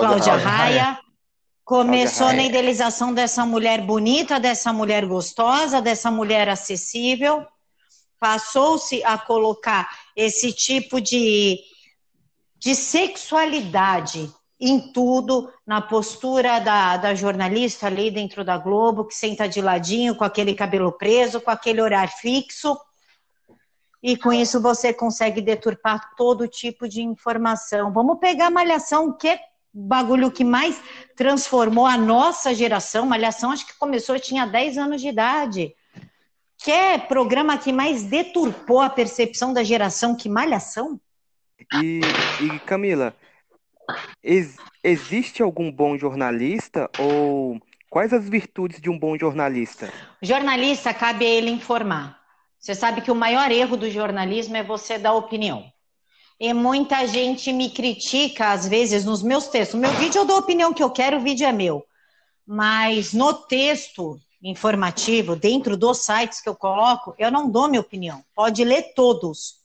Cláudia 0.00 0.36
Raia. 0.36 0.98
Começou 1.62 2.28
Cláudia 2.28 2.42
na 2.42 2.48
idealização 2.48 3.12
dessa 3.12 3.44
mulher 3.44 3.82
bonita, 3.82 4.40
dessa 4.40 4.72
mulher 4.72 5.04
gostosa, 5.04 5.82
dessa 5.82 6.10
mulher 6.10 6.48
acessível. 6.48 7.46
Passou-se 8.18 9.04
a 9.04 9.18
colocar 9.18 9.88
esse 10.16 10.50
tipo 10.50 10.98
de, 10.98 11.60
de 12.58 12.74
sexualidade 12.74 14.32
em 14.58 14.92
tudo, 14.92 15.52
na 15.66 15.82
postura 15.82 16.58
da, 16.58 16.96
da 16.96 17.14
jornalista 17.14 17.86
ali 17.86 18.10
dentro 18.10 18.42
da 18.42 18.56
Globo, 18.56 19.04
que 19.04 19.14
senta 19.14 19.46
de 19.46 19.60
ladinho, 19.60 20.14
com 20.14 20.24
aquele 20.24 20.54
cabelo 20.54 20.90
preso, 20.92 21.38
com 21.38 21.50
aquele 21.50 21.82
olhar 21.82 22.08
fixo. 22.08 22.78
E 24.02 24.16
com 24.16 24.32
isso 24.32 24.58
você 24.60 24.92
consegue 24.92 25.42
deturpar 25.42 26.14
todo 26.16 26.48
tipo 26.48 26.88
de 26.88 27.02
informação. 27.02 27.92
Vamos 27.92 28.18
pegar 28.18 28.46
a 28.46 28.50
Malhação, 28.50 29.12
que 29.12 29.28
é 29.28 29.51
bagulho 29.72 30.30
que 30.30 30.44
mais 30.44 30.80
transformou 31.16 31.86
a 31.86 31.96
nossa 31.96 32.54
geração. 32.54 33.06
Malhação, 33.06 33.50
acho 33.50 33.66
que 33.66 33.78
começou, 33.78 34.14
eu 34.14 34.20
tinha 34.20 34.46
10 34.46 34.76
anos 34.78 35.00
de 35.00 35.08
idade. 35.08 35.74
Que 36.58 36.70
é 36.70 36.98
programa 36.98 37.58
que 37.58 37.72
mais 37.72 38.04
deturpou 38.04 38.80
a 38.80 38.90
percepção 38.90 39.52
da 39.52 39.64
geração 39.64 40.14
que 40.14 40.28
Malhação? 40.28 41.00
E, 41.74 42.00
e 42.40 42.58
Camila, 42.60 43.16
ex- 44.22 44.56
existe 44.84 45.42
algum 45.42 45.72
bom 45.72 45.96
jornalista 45.96 46.90
ou 47.00 47.60
quais 47.88 48.12
as 48.12 48.28
virtudes 48.28 48.80
de 48.80 48.90
um 48.90 48.98
bom 48.98 49.16
jornalista? 49.18 49.92
Jornalista, 50.20 50.92
cabe 50.92 51.24
a 51.24 51.28
ele 51.28 51.50
informar. 51.50 52.20
Você 52.58 52.74
sabe 52.74 53.00
que 53.00 53.10
o 53.10 53.14
maior 53.14 53.50
erro 53.50 53.76
do 53.76 53.90
jornalismo 53.90 54.56
é 54.56 54.62
você 54.62 54.98
dar 54.98 55.14
opinião. 55.14 55.71
E 56.42 56.52
muita 56.52 57.06
gente 57.06 57.52
me 57.52 57.70
critica, 57.70 58.50
às 58.50 58.66
vezes, 58.66 59.04
nos 59.04 59.22
meus 59.22 59.46
textos. 59.46 59.80
No 59.80 59.88
meu 59.88 59.96
vídeo 59.96 60.18
eu 60.18 60.24
dou 60.24 60.34
a 60.34 60.40
opinião 60.40 60.74
que 60.74 60.82
eu 60.82 60.90
quero, 60.90 61.18
o 61.18 61.20
vídeo 61.20 61.46
é 61.46 61.52
meu. 61.52 61.86
Mas 62.44 63.12
no 63.12 63.32
texto 63.32 64.18
informativo, 64.42 65.36
dentro 65.36 65.76
dos 65.76 65.98
sites 65.98 66.40
que 66.40 66.48
eu 66.48 66.56
coloco, 66.56 67.14
eu 67.16 67.30
não 67.30 67.48
dou 67.48 67.68
minha 67.68 67.80
opinião. 67.80 68.24
Pode 68.34 68.64
ler 68.64 68.92
todos. 68.92 69.60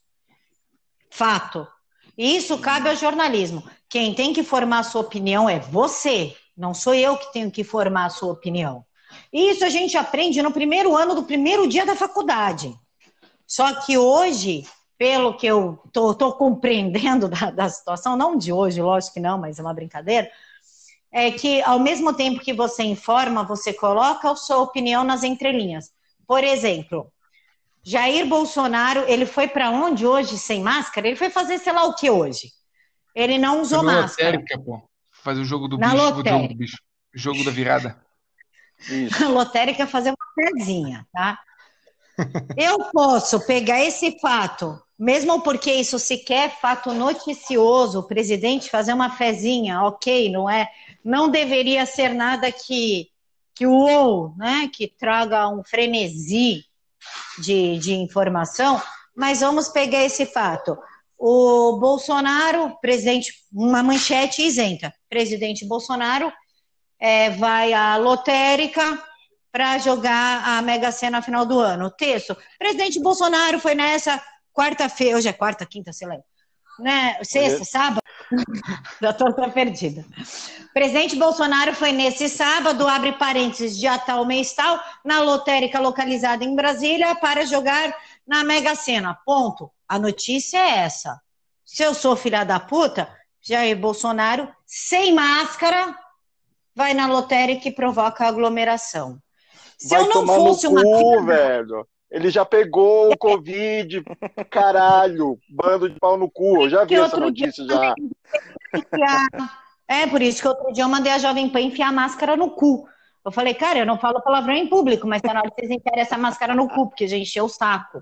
Fato. 1.09 1.67
E 2.15 2.37
isso 2.37 2.59
cabe 2.59 2.89
ao 2.89 2.95
jornalismo. 2.95 3.67
Quem 3.89 4.13
tem 4.13 4.31
que 4.31 4.43
formar 4.43 4.81
a 4.81 4.83
sua 4.83 5.01
opinião 5.01 5.49
é 5.49 5.57
você. 5.57 6.37
Não 6.55 6.75
sou 6.75 6.93
eu 6.93 7.17
que 7.17 7.33
tenho 7.33 7.49
que 7.49 7.63
formar 7.63 8.05
a 8.05 8.11
sua 8.11 8.33
opinião. 8.33 8.85
Isso 9.33 9.65
a 9.65 9.69
gente 9.69 9.97
aprende 9.97 10.43
no 10.43 10.51
primeiro 10.51 10.95
ano 10.95 11.15
do 11.15 11.23
primeiro 11.23 11.67
dia 11.67 11.87
da 11.87 11.95
faculdade. 11.95 12.71
Só 13.47 13.73
que 13.81 13.97
hoje, 13.97 14.63
pelo 14.97 15.35
que 15.37 15.45
eu 15.45 15.79
tô, 15.91 16.13
tô 16.13 16.33
compreendendo 16.33 17.27
da, 17.27 17.51
da 17.51 17.69
situação, 17.69 18.15
não 18.17 18.37
de 18.37 18.51
hoje, 18.51 18.81
lógico 18.81 19.15
que 19.15 19.19
não, 19.19 19.37
mas 19.37 19.59
é 19.59 19.61
uma 19.61 19.73
brincadeira, 19.73 20.29
é 21.11 21.31
que 21.31 21.61
ao 21.61 21.79
mesmo 21.79 22.13
tempo 22.13 22.39
que 22.39 22.53
você 22.53 22.83
informa, 22.83 23.43
você 23.43 23.73
coloca 23.73 24.29
a 24.31 24.35
sua 24.35 24.57
opinião 24.57 25.03
nas 25.03 25.23
entrelinhas. 25.23 25.91
Por 26.25 26.43
exemplo, 26.43 27.11
Jair 27.83 28.27
Bolsonaro, 28.27 29.05
ele 29.07 29.25
foi 29.25 29.47
para 29.47 29.69
onde 29.71 30.05
hoje 30.05 30.37
sem 30.37 30.61
máscara? 30.61 31.07
Ele 31.07 31.15
foi 31.15 31.29
fazer 31.29 31.57
sei 31.59 31.71
lá 31.71 31.85
o 31.85 31.95
que 31.95 32.09
hoje. 32.09 32.51
Ele 33.15 33.37
não 33.37 33.61
usou 33.61 33.79
Jogou 33.79 33.93
máscara. 34.01 34.31
lotérica, 34.31 34.59
pô. 34.59 34.81
Fazer 35.23 35.41
o 35.41 35.45
jogo 35.45 35.67
do 35.67 35.77
Na 35.77 35.91
bicho, 35.91 36.03
o 36.03 36.09
lotérica. 36.09 36.29
jogo 36.37 36.47
do 36.49 36.55
bicho. 36.57 36.77
Jogo 37.13 37.43
da 37.45 37.51
virada. 37.51 38.05
Isso. 38.89 39.15
a 39.23 39.29
lotérica 39.29 39.87
fazer 39.87 40.09
uma 40.09 40.17
pezinha, 40.35 41.07
tá? 41.13 41.39
Eu 42.57 42.91
posso 42.91 43.39
pegar 43.45 43.83
esse 43.83 44.19
fato, 44.19 44.79
mesmo 44.97 45.41
porque 45.41 45.71
isso 45.71 45.99
sequer 45.99 46.47
é 46.47 46.49
fato 46.49 46.93
noticioso, 46.93 47.99
o 47.99 48.07
presidente 48.07 48.69
fazer 48.69 48.93
uma 48.93 49.11
fezinha, 49.11 49.83
ok, 49.83 50.31
não 50.31 50.49
é? 50.49 50.69
Não 51.03 51.29
deveria 51.29 51.85
ser 51.85 52.13
nada 52.13 52.51
que 52.51 53.09
que 53.57 53.65
uou, 53.65 54.35
né? 54.37 54.69
Que 54.71 54.87
traga 54.87 55.49
um 55.49 55.63
frenesi 55.63 56.63
de, 57.39 57.79
de 57.79 57.93
informação, 57.93 58.79
mas 59.15 59.39
vamos 59.39 59.67
pegar 59.67 60.03
esse 60.03 60.27
fato. 60.27 60.77
O 61.17 61.77
Bolsonaro, 61.79 62.77
presidente, 62.79 63.33
uma 63.51 63.81
manchete 63.81 64.43
isenta. 64.43 64.93
Presidente 65.09 65.65
Bolsonaro 65.65 66.31
é, 66.99 67.31
vai 67.31 67.73
à 67.73 67.97
lotérica 67.97 69.03
para 69.51 69.79
jogar 69.79 70.47
a 70.47 70.61
Mega 70.61 70.91
Sena 70.91 71.17
no 71.17 71.23
final 71.23 71.43
do 71.43 71.59
ano. 71.59 71.89
Texto. 71.89 72.37
Presidente 72.59 72.99
Bolsonaro 72.99 73.59
foi 73.59 73.73
nessa 73.73 74.21
quarta-feira, 74.57 75.17
hoje 75.17 75.29
é 75.29 75.33
quarta, 75.33 75.65
quinta, 75.67 75.93
sei 75.93 76.07
lá. 76.07 76.15
Né? 76.79 77.17
Sexta, 77.23 77.63
sábado? 77.63 78.01
Já 79.01 79.09
até 79.11 79.49
perdida. 79.49 80.03
Presidente 80.73 81.15
Bolsonaro 81.15 81.73
foi 81.75 81.91
nesse 81.91 82.27
sábado, 82.27 82.87
abre 82.87 83.13
parênteses, 83.13 83.77
dia 83.77 83.97
tal, 83.99 84.25
mês 84.25 84.53
tal, 84.53 84.79
na 85.05 85.21
lotérica 85.21 85.79
localizada 85.79 86.43
em 86.43 86.55
Brasília 86.55 87.15
para 87.15 87.45
jogar 87.45 87.95
na 88.27 88.43
Mega 88.43 88.75
Sena. 88.75 89.17
Ponto. 89.25 89.71
A 89.87 89.97
notícia 89.99 90.57
é 90.57 90.79
essa. 90.79 91.21
Se 91.63 91.83
eu 91.83 91.93
sou 91.93 92.15
filha 92.15 92.43
da 92.43 92.59
puta, 92.59 93.09
Jair 93.41 93.77
Bolsonaro, 93.77 94.47
sem 94.65 95.13
máscara, 95.13 95.95
vai 96.75 96.93
na 96.93 97.07
lotérica 97.07 97.67
e 97.67 97.71
provoca 97.71 98.27
aglomeração. 98.27 99.19
Se 99.77 99.89
Vai 99.89 100.01
eu 100.01 100.09
não 100.09 100.25
fosse 100.25 100.67
uma 100.67 100.81
cu, 100.81 101.23
velho. 101.23 101.87
Ele 102.09 102.29
já 102.29 102.45
pegou 102.45 103.11
o 103.11 103.17
Covid, 103.17 104.03
caralho. 104.49 105.37
Bando 105.49 105.89
de 105.89 105.99
pau 105.99 106.17
no 106.17 106.29
cu. 106.29 106.63
Eu 106.63 106.69
já 106.69 106.85
vi 106.85 106.95
essa 106.95 107.17
notícia 107.17 107.65
já. 107.65 107.93
É 109.87 110.07
por 110.07 110.21
isso 110.21 110.41
que 110.41 110.47
outro 110.47 110.71
dia 110.73 110.83
eu 110.83 110.89
mandei 110.89 111.11
a 111.11 111.17
Jovem 111.17 111.49
Pan 111.49 111.61
enfiar 111.61 111.89
a 111.89 111.93
máscara 111.93 112.35
no 112.35 112.51
cu. 112.51 112.87
Eu 113.25 113.31
falei, 113.31 113.53
cara, 113.53 113.79
eu 113.79 113.85
não 113.85 113.97
falo 113.97 114.21
palavrão 114.21 114.53
em 114.53 114.67
público, 114.67 115.05
mas 115.05 115.21
na 115.21 115.31
hora 115.31 115.51
vocês 115.53 115.69
enfiarem 115.69 116.01
essa 116.01 116.17
máscara 116.17 116.55
no 116.55 116.69
cu, 116.69 116.87
porque 116.87 117.07
já 117.07 117.17
encheu 117.17 117.45
o 117.45 117.49
saco. 117.49 118.01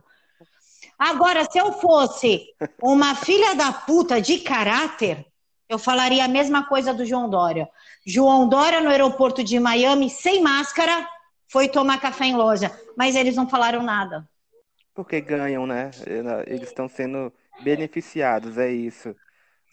Agora, 0.97 1.43
se 1.49 1.57
eu 1.57 1.73
fosse 1.73 2.45
uma 2.81 3.15
filha 3.15 3.55
da 3.55 3.73
puta 3.73 4.21
de 4.21 4.37
caráter, 4.39 5.25
eu 5.67 5.79
falaria 5.79 6.23
a 6.23 6.27
mesma 6.27 6.65
coisa 6.65 6.93
do 6.93 7.05
João 7.05 7.29
Dória. 7.29 7.67
João 8.05 8.47
Dória 8.47 8.81
no 8.81 8.89
aeroporto 8.89 9.43
de 9.43 9.59
Miami, 9.59 10.09
sem 10.09 10.41
máscara, 10.41 11.07
foi 11.55 11.69
tomar 11.69 12.01
café 12.01 12.25
em 12.25 12.35
loja. 12.35 12.69
Mas 12.97 13.15
eles 13.15 13.33
não 13.33 13.47
falaram 13.47 13.81
nada. 13.81 14.27
Porque 14.93 15.21
ganham, 15.21 15.65
né? 15.65 15.89
Eles 16.45 16.67
estão 16.67 16.89
sendo 16.89 17.31
beneficiados, 17.63 18.57
é 18.57 18.69
isso. 18.69 19.15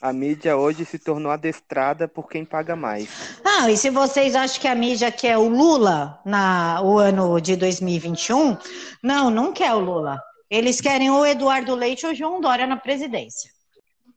A 0.01 0.13
mídia 0.13 0.57
hoje 0.57 0.85
se 0.85 0.97
tornou 0.97 1.33
adestrada 1.33 2.07
por 2.07 2.29
quem 2.29 2.45
paga 2.45 2.77
mais. 2.77 3.41
Ah, 3.45 3.69
e 3.69 3.77
se 3.77 3.91
vocês 3.91 4.37
acham 4.37 4.61
que 4.61 4.69
a 4.69 4.77
mídia 4.77 5.11
quer 5.11 5.37
o 5.39 5.49
Lula 5.49 6.21
na 6.25 6.81
o 6.83 6.99
ano 6.99 7.41
de 7.41 7.57
2021, 7.57 8.57
não, 9.03 9.29
não 9.29 9.53
quer 9.53 9.75
o 9.75 9.81
Lula. 9.81 10.21
Eles 10.49 10.81
querem 10.81 11.11
o 11.11 11.27
Eduardo 11.27 11.75
Leite 11.75 12.07
ou 12.07 12.13
o 12.13 12.15
João 12.15 12.41
Dória 12.41 12.65
na 12.65 12.77
presidência. 12.77 13.51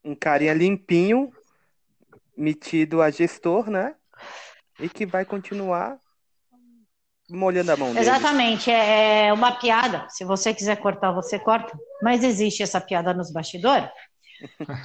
Um 0.03 0.13
carinha 0.13 0.53
limpinho, 0.53 1.31
metido 2.37 3.01
a 3.01 3.09
gestor, 3.09 3.71
né? 3.71 3.95
E 4.79 4.87
que 4.87 5.03
vai 5.03 5.25
continuar 5.25 5.99
molhando 7.29 7.71
a 7.71 7.77
mão 7.77 7.89
dele. 7.89 7.99
Exatamente, 7.99 8.71
é 8.71 9.31
uma 9.33 9.51
piada. 9.53 10.07
Se 10.09 10.23
você 10.23 10.53
quiser 10.53 10.77
cortar, 10.77 11.11
você 11.11 11.39
corta. 11.39 11.77
Mas 12.01 12.23
existe 12.23 12.63
essa 12.63 12.79
piada 12.79 13.13
nos 13.13 13.31
bastidores. 13.31 13.89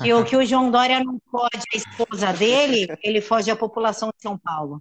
Que 0.03 0.13
o 0.15 0.25
que 0.25 0.37
o 0.37 0.45
João 0.45 0.71
Dória 0.71 1.03
não 1.03 1.19
pode 1.31 1.63
a 1.75 1.77
esposa 1.77 2.33
dele, 2.33 2.87
ele 3.03 3.21
foge 3.21 3.51
à 3.51 3.57
população 3.57 4.11
de 4.11 4.23
São 4.23 4.39
Paulo. 4.39 4.81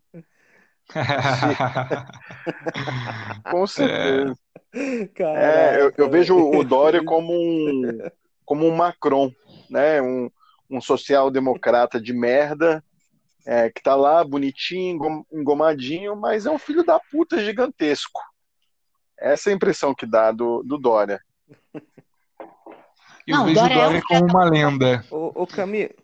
Com 3.50 3.68
certeza. 3.68 4.38
É, 4.74 5.82
eu, 5.82 5.92
eu, 5.98 6.10
vejo 6.10 6.38
o 6.38 6.64
Dória 6.64 7.04
como 7.04 7.34
um, 7.34 7.98
como 8.46 8.68
um 8.68 8.76
Macron, 8.76 9.32
né? 9.70 10.02
Um, 10.02 10.30
um 10.70 10.80
social-democrata 10.80 12.00
de 12.00 12.14
merda, 12.14 12.84
é, 13.46 13.70
que 13.70 13.82
tá 13.82 13.96
lá 13.96 14.24
bonitinho, 14.24 15.26
engomadinho, 15.32 16.16
mas 16.16 16.46
é 16.46 16.52
um 16.52 16.60
filho 16.60 16.84
da 16.84 17.00
puta 17.00 17.44
gigantesco. 17.44 18.22
Essa 19.18 19.50
é 19.50 19.54
a 19.54 19.56
impressão 19.56 19.94
que 19.94 20.06
dá 20.06 20.32
do, 20.32 20.64
do 20.64 20.78
Dória. 20.78 21.22
Eu 23.28 23.38
não, 23.38 23.46
vejo 23.46 23.60
Dória, 23.60 23.76
Dória 23.76 23.98
é 23.98 24.02
como 24.02 24.26
uma 24.26 24.44
lenda. 24.46 25.06
Ô, 25.12 25.44
ô 25.44 25.48
Camille. 25.48 25.96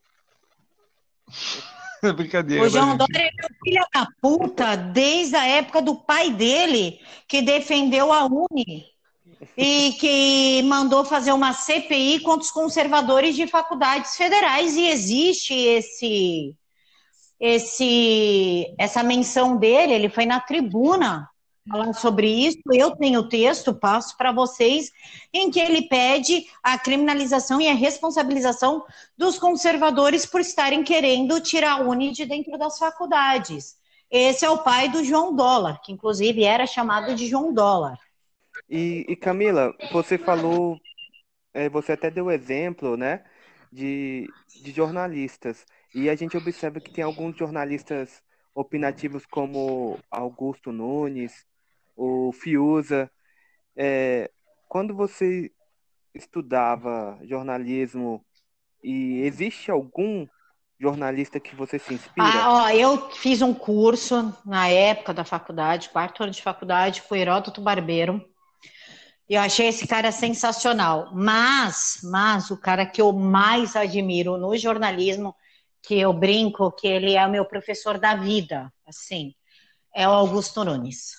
Brincadeira. 2.15 2.63
O 2.63 2.69
João 2.69 2.95
Dória 2.97 3.17
é 3.17 3.45
um 3.45 3.55
filho 3.63 3.85
da 3.93 4.07
puta 4.21 4.75
desde 4.75 5.35
a 5.35 5.45
época 5.45 5.81
do 5.81 5.95
pai 5.95 6.31
dele, 6.31 6.99
que 7.27 7.41
defendeu 7.41 8.13
a 8.13 8.25
Uni 8.25 8.85
e 9.57 9.93
que 9.93 10.61
mandou 10.63 11.03
fazer 11.03 11.31
uma 11.31 11.53
CPI 11.53 12.19
contra 12.19 12.45
os 12.45 12.51
conservadores 12.51 13.35
de 13.35 13.47
faculdades 13.47 14.15
federais. 14.15 14.75
E 14.75 14.87
existe 14.87 15.53
esse, 15.53 16.55
esse, 17.39 18.73
essa 18.77 19.03
menção 19.03 19.57
dele. 19.57 19.93
Ele 19.93 20.09
foi 20.09 20.25
na 20.25 20.39
tribuna 20.39 21.29
falar 21.67 21.93
sobre 21.93 22.27
isso. 22.27 22.59
Eu 22.71 22.95
tenho 22.95 23.21
o 23.21 23.29
texto, 23.29 23.73
passo 23.73 24.15
para 24.17 24.31
vocês, 24.31 24.91
em 25.33 25.49
que 25.49 25.59
ele 25.59 25.87
pede 25.87 26.45
a 26.63 26.77
criminalização 26.77 27.59
e 27.59 27.67
a 27.67 27.73
responsabilização 27.73 28.83
dos 29.17 29.37
conservadores 29.37 30.25
por 30.25 30.41
estarem 30.41 30.83
querendo 30.83 31.41
tirar 31.41 31.79
a 31.79 31.81
Uni 31.81 32.11
de 32.11 32.25
dentro 32.25 32.57
das 32.57 32.77
faculdades. 32.77 33.77
Esse 34.09 34.45
é 34.45 34.49
o 34.49 34.59
pai 34.59 34.87
do 34.89 35.03
João 35.03 35.35
Dólar, 35.35 35.81
que 35.81 35.91
inclusive 35.91 36.43
era 36.43 36.67
chamado 36.67 37.15
de 37.15 37.27
João 37.27 37.53
Dólar. 37.53 37.99
E, 38.69 39.05
e 39.09 39.15
Camila, 39.15 39.73
você 39.91 40.17
falou, 40.17 40.79
é, 41.53 41.67
você 41.69 41.93
até 41.93 42.09
deu 42.09 42.31
exemplo, 42.31 42.95
né, 42.95 43.23
de, 43.71 44.27
de 44.63 44.71
jornalistas. 44.71 45.65
E 45.95 46.09
a 46.09 46.15
gente 46.15 46.35
observa 46.35 46.81
que 46.81 46.91
tem 46.91 47.05
alguns 47.05 47.37
jornalistas 47.37 48.21
opinativos 48.53 49.25
como 49.25 49.97
Augusto 50.11 50.69
Nunes, 50.69 51.45
o 51.95 52.33
Fiuza. 52.33 53.09
É, 53.77 54.29
quando 54.67 54.93
você 54.93 55.49
estudava 56.13 57.17
jornalismo, 57.23 58.25
e 58.83 59.21
existe 59.21 59.71
algum 59.71 60.27
jornalista 60.77 61.39
que 61.39 61.55
você 61.55 61.79
se 61.79 61.93
inspira? 61.93 62.27
Ah, 62.27 62.65
ó, 62.65 62.69
eu 62.71 63.09
fiz 63.11 63.41
um 63.41 63.53
curso 63.53 64.37
na 64.45 64.67
época 64.67 65.13
da 65.13 65.23
faculdade, 65.23 65.89
quarto 65.91 66.23
ano 66.23 66.33
de 66.33 66.41
faculdade, 66.41 67.03
com 67.03 67.15
Heródoto 67.15 67.61
Barbeiro. 67.61 68.21
E 69.29 69.35
eu 69.35 69.41
achei 69.41 69.67
esse 69.69 69.87
cara 69.87 70.11
sensacional. 70.11 71.09
Mas, 71.13 72.01
mas 72.03 72.51
o 72.51 72.57
cara 72.57 72.85
que 72.85 73.01
eu 73.01 73.13
mais 73.13 73.77
admiro 73.77 74.37
no 74.37 74.57
jornalismo, 74.57 75.33
que 75.85 75.99
eu 75.99 76.11
brinco 76.11 76.71
que 76.71 76.87
ele 76.87 77.15
é 77.15 77.25
o 77.25 77.31
meu 77.31 77.45
professor 77.45 77.97
da 77.97 78.15
vida, 78.15 78.71
assim, 78.87 79.33
é 79.95 80.07
o 80.07 80.11
Augusto 80.11 80.63
Nunes. 80.63 81.11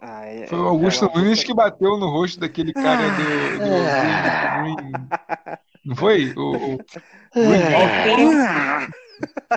Ah, 0.00 0.26
é, 0.26 0.46
Foi 0.46 0.58
o 0.58 0.68
Augusto 0.68 1.06
é, 1.06 1.18
Nunes 1.18 1.42
que 1.42 1.54
bateu 1.54 1.96
no 1.96 2.10
rosto 2.10 2.38
daquele 2.38 2.72
cara 2.72 3.08
do. 3.08 3.24
do, 3.58 3.68
do 4.76 5.58
não 5.84 5.96
foi? 5.96 6.32
O, 6.36 6.76
o... 6.76 6.78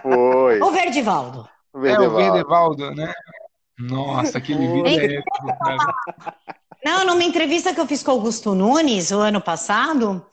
Foi. 0.01 0.61
O 0.61 0.71
Verdivaldo. 0.71 1.49
O 1.73 1.79
Verdevaldo. 1.79 2.03
É, 2.03 2.07
o 2.07 2.15
Verdevaldo, 2.15 2.95
né? 2.95 3.13
Nossa, 3.79 4.37
aquele 4.37 4.67
vídeo 4.67 4.87
é 4.87 5.15
épico. 5.17 5.47
Não, 6.83 7.05
numa 7.05 7.23
entrevista 7.23 7.73
que 7.73 7.79
eu 7.79 7.87
fiz 7.87 8.01
com 8.01 8.11
o 8.11 8.15
Augusto 8.15 8.55
Nunes 8.55 9.11
o 9.11 9.19
ano 9.19 9.41
passado, 9.41 10.25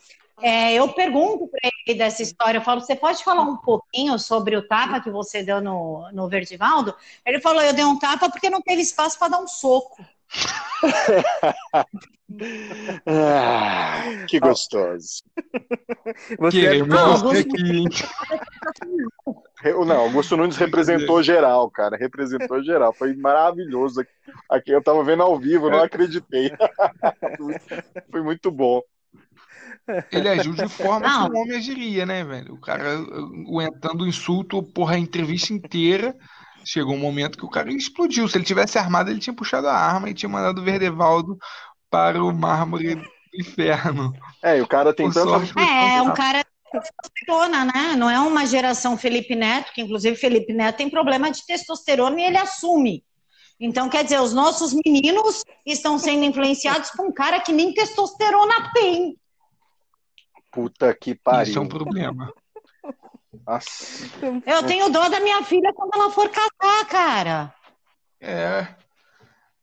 é, 0.43 0.75
eu 0.75 0.89
pergunto 0.89 1.49
para 1.49 1.71
ele 1.87 1.99
dessa 1.99 2.23
história, 2.23 2.59
eu 2.59 2.63
falo, 2.63 2.81
você 2.81 2.97
pode 2.97 3.23
falar 3.23 3.43
um 3.43 3.57
pouquinho 3.57 4.19
sobre 4.19 4.57
o 4.57 4.67
tapa 4.67 5.01
que 5.01 5.11
você 5.11 5.43
deu 5.43 5.61
no, 5.61 6.11
no 6.13 6.29
Verdivaldo? 6.29 6.95
Ele 7.25 7.41
falou, 7.41 7.63
eu 7.63 7.73
dei 7.73 7.85
um 7.85 7.99
tapa 7.99 8.31
porque 8.31 8.51
não 8.51 8.61
teve 8.61 8.83
espaço 8.83 9.19
para 9.19 9.29
dar 9.29 9.41
um 9.41 9.49
soco. 9.49 10.05
ah, 13.07 14.25
que 14.29 14.41
gostoso. 14.41 15.23
Você 16.39 16.61
Queremos 16.61 16.95
é... 16.95 17.17
você 17.23 17.39
aqui, 17.41 17.85
Não, 19.87 20.01
Augusto 20.01 20.37
Nunes 20.37 20.57
representou 20.57 21.23
geral, 21.23 21.71
cara. 21.71 21.97
Representou 21.97 22.63
geral. 22.63 22.93
Foi 22.93 23.15
maravilhoso. 23.15 24.05
Aqui 24.49 24.71
eu 24.73 24.83
tava 24.83 25.03
vendo 25.03 25.23
ao 25.23 25.39
vivo, 25.39 25.71
não 25.71 25.83
acreditei. 25.83 26.51
Foi 28.11 28.23
muito 28.23 28.51
bom. 28.51 28.83
Ele 30.11 30.29
agiu 30.29 30.53
de 30.53 30.69
forma 30.69 31.07
não. 31.07 31.31
que 31.31 31.37
um 31.37 31.41
homem 31.41 31.57
agiria, 31.57 32.07
né, 32.07 32.25
velho? 32.25 32.55
O 32.55 32.61
cara 32.61 32.95
aguentando 32.95 34.05
o 34.05 34.07
insulto, 34.07 34.63
porra, 34.63 34.95
a 34.95 34.99
entrevista 34.99 35.53
inteira. 35.53 36.17
Chegou 36.65 36.95
um 36.95 36.99
momento 36.99 37.37
que 37.37 37.45
o 37.45 37.51
cara 37.51 37.71
explodiu. 37.71 38.27
Se 38.27 38.39
ele 38.39 38.45
tivesse 38.45 38.79
armado, 38.79 39.11
ele 39.11 39.21
tinha 39.21 39.35
puxado 39.35 39.69
a 39.69 39.77
arma 39.77 40.09
e 40.09 40.15
tinha 40.15 40.29
mandado 40.29 40.61
o 40.61 40.65
Verdevaldo 40.65 41.37
para 41.91 42.23
o 42.23 42.33
mármore 42.33 42.95
do 42.95 43.05
inferno. 43.39 44.13
É, 44.43 44.59
e 44.59 44.63
o 44.63 44.67
cara 44.67 44.95
tem 44.95 45.11
tanta. 45.11 45.31
É, 45.61 45.97
é 45.99 46.03
um 46.03 46.15
cara 46.15 46.43
testosterona, 46.81 47.65
né? 47.67 47.95
Não 47.97 48.09
é 48.09 48.19
uma 48.19 48.47
geração 48.47 48.97
Felipe 48.97 49.35
Neto, 49.35 49.73
que 49.73 49.83
inclusive 49.83 50.17
Felipe 50.17 50.53
Neto 50.53 50.77
tem 50.77 50.91
problema 50.91 51.31
de 51.31 51.45
testosterona 51.47 52.21
e 52.21 52.25
ele 52.25 52.39
assume. 52.39 53.05
Então, 53.61 53.89
quer 53.89 54.03
dizer, 54.03 54.21
os 54.21 54.33
nossos 54.33 54.75
meninos 54.85 55.45
estão 55.65 55.99
sendo 55.99 56.25
influenciados 56.25 56.91
por 56.91 57.07
um 57.07 57.13
cara 57.13 57.41
que 57.41 57.53
nem 57.53 57.73
testosterona 57.73 58.73
tem. 58.73 59.17
Puta 60.55 60.95
que 60.95 61.17
pariu. 61.17 61.51
Isso 61.51 61.59
é 61.59 61.63
um 61.63 61.69
problema. 61.69 62.33
Nossa. 63.45 64.07
Eu 64.47 64.65
tenho 64.65 64.89
dó 64.89 65.09
da 65.09 65.19
minha 65.19 65.43
filha 65.43 65.73
quando 65.75 65.91
ela 65.95 66.11
for 66.11 66.31
casar, 66.31 66.87
cara. 66.89 67.55
É. 68.21 68.69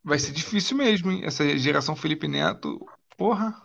Vai 0.03 0.19
ser 0.19 0.31
difícil 0.31 0.75
mesmo, 0.75 1.11
hein? 1.11 1.21
Essa 1.23 1.57
geração 1.57 1.95
Felipe 1.95 2.27
Neto, 2.27 2.85
porra. 3.17 3.55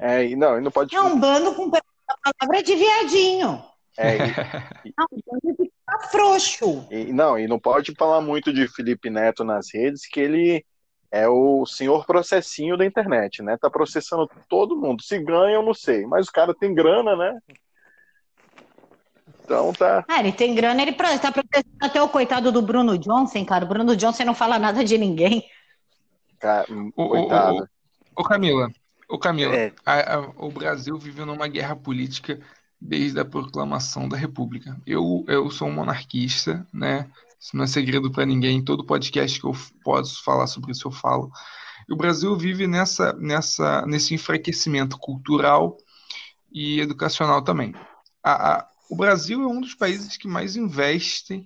É, 0.00 0.24
e 0.24 0.34
não, 0.34 0.60
não 0.60 0.70
pode. 0.70 0.94
É 0.94 1.00
um 1.00 1.20
bando 1.20 1.54
com 1.54 1.70
palavra 1.70 2.62
de 2.62 2.74
viadinho. 2.74 3.62
É, 3.98 4.16
e... 4.16 4.20
é 4.88 5.02
um 5.12 5.20
bando 5.26 5.56
de 5.58 5.70
frouxo. 6.10 6.86
E, 6.90 7.12
não, 7.12 7.38
e 7.38 7.46
não 7.46 7.58
pode 7.58 7.92
falar 7.96 8.20
muito 8.20 8.52
de 8.52 8.66
Felipe 8.68 9.10
Neto 9.10 9.44
nas 9.44 9.66
redes, 9.72 10.06
que 10.08 10.18
ele 10.18 10.64
é 11.12 11.28
o 11.28 11.66
senhor 11.66 12.06
processinho 12.06 12.74
da 12.74 12.86
internet, 12.86 13.42
né? 13.42 13.58
Tá 13.58 13.68
processando 13.68 14.28
todo 14.48 14.74
mundo. 14.74 15.02
Se 15.02 15.18
ganha, 15.18 15.56
eu 15.56 15.62
não 15.62 15.74
sei. 15.74 16.06
Mas 16.06 16.26
o 16.26 16.32
cara 16.32 16.54
tem 16.54 16.74
grana, 16.74 17.14
né? 17.14 17.38
Então 19.44 19.74
tá. 19.74 20.02
Ah, 20.08 20.20
ele 20.20 20.32
tem 20.32 20.54
grana, 20.54 20.80
ele 20.80 20.94
tá 20.94 21.30
processando 21.30 21.70
até 21.82 22.02
o 22.02 22.08
coitado 22.08 22.50
do 22.50 22.62
Bruno 22.62 22.96
Johnson, 22.96 23.44
cara. 23.44 23.66
O 23.66 23.68
Bruno 23.68 23.94
Johnson 23.94 24.24
não 24.24 24.34
fala 24.34 24.58
nada 24.58 24.82
de 24.82 24.96
ninguém. 24.96 25.44
Cara, 26.40 26.66
coitado. 26.96 27.68
Ô, 28.16 28.24
Camila, 28.24 28.70
ô 29.06 29.18
Camila, 29.18 29.54
é. 29.54 29.72
a, 29.84 30.14
a, 30.14 30.20
o 30.38 30.50
Brasil 30.50 30.96
vive 30.98 31.24
numa 31.26 31.46
guerra 31.46 31.76
política 31.76 32.40
desde 32.80 33.20
a 33.20 33.24
proclamação 33.24 34.08
da 34.08 34.16
República. 34.16 34.80
Eu, 34.86 35.24
eu 35.28 35.50
sou 35.50 35.68
um 35.68 35.72
monarquista, 35.72 36.66
né? 36.72 37.10
Isso 37.42 37.56
não 37.56 37.64
é 37.64 37.66
segredo 37.66 38.08
para 38.08 38.24
ninguém. 38.24 38.64
Todo 38.64 38.86
podcast 38.86 39.40
que 39.40 39.44
eu 39.44 39.52
posso 39.82 40.22
falar 40.22 40.46
sobre 40.46 40.70
isso 40.70 40.86
eu 40.86 40.92
falo. 40.92 41.28
E 41.88 41.92
o 41.92 41.96
Brasil 41.96 42.36
vive 42.36 42.68
nessa, 42.68 43.12
nessa, 43.14 43.84
nesse 43.84 44.14
enfraquecimento 44.14 44.96
cultural 44.96 45.76
e 46.52 46.78
educacional 46.78 47.42
também. 47.42 47.74
A, 48.22 48.52
a, 48.52 48.68
o 48.88 48.94
Brasil 48.94 49.42
é 49.42 49.46
um 49.48 49.60
dos 49.60 49.74
países 49.74 50.16
que 50.16 50.28
mais 50.28 50.54
investe 50.54 51.44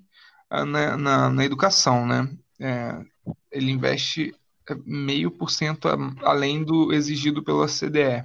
uh, 0.52 0.66
na, 0.66 0.98
na, 0.98 1.30
na, 1.30 1.44
educação, 1.46 2.06
né? 2.06 2.30
É, 2.60 3.02
ele 3.50 3.70
investe 3.70 4.34
é, 4.68 4.74
meio 4.84 5.30
por 5.30 5.50
cento 5.50 5.88
além 6.22 6.62
do 6.62 6.92
exigido 6.92 7.42
pela 7.42 7.68
CDE. 7.68 8.22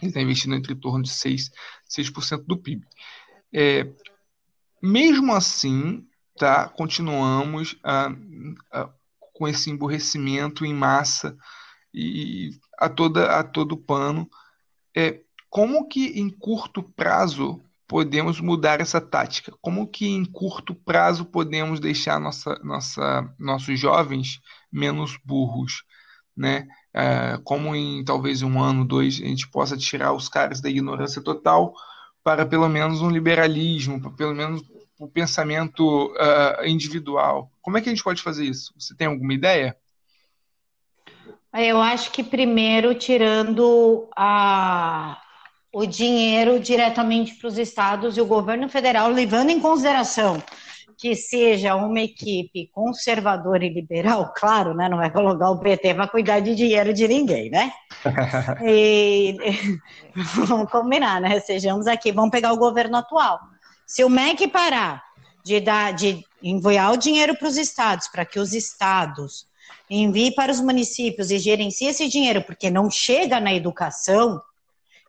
Ele 0.00 0.08
está 0.10 0.20
investindo 0.20 0.56
entre 0.56 0.74
torno 0.74 1.04
de 1.04 1.10
6%, 1.10 1.52
6% 1.88 2.44
do 2.44 2.56
PIB. 2.56 2.84
É, 3.52 3.88
mesmo 4.82 5.32
assim, 5.32 6.04
tá, 6.38 6.68
continuamos 6.68 7.76
a, 7.82 8.12
a, 8.72 8.88
com 9.32 9.48
esse 9.48 9.70
emborrecimento 9.70 10.64
em 10.64 10.74
massa 10.74 11.36
e 11.92 12.50
a, 12.78 12.88
toda, 12.88 13.38
a 13.38 13.44
todo 13.44 13.76
pano. 13.76 14.28
É, 14.96 15.20
como 15.50 15.88
que 15.88 16.18
em 16.18 16.30
curto 16.30 16.82
prazo 16.82 17.62
podemos 17.86 18.40
mudar 18.40 18.80
essa 18.80 19.00
tática? 19.00 19.52
Como 19.60 19.86
que 19.86 20.06
em 20.06 20.24
curto 20.24 20.74
prazo 20.74 21.24
podemos 21.24 21.78
deixar 21.78 22.18
nossa, 22.18 22.58
nossa, 22.62 23.34
nossos 23.38 23.78
jovens 23.78 24.40
menos 24.70 25.18
burros? 25.24 25.84
Né? 26.34 26.66
É, 26.94 27.38
como 27.44 27.74
em 27.76 28.02
talvez 28.04 28.42
um 28.42 28.60
ano, 28.62 28.84
dois, 28.84 29.20
a 29.20 29.26
gente 29.26 29.48
possa 29.48 29.76
tirar 29.76 30.12
os 30.12 30.28
caras 30.28 30.60
da 30.60 30.70
ignorância 30.70 31.20
total 31.22 31.74
para 32.24 32.46
pelo 32.46 32.68
menos 32.68 33.02
um 33.02 33.10
liberalismo, 33.10 34.00
para 34.00 34.10
pelo 34.12 34.34
menos 34.34 34.62
o 35.02 35.08
pensamento 35.08 36.12
uh, 36.12 36.64
individual. 36.64 37.50
Como 37.60 37.76
é 37.76 37.80
que 37.80 37.88
a 37.88 37.92
gente 37.92 38.04
pode 38.04 38.22
fazer 38.22 38.44
isso? 38.44 38.72
Você 38.78 38.94
tem 38.94 39.08
alguma 39.08 39.34
ideia? 39.34 39.76
Eu 41.52 41.82
acho 41.82 42.12
que 42.12 42.22
primeiro 42.22 42.94
tirando 42.94 44.08
a, 44.16 45.20
o 45.72 45.84
dinheiro 45.84 46.60
diretamente 46.60 47.34
para 47.34 47.48
os 47.48 47.58
estados 47.58 48.16
e 48.16 48.20
o 48.20 48.26
governo 48.26 48.68
federal, 48.68 49.08
levando 49.10 49.50
em 49.50 49.60
consideração 49.60 50.42
que 50.96 51.16
seja 51.16 51.74
uma 51.74 52.00
equipe 52.00 52.70
conservadora 52.72 53.64
e 53.64 53.74
liberal, 53.74 54.32
claro, 54.38 54.72
né? 54.72 54.88
Não 54.88 54.98
vai 54.98 55.10
colocar 55.10 55.50
o 55.50 55.58
PT 55.58 55.94
para 55.94 56.06
cuidar 56.06 56.38
de 56.38 56.54
dinheiro 56.54 56.94
de 56.94 57.08
ninguém, 57.08 57.50
né? 57.50 57.72
e, 58.64 59.36
vamos 60.46 60.70
combinar, 60.70 61.20
né? 61.20 61.40
Sejamos 61.40 61.88
aqui, 61.88 62.12
vamos 62.12 62.30
pegar 62.30 62.52
o 62.52 62.56
governo 62.56 62.98
atual. 62.98 63.40
Se 63.92 64.02
o 64.02 64.08
MEC 64.08 64.48
parar 64.48 65.04
de 65.44 65.60
dar, 65.60 65.92
de 65.92 66.24
enviar 66.42 66.94
o 66.94 66.96
dinheiro 66.96 67.36
para 67.36 67.46
os 67.46 67.58
estados, 67.58 68.08
para 68.08 68.24
que 68.24 68.40
os 68.40 68.54
estados 68.54 69.46
enviem 69.90 70.34
para 70.34 70.50
os 70.50 70.62
municípios 70.62 71.30
e 71.30 71.38
gerenciem 71.38 71.90
esse 71.90 72.08
dinheiro, 72.08 72.42
porque 72.42 72.70
não 72.70 72.90
chega 72.90 73.38
na 73.38 73.52
educação, 73.52 74.40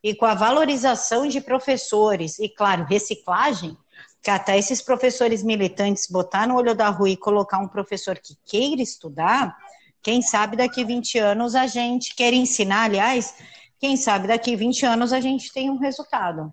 e 0.03 0.13
com 0.13 0.25
a 0.25 0.33
valorização 0.33 1.29
de 1.29 1.39
professores 1.39 2.37
e, 2.39 2.49
claro, 2.49 2.83
reciclagem, 2.83 3.77
que 4.21 4.29
até 4.29 4.57
esses 4.57 4.81
professores 4.81 5.43
militantes 5.43 6.09
botar 6.09 6.45
no 6.45 6.57
olho 6.57 6.75
da 6.75 6.89
rua 6.89 7.09
e 7.09 7.15
colocar 7.15 7.59
um 7.59 7.69
professor 7.69 8.19
que 8.19 8.35
queira 8.45 8.81
estudar, 8.81 9.55
quem 10.01 10.21
sabe 10.21 10.57
daqui 10.57 10.83
20 10.83 11.19
anos 11.19 11.55
a 11.55 11.67
gente 11.67 12.13
quer 12.13 12.33
ensinar, 12.33 12.83
aliás, 12.83 13.33
quem 13.79 13.95
sabe 13.95 14.27
daqui 14.27 14.57
20 14.57 14.85
anos 14.85 15.13
a 15.13 15.21
gente 15.21 15.53
tem 15.53 15.69
um 15.69 15.77
resultado. 15.77 16.51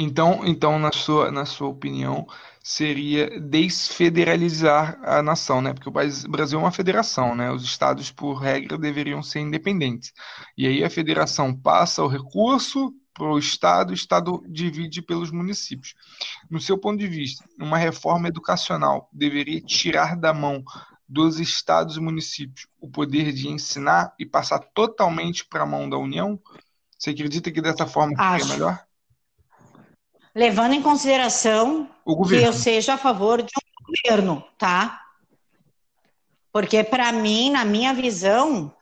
Então, 0.00 0.46
então 0.46 0.78
na 0.78 0.92
sua, 0.92 1.32
na 1.32 1.44
sua 1.44 1.66
opinião, 1.66 2.24
seria 2.62 3.40
desfederalizar 3.40 4.96
a 5.02 5.20
nação, 5.20 5.60
né? 5.60 5.74
Porque 5.74 5.88
o 5.88 6.30
Brasil 6.30 6.56
é 6.56 6.62
uma 6.62 6.70
federação, 6.70 7.34
né? 7.34 7.50
Os 7.50 7.64
estados, 7.64 8.12
por 8.12 8.34
regra, 8.34 8.78
deveriam 8.78 9.24
ser 9.24 9.40
independentes. 9.40 10.12
E 10.56 10.68
aí 10.68 10.84
a 10.84 10.90
federação 10.90 11.52
passa 11.52 12.04
o 12.04 12.06
recurso 12.06 12.94
para 13.12 13.26
o 13.26 13.40
Estado, 13.40 13.90
o 13.90 13.94
Estado 13.94 14.40
divide 14.48 15.02
pelos 15.02 15.32
municípios. 15.32 15.94
No 16.48 16.60
seu 16.60 16.78
ponto 16.78 17.00
de 17.00 17.08
vista, 17.08 17.44
uma 17.58 17.76
reforma 17.76 18.28
educacional 18.28 19.08
deveria 19.12 19.60
tirar 19.60 20.16
da 20.16 20.32
mão 20.32 20.62
dos 21.08 21.40
estados 21.40 21.96
e 21.96 22.00
municípios 22.00 22.68
o 22.80 22.88
poder 22.88 23.32
de 23.32 23.48
ensinar 23.48 24.14
e 24.16 24.24
passar 24.24 24.60
totalmente 24.60 25.44
para 25.44 25.64
a 25.64 25.66
mão 25.66 25.90
da 25.90 25.98
União? 25.98 26.38
Você 26.96 27.10
acredita 27.10 27.50
que 27.50 27.60
dessa 27.60 27.84
forma 27.84 28.14
seria 28.16 28.54
melhor? 28.54 28.87
Levando 30.34 30.74
em 30.74 30.82
consideração 30.82 31.88
que 32.28 32.36
eu 32.36 32.52
seja 32.52 32.94
a 32.94 32.98
favor 32.98 33.42
de 33.42 33.50
um 33.56 33.92
governo, 33.92 34.44
tá? 34.56 35.00
Porque, 36.52 36.82
para 36.82 37.12
mim, 37.12 37.50
na 37.50 37.64
minha 37.64 37.92
visão, 37.92 38.74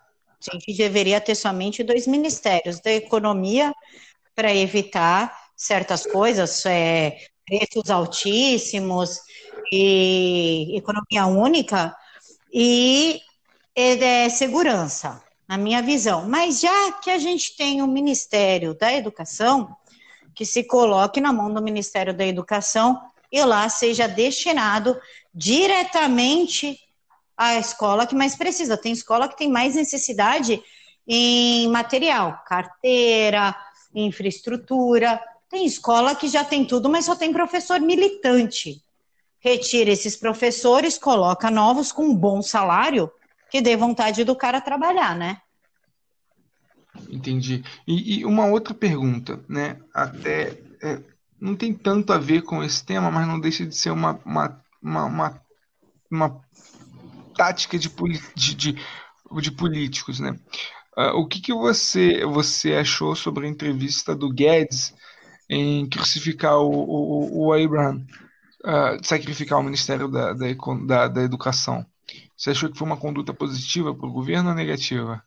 a 0.51 0.55
gente 0.55 0.77
deveria 0.77 1.21
ter 1.21 1.35
somente 1.35 1.83
dois 1.83 2.07
ministérios, 2.07 2.81
da 2.81 2.93
economia 2.93 3.75
para 4.35 4.55
evitar 4.55 5.37
certas 5.57 6.07
coisas, 6.07 6.65
é, 6.67 7.17
preços 7.47 7.91
altíssimos 7.91 9.21
e 9.73 10.77
economia 10.77 11.27
única 11.27 11.97
e 12.53 13.21
é, 13.75 14.29
segurança, 14.29 15.23
na 15.49 15.57
minha 15.57 15.83
visão. 15.83 16.29
Mas 16.29 16.61
já 16.61 16.93
que 16.93 17.11
a 17.11 17.19
gente 17.19 17.57
tem 17.57 17.83
o 17.83 17.87
Ministério 17.87 18.75
da 18.75 18.93
Educação, 18.93 19.75
que 20.37 20.45
se 20.45 20.63
coloque 20.63 21.19
na 21.19 21.33
mão 21.33 21.53
do 21.53 21.63
Ministério 21.63 22.13
da 22.13 22.25
Educação 22.25 23.01
e 23.33 23.43
lá 23.43 23.67
seja 23.71 24.07
destinado 24.07 25.01
diretamente 25.35 26.79
à 27.35 27.57
escola 27.57 28.07
que 28.07 28.15
mais 28.15 28.37
precisa. 28.37 28.77
Tem 28.77 28.93
escola 28.93 29.29
que 29.29 29.37
tem 29.37 29.51
mais 29.51 29.75
necessidade 29.75 30.63
em 31.09 31.67
material, 31.69 32.39
carteira, 32.47 33.57
infraestrutura. 33.95 35.19
Tem 35.49 35.65
escola 35.65 36.15
que 36.15 36.29
já 36.29 36.45
tem 36.45 36.67
tudo, 36.67 36.91
mas 36.91 37.07
só 37.07 37.17
tem 37.17 37.33
professor 37.33 37.81
militante. 37.81 38.83
Retira 39.41 39.91
esses 39.91 40.17
professores, 40.17 40.99
coloca 40.99 41.51
novos 41.51 41.91
com 41.91 42.05
um 42.05 42.15
bom 42.15 42.43
salário, 42.43 43.11
que 43.51 43.63
dê 43.63 43.75
vontade 43.75 44.23
do 44.23 44.37
cara 44.37 44.61
trabalhar, 44.61 45.17
né? 45.17 45.41
Entendi. 47.17 47.65
E, 47.87 48.21
e 48.21 48.25
uma 48.27 48.47
outra 48.47 48.75
pergunta, 48.75 49.43
né? 49.49 49.81
Até 49.95 50.61
é, 50.83 51.03
não 51.41 51.57
tem 51.57 51.73
tanto 51.73 52.13
a 52.13 52.19
ver 52.19 52.43
com 52.43 52.63
esse 52.63 52.85
tema, 52.85 53.11
mas 53.11 53.27
não 53.27 53.41
deixa 53.41 53.65
de 53.65 53.75
ser 53.75 53.91
uma, 53.91 54.21
uma, 54.25 54.63
uma, 54.83 55.05
uma, 55.07 55.43
uma 56.11 56.41
tática 57.35 57.79
de, 57.79 57.91
de, 58.35 58.55
de, 58.55 58.79
de 59.41 59.51
políticos, 59.51 60.21
né? 60.21 60.39
Uh, 60.97 61.17
o 61.17 61.27
que, 61.27 61.41
que 61.41 61.55
você, 61.55 62.25
você 62.27 62.75
achou 62.75 63.17
sobre 63.17 63.47
a 63.47 63.51
entrevista 63.51 64.15
do 64.15 64.31
Guedes 64.31 64.95
em 65.49 65.89
crucificar 65.89 66.59
o, 66.59 66.71
o, 66.71 67.47
o 67.47 67.53
Abraham, 67.53 68.05
uh, 68.63 69.03
sacrificar 69.03 69.59
o 69.59 69.63
Ministério 69.63 70.09
da, 70.09 70.35
da, 70.35 70.47
da, 70.87 71.09
da 71.09 71.23
Educação? 71.23 71.85
Você 72.37 72.51
achou 72.51 72.71
que 72.71 72.79
foi 72.79 72.87
uma 72.87 72.97
conduta 72.99 73.33
positiva 73.33 73.95
para 73.95 74.07
o 74.07 74.13
governo 74.13 74.51
ou 74.51 74.55
negativa? 74.55 75.23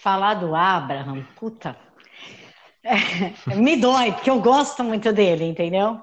Falar 0.00 0.34
do 0.34 0.54
Abraham, 0.54 1.26
puta, 1.36 1.76
é, 2.82 3.54
me 3.54 3.76
dói, 3.76 4.12
porque 4.12 4.30
eu 4.30 4.40
gosto 4.40 4.82
muito 4.82 5.12
dele, 5.12 5.44
entendeu? 5.44 6.00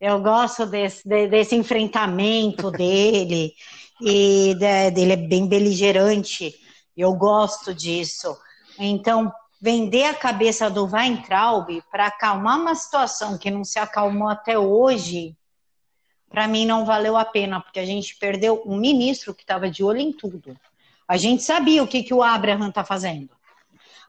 Eu 0.00 0.20
gosto 0.20 0.66
desse, 0.66 1.08
desse 1.28 1.54
enfrentamento 1.54 2.70
dele, 2.70 3.54
e 4.00 4.54
dele 4.92 5.12
é 5.12 5.16
bem 5.16 5.46
beligerante 5.46 6.60
eu 6.96 7.14
gosto 7.14 7.74
disso. 7.74 8.36
Então, 8.78 9.32
vender 9.60 10.04
a 10.04 10.14
cabeça 10.14 10.70
do 10.70 10.86
Weintraub 10.86 11.82
para 11.90 12.06
acalmar 12.06 12.58
uma 12.58 12.74
situação 12.74 13.38
que 13.38 13.50
não 13.50 13.64
se 13.64 13.78
acalmou 13.78 14.28
até 14.28 14.58
hoje, 14.58 15.36
para 16.28 16.48
mim 16.48 16.66
não 16.66 16.84
valeu 16.84 17.16
a 17.16 17.24
pena, 17.24 17.60
porque 17.60 17.80
a 17.80 17.86
gente 17.86 18.16
perdeu 18.16 18.62
um 18.66 18.76
ministro 18.76 19.34
que 19.34 19.42
estava 19.42 19.70
de 19.70 19.82
olho 19.84 20.00
em 20.00 20.12
tudo. 20.12 20.56
A 21.06 21.16
gente 21.16 21.42
sabia 21.42 21.82
o 21.82 21.88
que, 21.88 22.02
que 22.02 22.14
o 22.14 22.22
Abraham 22.22 22.68
está 22.68 22.84
fazendo. 22.84 23.30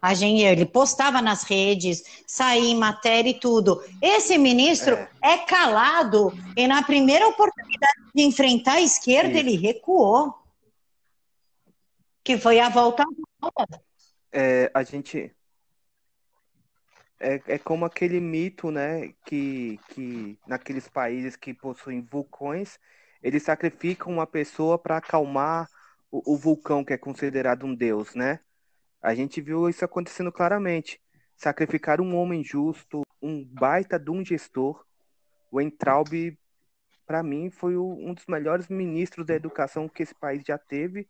A 0.02 0.14
gente, 0.14 0.42
ele 0.42 0.66
postava 0.66 1.22
nas 1.22 1.44
redes, 1.44 2.04
saía 2.28 2.72
em 2.72 2.76
matéria 2.76 3.30
e 3.30 3.40
tudo. 3.40 3.82
Esse 4.02 4.38
ministro 4.38 4.96
é, 4.96 5.10
é 5.22 5.38
calado 5.38 6.34
e 6.58 6.68
na 6.68 6.84
primeira 6.84 7.28
oportunidade 7.28 8.04
de 8.14 8.24
enfrentar 8.24 8.74
a 8.74 8.82
esquerda, 8.82 9.34
Sim. 9.34 9.40
ele 9.40 9.56
recuou 9.56 10.34
que 12.24 12.38
foi 12.38 12.60
a 12.60 12.70
volta 12.70 13.04
é, 14.32 14.72
a 14.74 14.84
gente 14.84 15.32
é, 17.20 17.42
é 17.48 17.58
como 17.58 17.86
aquele 17.86 18.20
mito, 18.20 18.72
né, 18.72 19.14
que, 19.26 19.80
que 19.90 20.38
naqueles 20.48 20.90
países 20.90 21.36
que 21.36 21.54
possuem 21.54 22.02
vulcões, 22.02 22.80
eles 23.22 23.44
sacrificam 23.44 24.12
uma 24.12 24.28
pessoa 24.28 24.78
para 24.78 24.98
acalmar 24.98 25.70
o, 26.14 26.34
o, 26.36 26.38
vulcão 26.38 26.86
que 26.86 26.94
é 26.94 26.98
considerado 26.98 27.66
um 27.66 27.74
deus, 27.74 28.14
né? 28.14 28.40
A 29.02 29.16
gente 29.16 29.42
viu 29.42 29.68
isso 29.68 29.84
acontecendo 29.84 30.32
claramente. 30.32 31.02
Sacrificar 31.36 32.00
um 32.00 32.16
homem 32.16 32.44
justo, 32.44 33.02
um 33.20 33.44
baita 33.44 34.00
de 34.00 34.12
um 34.12 34.24
gestor. 34.24 34.86
O 35.52 35.60
Entraub, 35.60 36.38
para 37.08 37.24
mim, 37.24 37.50
foi 37.50 37.76
o, 37.76 37.98
um 38.00 38.14
dos 38.14 38.28
melhores 38.28 38.68
ministros 38.70 39.26
da 39.26 39.34
educação 39.34 39.90
que 39.90 40.04
esse 40.04 40.14
país 40.14 40.44
já 40.46 40.58
teve. 40.58 41.08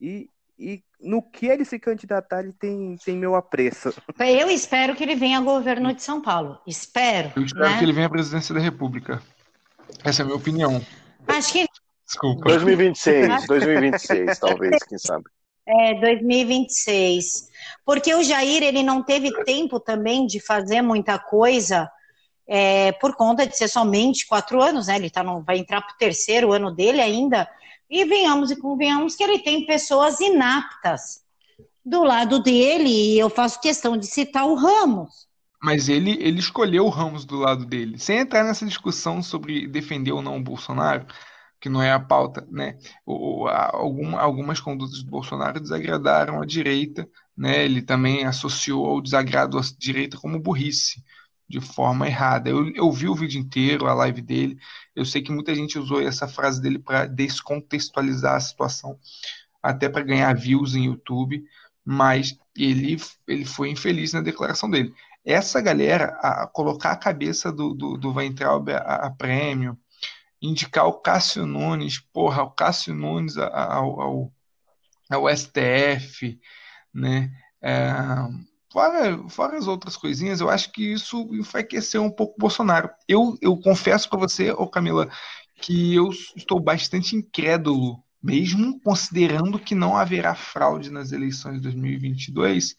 E 0.00 0.28
e 0.58 0.84
no 1.00 1.22
que 1.22 1.46
ele 1.46 1.64
se 1.64 1.76
candidatar, 1.78 2.40
ele 2.40 2.52
tem, 2.52 2.96
tem 3.04 3.16
meu 3.16 3.34
apreço. 3.34 3.92
Eu 4.20 4.48
espero 4.48 4.94
que 4.94 5.02
ele 5.02 5.16
venha 5.16 5.38
ao 5.38 5.44
governo 5.44 5.92
de 5.92 6.02
São 6.02 6.20
Paulo. 6.20 6.60
Espero. 6.66 7.32
Eu 7.34 7.42
espero 7.42 7.70
né? 7.70 7.78
que 7.78 7.84
ele 7.84 7.92
venha 7.92 8.06
à 8.06 8.10
presidência 8.10 8.54
da 8.54 8.60
República. 8.60 9.20
Essa 10.04 10.20
é 10.20 10.22
a 10.22 10.26
minha 10.26 10.36
opinião. 10.36 10.80
Acho 11.26 11.52
que. 11.52 11.66
Desculpa. 12.12 12.44
2026, 12.44 13.46
2026, 13.46 14.36
talvez, 14.38 14.82
quem 14.82 14.98
sabe. 14.98 15.24
É, 15.66 15.94
2026. 15.94 17.48
Porque 17.86 18.14
o 18.14 18.22
Jair, 18.22 18.62
ele 18.62 18.82
não 18.82 19.02
teve 19.02 19.32
tempo 19.44 19.80
também 19.80 20.26
de 20.26 20.38
fazer 20.38 20.82
muita 20.82 21.18
coisa 21.18 21.90
é, 22.46 22.92
por 22.92 23.16
conta 23.16 23.46
de 23.46 23.56
ser 23.56 23.68
somente 23.68 24.26
quatro 24.26 24.60
anos, 24.60 24.88
né? 24.88 24.96
Ele 24.96 25.08
tá 25.08 25.22
no, 25.22 25.42
vai 25.42 25.56
entrar 25.56 25.80
para 25.80 25.94
o 25.94 25.98
terceiro 25.98 26.52
ano 26.52 26.70
dele 26.70 27.00
ainda. 27.00 27.48
E 27.88 28.04
venhamos 28.04 28.50
e 28.50 28.56
convenhamos 28.56 29.16
que 29.16 29.22
ele 29.22 29.38
tem 29.38 29.64
pessoas 29.64 30.20
inaptas 30.20 31.22
do 31.84 32.04
lado 32.04 32.40
dele, 32.40 32.88
e 32.88 33.18
eu 33.18 33.28
faço 33.28 33.60
questão 33.60 33.96
de 33.96 34.06
citar 34.06 34.46
o 34.46 34.54
Ramos. 34.54 35.26
Mas 35.60 35.88
ele, 35.88 36.12
ele 36.20 36.38
escolheu 36.38 36.84
o 36.84 36.90
Ramos 36.90 37.24
do 37.24 37.36
lado 37.36 37.64
dele. 37.64 37.98
Sem 37.98 38.18
entrar 38.18 38.44
nessa 38.44 38.64
discussão 38.66 39.22
sobre 39.22 39.66
defender 39.66 40.12
ou 40.12 40.22
não 40.22 40.36
o 40.36 40.42
Bolsonaro, 40.42 41.06
que 41.62 41.68
não 41.68 41.80
é 41.80 41.92
a 41.92 42.00
pauta, 42.00 42.44
né? 42.50 42.76
O, 43.06 43.46
a, 43.46 43.76
algum, 43.76 44.16
algumas 44.18 44.58
condutas 44.58 45.00
do 45.04 45.08
Bolsonaro 45.10 45.60
desagradaram 45.60 46.42
a 46.42 46.44
direita, 46.44 47.08
né? 47.36 47.64
Ele 47.64 47.80
também 47.80 48.24
associou 48.24 48.98
o 48.98 49.00
desagrado 49.00 49.56
à 49.56 49.62
direita 49.78 50.18
como 50.18 50.40
burrice, 50.40 51.04
de 51.48 51.60
forma 51.60 52.08
errada. 52.08 52.50
Eu, 52.50 52.68
eu 52.74 52.90
vi 52.90 53.08
o 53.08 53.14
vídeo 53.14 53.40
inteiro, 53.40 53.86
a 53.86 53.94
live 53.94 54.20
dele. 54.20 54.58
Eu 54.94 55.04
sei 55.04 55.22
que 55.22 55.30
muita 55.30 55.54
gente 55.54 55.78
usou 55.78 56.02
essa 56.02 56.26
frase 56.26 56.60
dele 56.60 56.80
para 56.80 57.06
descontextualizar 57.06 58.34
a 58.34 58.40
situação, 58.40 58.98
até 59.62 59.88
para 59.88 60.02
ganhar 60.02 60.34
views 60.34 60.74
em 60.74 60.86
YouTube, 60.86 61.44
mas 61.84 62.36
ele, 62.56 62.96
ele 63.28 63.44
foi 63.44 63.70
infeliz 63.70 64.12
na 64.12 64.20
declaração 64.20 64.68
dele. 64.68 64.92
Essa 65.24 65.60
galera, 65.60 66.18
a, 66.20 66.42
a 66.42 66.46
colocar 66.48 66.90
a 66.90 66.96
cabeça 66.96 67.52
do, 67.52 67.72
do, 67.72 67.96
do 67.96 68.12
Weintraub 68.12 68.68
a, 68.70 69.06
a 69.06 69.10
prêmio, 69.10 69.78
indicar 70.42 70.86
o 70.86 70.94
Cássio 70.94 71.46
Nunes, 71.46 72.00
porra, 72.00 72.42
o 72.42 72.50
Cássio 72.50 72.94
Nunes 72.94 73.38
ao, 73.38 74.00
ao, 74.00 74.32
ao 75.08 75.36
STF, 75.36 76.38
né? 76.92 77.30
É, 77.62 77.94
fora, 78.72 79.28
fora 79.28 79.56
as 79.56 79.68
outras 79.68 79.96
coisinhas, 79.96 80.40
eu 80.40 80.50
acho 80.50 80.72
que 80.72 80.92
isso 80.92 81.28
enfraqueceu 81.32 82.02
um 82.02 82.10
pouco 82.10 82.34
o 82.34 82.40
Bolsonaro. 82.40 82.90
Eu, 83.06 83.38
eu 83.40 83.56
confesso 83.56 84.10
para 84.10 84.18
você, 84.18 84.50
ô 84.50 84.66
Camila, 84.66 85.08
que 85.60 85.94
eu 85.94 86.10
estou 86.36 86.58
bastante 86.58 87.14
incrédulo, 87.14 88.02
mesmo 88.20 88.80
considerando 88.80 89.58
que 89.58 89.74
não 89.74 89.96
haverá 89.96 90.34
fraude 90.34 90.90
nas 90.90 91.12
eleições 91.12 91.56
de 91.56 91.60
2022, 91.62 92.74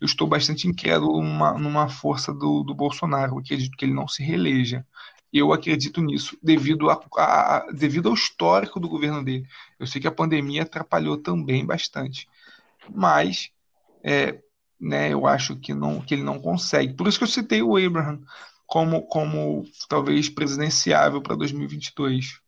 eu 0.00 0.04
estou 0.04 0.28
bastante 0.28 0.68
incrédulo 0.68 1.22
numa, 1.22 1.52
numa 1.54 1.88
força 1.88 2.32
do, 2.32 2.62
do 2.62 2.74
Bolsonaro. 2.74 3.34
Eu 3.34 3.38
acredito 3.38 3.76
que 3.76 3.84
ele 3.84 3.94
não 3.94 4.06
se 4.06 4.22
reeleja. 4.22 4.86
Eu 5.32 5.52
acredito 5.52 6.02
nisso, 6.02 6.36
devido, 6.42 6.90
a, 6.90 7.00
a, 7.16 7.66
devido 7.72 8.08
ao 8.08 8.14
histórico 8.14 8.80
do 8.80 8.88
governo 8.88 9.24
dele. 9.24 9.46
Eu 9.78 9.86
sei 9.86 10.00
que 10.00 10.08
a 10.08 10.12
pandemia 10.12 10.62
atrapalhou 10.62 11.16
também 11.16 11.64
bastante, 11.64 12.28
mas 12.92 13.50
é, 14.02 14.40
né, 14.80 15.12
eu 15.12 15.26
acho 15.26 15.56
que, 15.56 15.72
não, 15.72 16.00
que 16.00 16.14
ele 16.14 16.22
não 16.22 16.40
consegue. 16.40 16.94
Por 16.94 17.06
isso 17.06 17.18
que 17.18 17.24
eu 17.24 17.28
citei 17.28 17.62
o 17.62 17.76
Abraham 17.76 18.20
como, 18.66 19.02
como 19.02 19.64
talvez 19.88 20.28
presidenciável 20.28 21.20
para 21.20 21.36
2022. 21.36 22.40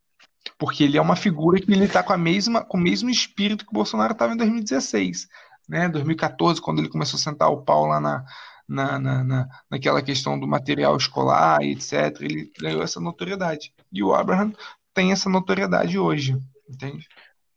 Porque 0.57 0.83
ele 0.83 0.97
é 0.97 1.01
uma 1.01 1.15
figura 1.15 1.59
que 1.59 1.71
ele 1.71 1.85
está 1.85 2.01
com, 2.01 2.13
a 2.13 2.17
mesma, 2.17 2.63
com 2.63 2.77
o 2.77 2.81
mesmo 2.81 3.09
espírito 3.09 3.65
que 3.65 3.71
o 3.71 3.73
Bolsonaro 3.73 4.13
estava 4.13 4.33
em 4.33 4.37
2016. 4.37 5.27
Né? 5.67 5.87
2014, 5.89 6.61
quando 6.61 6.79
ele 6.79 6.89
começou 6.89 7.17
a 7.17 7.21
sentar 7.21 7.49
o 7.49 7.61
pau 7.61 7.85
lá 7.85 7.99
na, 7.99 8.25
na, 8.67 8.99
na, 8.99 9.23
na, 9.23 9.47
naquela 9.69 10.01
questão 10.01 10.39
do 10.39 10.47
material 10.47 10.95
escolar 10.97 11.61
e 11.63 11.71
etc. 11.71 12.21
Ele 12.21 12.51
ganhou 12.59 12.81
essa 12.81 12.99
notoriedade. 12.99 13.73
E 13.91 14.03
o 14.03 14.13
Abraham 14.13 14.53
tem 14.93 15.11
essa 15.11 15.29
notoriedade 15.29 15.97
hoje, 15.97 16.37
entende? 16.69 17.07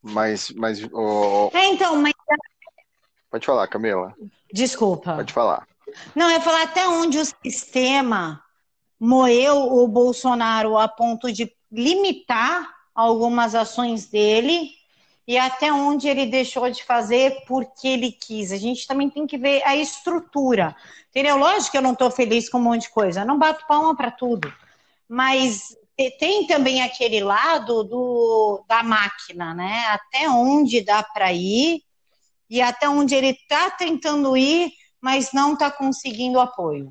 Mas, 0.03 0.51
mas 0.53 0.83
oh... 0.93 1.51
é, 1.53 1.67
então, 1.69 2.01
mas 2.01 2.13
pode 3.31 3.47
falar, 3.47 3.67
Camila. 3.67 4.15
Desculpa. 4.53 5.17
Pode 5.17 5.33
falar. 5.33 5.67
Não, 6.15 6.29
é 6.29 6.41
falar 6.41 6.63
até 6.63 6.89
onde 6.89 7.19
o 7.19 7.25
sistema 7.25 8.43
moeu 8.99 9.57
o 9.57 9.87
Bolsonaro 9.87 10.77
a 10.77 10.89
ponto 10.89 11.33
de 11.33 11.53
limitar 11.71 12.67
algumas 12.95 13.55
ações 13.55 14.07
dele 14.07 14.71
e 15.27 15.37
até 15.37 15.73
onde 15.73 16.09
ele 16.09 16.27
deixou 16.27 16.71
de 16.71 16.85
fazer 16.85 17.45
porque 17.47 17.89
ele 17.89 18.13
quis. 18.13 18.53
A 18.53 18.57
gente 18.57 18.87
também 18.87 19.11
tem 19.11 19.27
que 19.27 19.37
ver 19.37 19.63
a 19.65 19.75
estrutura. 19.75 20.77
Entendeu? 21.11 21.37
Lógico 21.37 21.73
que 21.73 21.79
eu 21.79 21.83
não 21.83 21.95
estou 21.95 22.11
feliz 22.11 22.49
com 22.49 22.59
um 22.59 22.63
monte 22.63 22.83
de 22.83 22.91
coisa, 22.91 23.25
não 23.25 23.39
bato 23.39 23.67
palma 23.67 23.97
para 23.97 24.11
tudo. 24.11 24.53
Mas 25.09 25.77
tem 26.19 26.47
também 26.47 26.83
aquele 26.83 27.21
lado 27.21 27.83
do, 27.83 28.65
da 28.69 28.83
máquina, 28.83 29.55
né? 29.55 29.87
Até 29.89 30.29
onde 30.29 30.83
dá 30.83 31.03
para 31.03 31.33
ir 31.33 31.83
e 32.49 32.61
até 32.61 32.89
onde 32.89 33.15
ele 33.15 33.31
está 33.31 33.71
tentando 33.71 34.37
ir, 34.37 34.71
mas 35.01 35.33
não 35.33 35.55
está 35.55 35.71
conseguindo 35.71 36.39
apoio. 36.39 36.89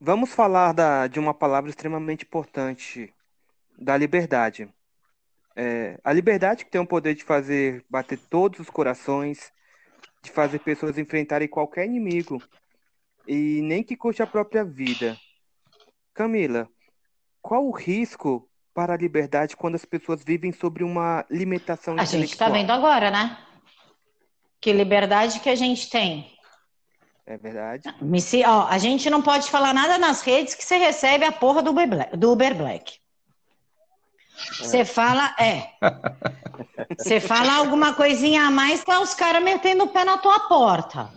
Vamos 0.00 0.32
falar 0.32 0.72
da, 0.72 1.06
de 1.06 1.20
uma 1.20 1.32
palavra 1.32 1.70
extremamente 1.70 2.24
importante, 2.24 3.14
da 3.78 3.96
liberdade. 3.96 4.68
É, 5.54 5.98
a 6.02 6.12
liberdade 6.12 6.64
que 6.64 6.70
tem 6.70 6.80
o 6.80 6.86
poder 6.86 7.14
de 7.14 7.24
fazer 7.24 7.84
bater 7.88 8.18
todos 8.18 8.60
os 8.60 8.70
corações, 8.70 9.52
de 10.22 10.30
fazer 10.30 10.60
pessoas 10.60 10.98
enfrentarem 10.98 11.48
qualquer 11.48 11.86
inimigo, 11.86 12.42
e 13.26 13.60
nem 13.62 13.82
que 13.82 13.96
custe 13.96 14.22
a 14.22 14.26
própria 14.26 14.64
vida. 14.64 15.16
Camila, 16.14 16.68
qual 17.40 17.66
o 17.66 17.70
risco 17.72 18.48
para 18.74 18.94
a 18.94 18.96
liberdade 18.96 19.56
quando 19.56 19.74
as 19.74 19.84
pessoas 19.84 20.22
vivem 20.24 20.52
sobre 20.52 20.82
uma 20.82 21.24
limitação 21.30 21.98
A 21.98 22.04
gente 22.04 22.32
está 22.32 22.48
vendo 22.48 22.70
agora, 22.70 23.10
né? 23.10 23.38
Que 24.60 24.72
liberdade 24.72 25.40
que 25.40 25.50
a 25.50 25.54
gente 25.54 25.90
tem. 25.90 26.32
É 27.26 27.36
verdade. 27.36 27.82
ó, 28.44 28.66
a 28.66 28.78
gente 28.78 29.08
não 29.08 29.22
pode 29.22 29.50
falar 29.50 29.72
nada 29.72 29.98
nas 29.98 30.22
redes 30.22 30.54
que 30.54 30.64
você 30.64 30.76
recebe 30.76 31.24
a 31.24 31.32
porra 31.32 31.62
do 31.62 31.70
Uber 31.70 31.88
Black. 31.88 32.16
Do 32.16 32.32
Uber 32.32 32.54
Black. 32.54 33.01
Você 34.58 34.84
fala, 34.84 35.34
é. 35.38 35.70
Você 36.98 37.20
fala 37.20 37.54
alguma 37.54 37.94
coisinha 37.94 38.46
a 38.46 38.50
mais, 38.50 38.84
tá 38.84 39.00
os 39.00 39.14
caras 39.14 39.42
metendo 39.42 39.84
o 39.84 39.88
pé 39.88 40.04
na 40.04 40.18
tua 40.18 40.40
porta. 40.40 41.10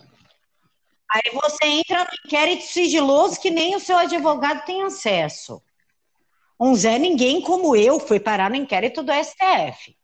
Aí 1.09 1.31
você 1.33 1.65
entra 1.65 1.99
no 2.03 2.09
inquérito 2.25 2.65
sigiloso 2.65 3.39
que 3.39 3.49
nem 3.49 3.75
o 3.75 3.79
seu 3.79 3.97
advogado 3.97 4.65
tem 4.65 4.83
acesso. 4.83 5.61
Um 6.59 6.75
Zé 6.75 6.97
Ninguém 6.97 7.41
como 7.41 7.75
eu 7.75 7.99
foi 7.99 8.19
parar 8.19 8.49
no 8.49 8.55
inquérito 8.55 9.03
do 9.03 9.11
STF. 9.11 9.95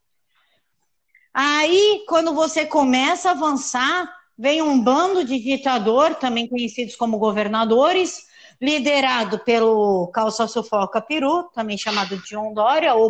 Aí, 1.33 2.03
quando 2.07 2.33
você 2.33 2.65
começa 2.65 3.29
a 3.29 3.31
avançar, 3.31 4.09
vem 4.37 4.61
um 4.61 4.81
bando 4.81 5.23
de 5.23 5.39
ditador, 5.39 6.15
também 6.15 6.47
conhecidos 6.47 6.95
como 6.95 7.17
governadores, 7.17 8.25
liderado 8.61 9.39
pelo 9.39 10.07
Calça 10.13 10.47
Sufoca 10.47 11.01
Peru, 11.01 11.49
também 11.53 11.77
chamado 11.77 12.15
de 12.15 12.29
John 12.29 12.53
Dória, 12.53 12.93
ou 12.93 13.09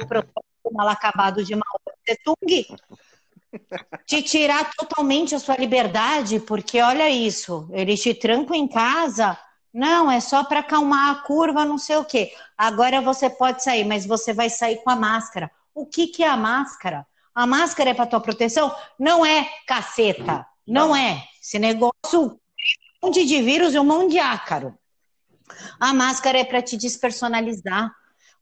mal 0.71 0.87
acabado 0.87 1.43
de 1.43 1.53
Mao 1.53 1.81
Tse-tung, 2.05 2.77
te 4.05 4.23
tirar 4.23 4.71
totalmente 4.73 5.35
a 5.35 5.39
sua 5.39 5.57
liberdade, 5.57 6.39
porque 6.39 6.81
olha 6.81 7.09
isso, 7.09 7.67
eles 7.71 8.01
te 8.01 8.13
trancam 8.13 8.55
em 8.55 8.67
casa, 8.67 9.37
não, 9.73 10.09
é 10.09 10.19
só 10.19 10.43
para 10.43 10.59
acalmar 10.59 11.11
a 11.11 11.15
curva, 11.23 11.65
não 11.65 11.77
sei 11.77 11.97
o 11.97 12.05
quê. 12.05 12.33
Agora 12.57 13.01
você 13.01 13.29
pode 13.29 13.63
sair, 13.63 13.85
mas 13.85 14.05
você 14.05 14.33
vai 14.33 14.49
sair 14.49 14.77
com 14.83 14.89
a 14.89 14.95
máscara. 14.95 15.51
O 15.73 15.85
que, 15.85 16.07
que 16.07 16.23
é 16.23 16.29
a 16.29 16.37
máscara? 16.37 17.05
A 17.33 17.47
máscara 17.47 17.89
é 17.89 17.93
para 17.93 18.05
tua 18.05 18.19
proteção? 18.19 18.73
Não 18.99 19.25
é 19.25 19.49
caceta, 19.65 20.45
não, 20.67 20.89
não 20.89 20.95
é. 20.95 21.23
Esse 21.41 21.57
negócio 21.57 22.39
um 23.03 23.07
monte 23.07 23.25
de 23.25 23.41
vírus 23.41 23.73
e 23.73 23.79
um 23.79 23.83
monte 23.83 24.11
de 24.11 24.19
ácaro. 24.19 24.77
A 25.79 25.93
máscara 25.93 26.39
é 26.39 26.45
para 26.45 26.61
te 26.61 26.77
despersonalizar. 26.77 27.91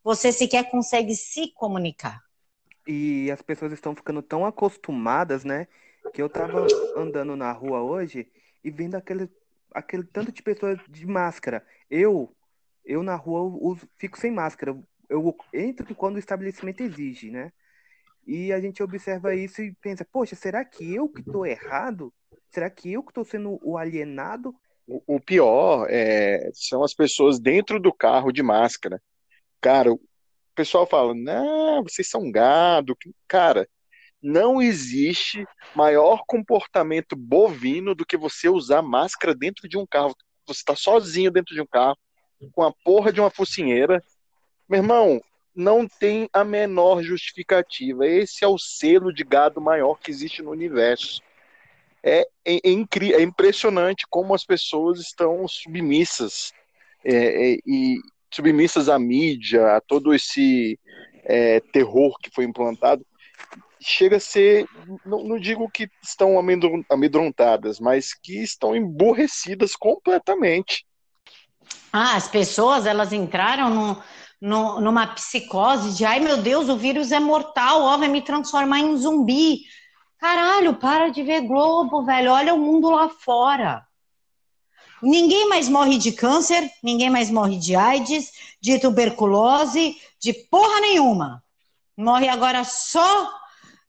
Você 0.04 0.32
sequer 0.32 0.70
consegue 0.70 1.16
se 1.16 1.54
comunicar. 1.54 2.22
E 2.88 3.30
as 3.32 3.42
pessoas 3.42 3.72
estão 3.72 3.96
ficando 3.96 4.22
tão 4.22 4.46
acostumadas, 4.46 5.44
né? 5.44 5.68
Que 6.14 6.22
eu 6.22 6.30
tava 6.30 6.66
andando 6.96 7.36
na 7.36 7.52
rua 7.52 7.82
hoje 7.82 8.32
e 8.64 8.72
vendo 8.72 8.96
aquele, 8.96 9.30
aquele 9.74 10.04
tanto 10.04 10.32
de 10.32 10.42
pessoas 10.42 10.80
de 10.90 11.06
máscara. 11.06 11.66
Eu, 11.90 12.36
eu 12.84 13.04
na 13.04 13.16
rua 13.16 13.42
uso, 13.42 13.88
fico 13.98 14.18
sem 14.18 14.32
máscara. 14.32 14.76
Eu 15.08 15.36
entro 15.54 15.94
quando 15.96 16.16
o 16.16 16.20
estabelecimento 16.20 16.82
exige, 16.82 17.30
né? 17.30 17.52
E 18.26 18.54
a 18.54 18.60
gente 18.60 18.82
observa 18.84 19.36
isso 19.36 19.62
e 19.62 19.74
pensa, 19.82 20.06
poxa, 20.06 20.36
será 20.36 20.64
que 20.64 20.94
eu 20.94 21.10
que 21.10 21.22
estou 21.22 21.46
errado? 21.46 22.14
Será 22.50 22.70
que 22.70 22.92
eu 22.92 23.04
que 23.04 23.12
estou 23.12 23.26
sendo 23.26 23.60
o 23.64 23.78
alienado? 23.78 24.56
O, 25.06 25.20
pior 25.20 25.86
é, 25.88 26.50
são 26.54 26.84
as 26.84 26.96
pessoas 26.96 27.40
dentro 27.40 27.80
do 27.80 27.94
carro 27.94 28.32
de 28.32 28.42
máscara. 28.42 29.00
Cara, 29.62 29.94
o 29.94 30.00
pessoal 30.56 30.88
fala, 30.88 31.14
não, 31.14 31.84
vocês 31.84 32.10
são 32.10 32.32
gado. 32.32 32.98
Cara, 33.28 33.70
não 34.22 34.60
existe 34.62 35.46
maior 35.76 36.24
comportamento 36.28 37.16
bovino 37.16 37.94
do 37.94 38.06
que 38.06 38.18
você 38.18 38.50
usar 38.50 38.82
máscara 38.82 39.36
dentro 39.36 39.70
de 39.70 39.78
um 39.78 39.86
carro. 39.86 40.16
Você 40.48 40.62
está 40.62 40.76
sozinho 40.76 41.30
dentro 41.30 41.54
de 41.54 41.62
um 41.62 41.68
carro, 41.68 41.98
com 42.52 42.64
a 42.64 42.74
porra 42.84 43.14
de 43.14 43.22
uma 43.22 43.30
focinheira. 43.30 44.04
Meu 44.68 44.80
irmão, 44.82 45.22
não 45.56 45.88
tem 45.88 46.28
a 46.34 46.44
menor 46.44 47.04
justificativa. 47.04 48.08
Esse 48.08 48.44
é 48.44 48.48
o 48.48 48.58
selo 48.58 49.14
de 49.14 49.24
gado 49.24 49.62
maior 49.62 50.00
que 50.00 50.10
existe 50.10 50.42
no 50.42 50.52
universo. 50.52 51.22
É, 52.04 52.28
é, 52.46 52.56
é, 52.56 53.12
é 53.14 53.22
impressionante 53.22 54.06
como 54.10 54.34
as 54.34 54.46
pessoas 54.46 55.00
estão 55.00 55.48
submissas 55.48 56.54
é, 57.04 57.54
é, 57.54 57.58
e 57.66 58.00
submissas 58.32 58.90
à 58.90 59.00
mídia, 59.00 59.76
a 59.76 59.82
todo 59.82 60.14
esse 60.14 60.80
é, 61.24 61.60
terror 61.72 62.18
que 62.22 62.30
foi 62.30 62.46
implantado. 62.46 63.06
Chega 63.82 64.18
a 64.18 64.20
ser, 64.20 64.68
não, 65.06 65.24
não 65.24 65.40
digo 65.40 65.70
que 65.70 65.90
estão 66.04 66.36
amedrontadas, 66.90 67.80
mas 67.80 68.14
que 68.14 68.44
estão 68.44 68.76
emborrecidas 68.76 69.76
completamente. 69.76 70.86
Ah, 71.92 72.16
as 72.16 72.28
pessoas 72.28 72.86
elas 72.86 73.14
entraram 73.14 74.04
numa 74.42 75.08
psicose 75.08 75.96
de 75.96 76.06
ai 76.06 76.20
meu 76.20 76.38
Deus, 76.38 76.68
o 76.68 76.78
vírus 76.78 77.12
é 77.12 77.20
mortal, 77.20 77.82
ó, 77.82 77.98
vai 77.98 78.10
me 78.10 78.22
transformar 78.22 78.80
em 78.80 78.98
zumbi. 78.98 79.62
Caralho, 80.20 80.76
para 80.76 81.10
de 81.10 81.24
ver 81.24 81.42
Globo, 81.42 82.04
velho. 82.04 82.32
Olha 82.32 82.54
o 82.54 82.60
mundo 82.60 82.90
lá 82.90 83.10
fora. 83.10 83.86
Ninguém 85.02 85.48
mais 85.48 85.70
morre 85.70 85.98
de 85.98 86.12
câncer, 86.12 86.70
ninguém 86.84 87.10
mais 87.10 87.32
morre 87.32 87.58
de 87.58 87.74
AIDS, 87.74 88.32
de 88.62 88.78
tuberculose, 88.80 89.96
de 90.20 90.34
porra 90.34 90.82
nenhuma. 90.82 91.42
Morre 91.96 92.28
agora 92.28 92.66
só. 92.66 93.30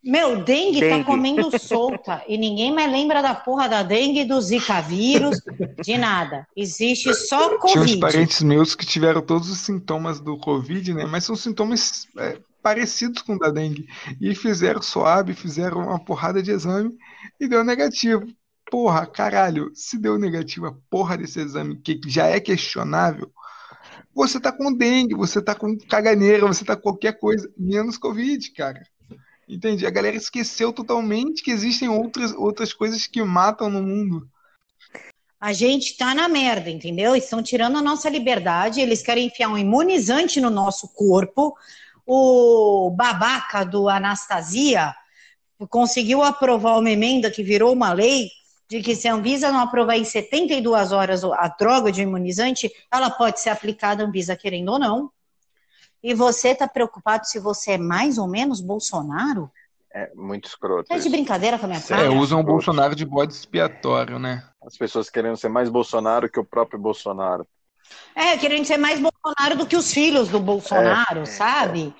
Meu, 0.02 0.42
dengue, 0.42 0.80
tá 0.80 0.86
dengue. 0.86 0.98
tá 1.00 1.04
comendo 1.04 1.50
solta. 1.58 2.22
e 2.26 2.38
ninguém 2.38 2.72
mais 2.72 2.90
lembra 2.90 3.20
da 3.20 3.34
porra 3.34 3.68
da 3.68 3.82
dengue, 3.82 4.24
do 4.24 4.40
Zika 4.40 4.80
vírus, 4.80 5.42
de 5.82 5.98
nada. 5.98 6.46
Existe 6.56 7.12
só 7.12 7.58
Covid. 7.58 7.84
Tinha 7.84 7.96
uns 7.96 8.00
parentes 8.00 8.42
meus 8.42 8.74
que 8.74 8.86
tiveram 8.86 9.20
todos 9.20 9.50
os 9.50 9.58
sintomas 9.58 10.20
do 10.20 10.38
Covid, 10.38 10.94
né? 10.94 11.06
Mas 11.06 11.24
são 11.24 11.36
sintomas 11.36 12.06
é, 12.16 12.38
parecidos 12.62 13.22
com 13.22 13.34
o 13.34 13.38
da 13.38 13.50
dengue. 13.50 13.88
E 14.20 14.34
fizeram 14.34 14.82
swab, 14.82 15.32
fizeram 15.34 15.80
uma 15.80 15.98
porrada 15.98 16.42
de 16.42 16.50
exame 16.50 16.96
e 17.38 17.48
deu 17.48 17.64
negativo. 17.64 18.26
Porra, 18.70 19.06
caralho, 19.06 19.70
se 19.74 19.98
deu 19.98 20.18
negativo 20.18 20.66
a 20.66 20.74
porra 20.88 21.18
desse 21.18 21.40
exame, 21.40 21.76
que 21.76 22.00
já 22.06 22.26
é 22.26 22.38
questionável, 22.38 23.32
você 24.14 24.40
tá 24.40 24.52
com 24.52 24.72
dengue, 24.72 25.14
você 25.14 25.40
tá 25.40 25.54
com 25.54 25.76
caganeira, 25.76 26.46
você 26.46 26.64
tá 26.64 26.76
com 26.76 26.82
qualquer 26.82 27.18
coisa, 27.18 27.50
menos 27.56 27.96
Covid, 27.96 28.50
cara. 28.52 28.82
Entende? 29.48 29.86
A 29.86 29.90
galera 29.90 30.16
esqueceu 30.16 30.72
totalmente 30.72 31.42
que 31.42 31.50
existem 31.50 31.88
outras, 31.88 32.32
outras 32.32 32.72
coisas 32.72 33.06
que 33.06 33.22
matam 33.22 33.68
no 33.70 33.82
mundo. 33.82 34.28
A 35.40 35.52
gente 35.52 35.96
tá 35.96 36.14
na 36.14 36.28
merda, 36.28 36.68
entendeu? 36.68 37.16
Estão 37.16 37.42
tirando 37.42 37.78
a 37.78 37.82
nossa 37.82 38.10
liberdade, 38.10 38.80
eles 38.80 39.02
querem 39.02 39.26
enfiar 39.26 39.48
um 39.48 39.56
imunizante 39.56 40.40
no 40.40 40.50
nosso 40.50 40.88
corpo, 40.88 41.56
o 42.06 42.90
babaca 42.90 43.64
do 43.64 43.88
Anastasia 43.88 44.94
conseguiu 45.68 46.22
aprovar 46.22 46.78
uma 46.78 46.90
emenda 46.90 47.30
que 47.30 47.42
virou 47.42 47.72
uma 47.72 47.92
lei 47.92 48.28
de 48.68 48.80
que 48.80 48.94
se 48.94 49.08
a 49.08 49.14
Anvisa 49.14 49.50
não 49.50 49.60
aprovar 49.60 49.96
em 49.96 50.04
72 50.04 50.92
horas 50.92 51.24
a 51.24 51.48
droga 51.48 51.90
de 51.90 52.02
imunizante, 52.02 52.70
ela 52.90 53.10
pode 53.10 53.40
ser 53.40 53.50
aplicada 53.50 54.02
a 54.02 54.06
Anvisa 54.06 54.36
querendo 54.36 54.70
ou 54.70 54.78
não. 54.78 55.10
E 56.02 56.14
você 56.14 56.50
está 56.50 56.68
preocupado 56.68 57.26
se 57.26 57.38
você 57.38 57.72
é 57.72 57.78
mais 57.78 58.16
ou 58.16 58.28
menos 58.28 58.60
Bolsonaro? 58.60 59.50
É 59.92 60.14
muito 60.14 60.48
escroto. 60.48 60.90
É 60.90 60.98
de 60.98 61.08
brincadeira 61.08 61.58
com 61.58 61.66
a 61.66 61.68
minha 61.68 61.80
cara? 61.80 62.04
É, 62.04 62.08
usam 62.08 62.40
o 62.40 62.44
Bolsonaro 62.44 62.94
de 62.94 63.04
bode 63.04 63.34
expiatório, 63.34 64.20
né? 64.20 64.44
As 64.62 64.76
pessoas 64.76 65.10
querendo 65.10 65.36
ser 65.36 65.48
mais 65.48 65.68
Bolsonaro 65.68 66.30
que 66.30 66.38
o 66.38 66.44
próprio 66.44 66.78
Bolsonaro. 66.78 67.46
É, 68.14 68.36
querendo 68.36 68.64
ser 68.64 68.76
mais 68.76 69.00
Bolsonaro 69.00 69.56
do 69.56 69.66
que 69.66 69.76
os 69.76 69.92
filhos 69.92 70.28
do 70.28 70.40
Bolsonaro, 70.40 71.22
é, 71.22 71.26
sabe? 71.26 71.94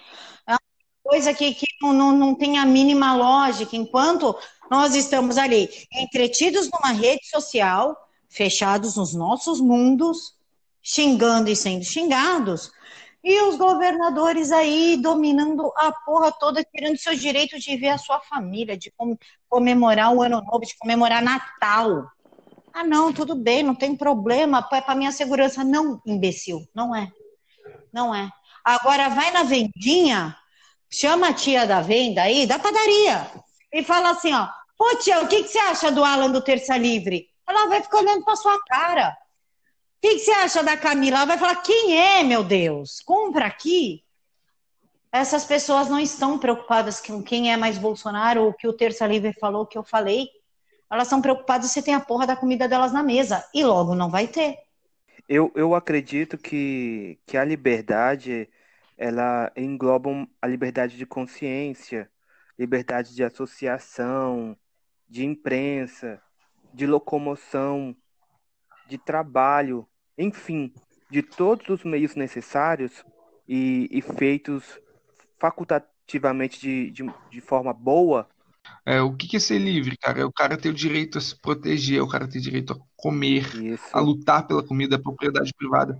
É. 0.47 0.53
é 0.53 0.55
uma 0.55 0.61
coisa 1.05 1.33
que, 1.33 1.55
que 1.55 1.67
não, 1.81 2.13
não 2.13 2.35
tem 2.35 2.59
a 2.59 2.67
mínima 2.67 3.15
lógica, 3.15 3.77
enquanto 3.77 4.37
nós 4.71 4.95
estamos 4.95 5.37
ali 5.37 5.69
entretidos 5.93 6.71
numa 6.71 6.93
rede 6.93 7.27
social, 7.29 7.97
fechados 8.29 8.97
nos 8.97 9.15
nossos 9.15 9.61
mundos, 9.61 10.35
xingando 10.83 11.51
e 11.51 11.57
sendo 11.57 11.85
xingados, 11.85 12.71
e 13.23 13.43
os 13.43 13.57
governadores 13.57 14.51
aí 14.51 14.97
dominando 14.97 15.71
a 15.77 15.93
porra 15.93 16.33
toda, 16.33 16.65
tirando 16.65 16.97
seu 16.97 17.15
direito 17.15 17.59
de 17.59 17.77
ver 17.77 17.91
a 17.91 17.99
sua 17.99 18.19
família, 18.21 18.79
de 18.79 18.93
comemorar 19.49 20.15
o 20.15 20.23
Ano 20.23 20.41
Novo, 20.41 20.61
de 20.61 20.77
comemorar 20.79 21.23
Natal. 21.23 22.11
Ah, 22.73 22.85
não, 22.85 23.13
tudo 23.13 23.35
bem, 23.35 23.63
não 23.63 23.75
tem 23.75 23.97
problema, 23.97 24.67
é 24.73 24.81
para 24.81 24.95
minha 24.95 25.13
segurança. 25.13 25.65
Não, 25.65 26.01
imbecil, 26.07 26.67
não 26.75 26.95
é. 26.95 27.11
Não 27.93 28.15
é. 28.15 28.31
Agora 28.65 29.09
vai 29.09 29.31
na 29.33 29.43
vendinha, 29.43 30.37
chama 30.89 31.29
a 31.29 31.35
tia 31.35 31.67
da 31.67 31.81
venda 31.81 32.23
aí, 32.23 32.47
da 32.47 32.59
padaria, 32.59 33.31
e 33.73 33.83
fala 33.83 34.11
assim, 34.11 34.33
ó, 34.33 34.49
pô 34.77 34.97
tia, 34.97 35.21
o 35.21 35.29
que, 35.29 35.43
que 35.43 35.49
você 35.49 35.59
acha 35.59 35.91
do 35.91 36.05
Alan 36.05 36.31
do 36.31 36.43
Terça 36.43 36.77
Livre? 36.77 37.29
Ela 37.49 37.67
vai 37.67 37.83
ficar 37.83 37.99
olhando 37.99 38.25
para 38.25 38.37
sua 38.37 38.59
cara. 38.65 39.17
O 39.99 40.01
que, 40.01 40.15
que 40.15 40.19
você 40.21 40.31
acha 40.31 40.63
da 40.63 40.77
Camila? 40.77 41.19
Ela 41.19 41.27
vai 41.27 41.39
falar, 41.39 41.57
quem 41.57 41.99
é, 41.99 42.23
meu 42.23 42.45
Deus? 42.45 43.01
Compra 43.01 43.47
aqui. 43.47 44.05
Essas 45.13 45.45
pessoas 45.45 45.89
não 45.89 45.99
estão 45.99 46.39
preocupadas 46.39 47.01
com 47.01 47.23
quem 47.23 47.53
é 47.53 47.57
mais 47.57 47.77
Bolsonaro 47.77 48.45
ou 48.45 48.51
o 48.51 48.55
que 48.55 48.69
o 48.69 48.73
Terça 48.73 49.07
Livre 49.07 49.35
falou, 49.39 49.67
que 49.67 49.77
eu 49.77 49.83
falei. 49.83 50.29
Elas 50.91 51.07
estão 51.07 51.23
preocupadas 51.23 51.71
se 51.71 51.83
tem 51.83 51.95
a 51.95 52.01
porra 52.01 52.27
da 52.27 52.37
comida 52.37 52.69
delas 52.69 52.93
na 52.93 53.03
mesa. 53.03 53.45
E 53.55 53.63
logo 53.63 53.95
não 53.95 54.11
vai 54.11 54.27
ter. 54.27 54.59
Eu, 55.29 55.53
eu 55.55 55.75
acredito 55.75 56.37
que, 56.37 57.19
que 57.25 57.37
a 57.37 57.45
liberdade 57.45 58.49
ela 58.99 59.51
engloba 59.57 60.11
a 60.43 60.47
liberdade 60.47 60.97
de 60.97 61.07
consciência, 61.07 62.11
liberdade 62.59 63.15
de 63.15 63.25
associação, 63.25 64.57
de 65.09 65.25
imprensa, 65.25 66.21
de 66.75 66.87
locomoção, 66.87 67.97
de 68.87 68.99
trabalho, 68.99 69.89
enfim, 70.19 70.75
de 71.09 71.23
todos 71.23 71.69
os 71.69 71.85
meios 71.85 72.15
necessários 72.15 73.05
e, 73.49 73.89
e 73.91 74.03
feitos 74.03 74.81
facultativamente 75.39 76.61
de, 76.61 76.91
de, 76.91 77.11
de 77.31 77.41
forma 77.41 77.73
boa 77.73 78.29
é, 78.85 79.01
o 79.01 79.15
que, 79.15 79.27
que 79.27 79.37
é 79.37 79.41
ser 79.41 79.59
livre, 79.59 79.97
cara? 79.97 80.21
É 80.21 80.25
o 80.25 80.33
cara 80.33 80.57
ter 80.57 80.69
o 80.71 80.75
direito 80.75 81.19
a 81.19 81.21
se 81.21 81.39
proteger, 81.41 81.99
é 81.99 82.03
o 82.03 82.09
cara 82.09 82.29
ter 82.29 82.39
o 82.39 82.43
direito 82.43 82.73
a 82.73 82.79
comer, 82.97 83.55
isso. 83.57 83.85
a 83.93 84.01
lutar 84.01 84.47
pela 84.47 84.63
comida, 84.63 84.97
a 84.97 85.03
propriedade 85.03 85.53
privada. 85.57 85.99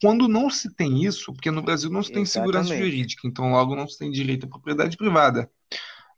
Quando 0.00 0.28
não 0.28 0.50
se 0.50 0.74
tem 0.74 1.04
isso, 1.04 1.32
porque 1.32 1.50
no 1.50 1.62
Brasil 1.62 1.90
não 1.90 2.02
se 2.02 2.12
tem 2.12 2.22
Exatamente. 2.22 2.52
segurança 2.52 2.76
jurídica, 2.76 3.26
então 3.26 3.50
logo 3.50 3.74
não 3.74 3.88
se 3.88 3.98
tem 3.98 4.10
direito 4.10 4.46
à 4.46 4.48
propriedade 4.48 4.96
privada, 4.96 5.50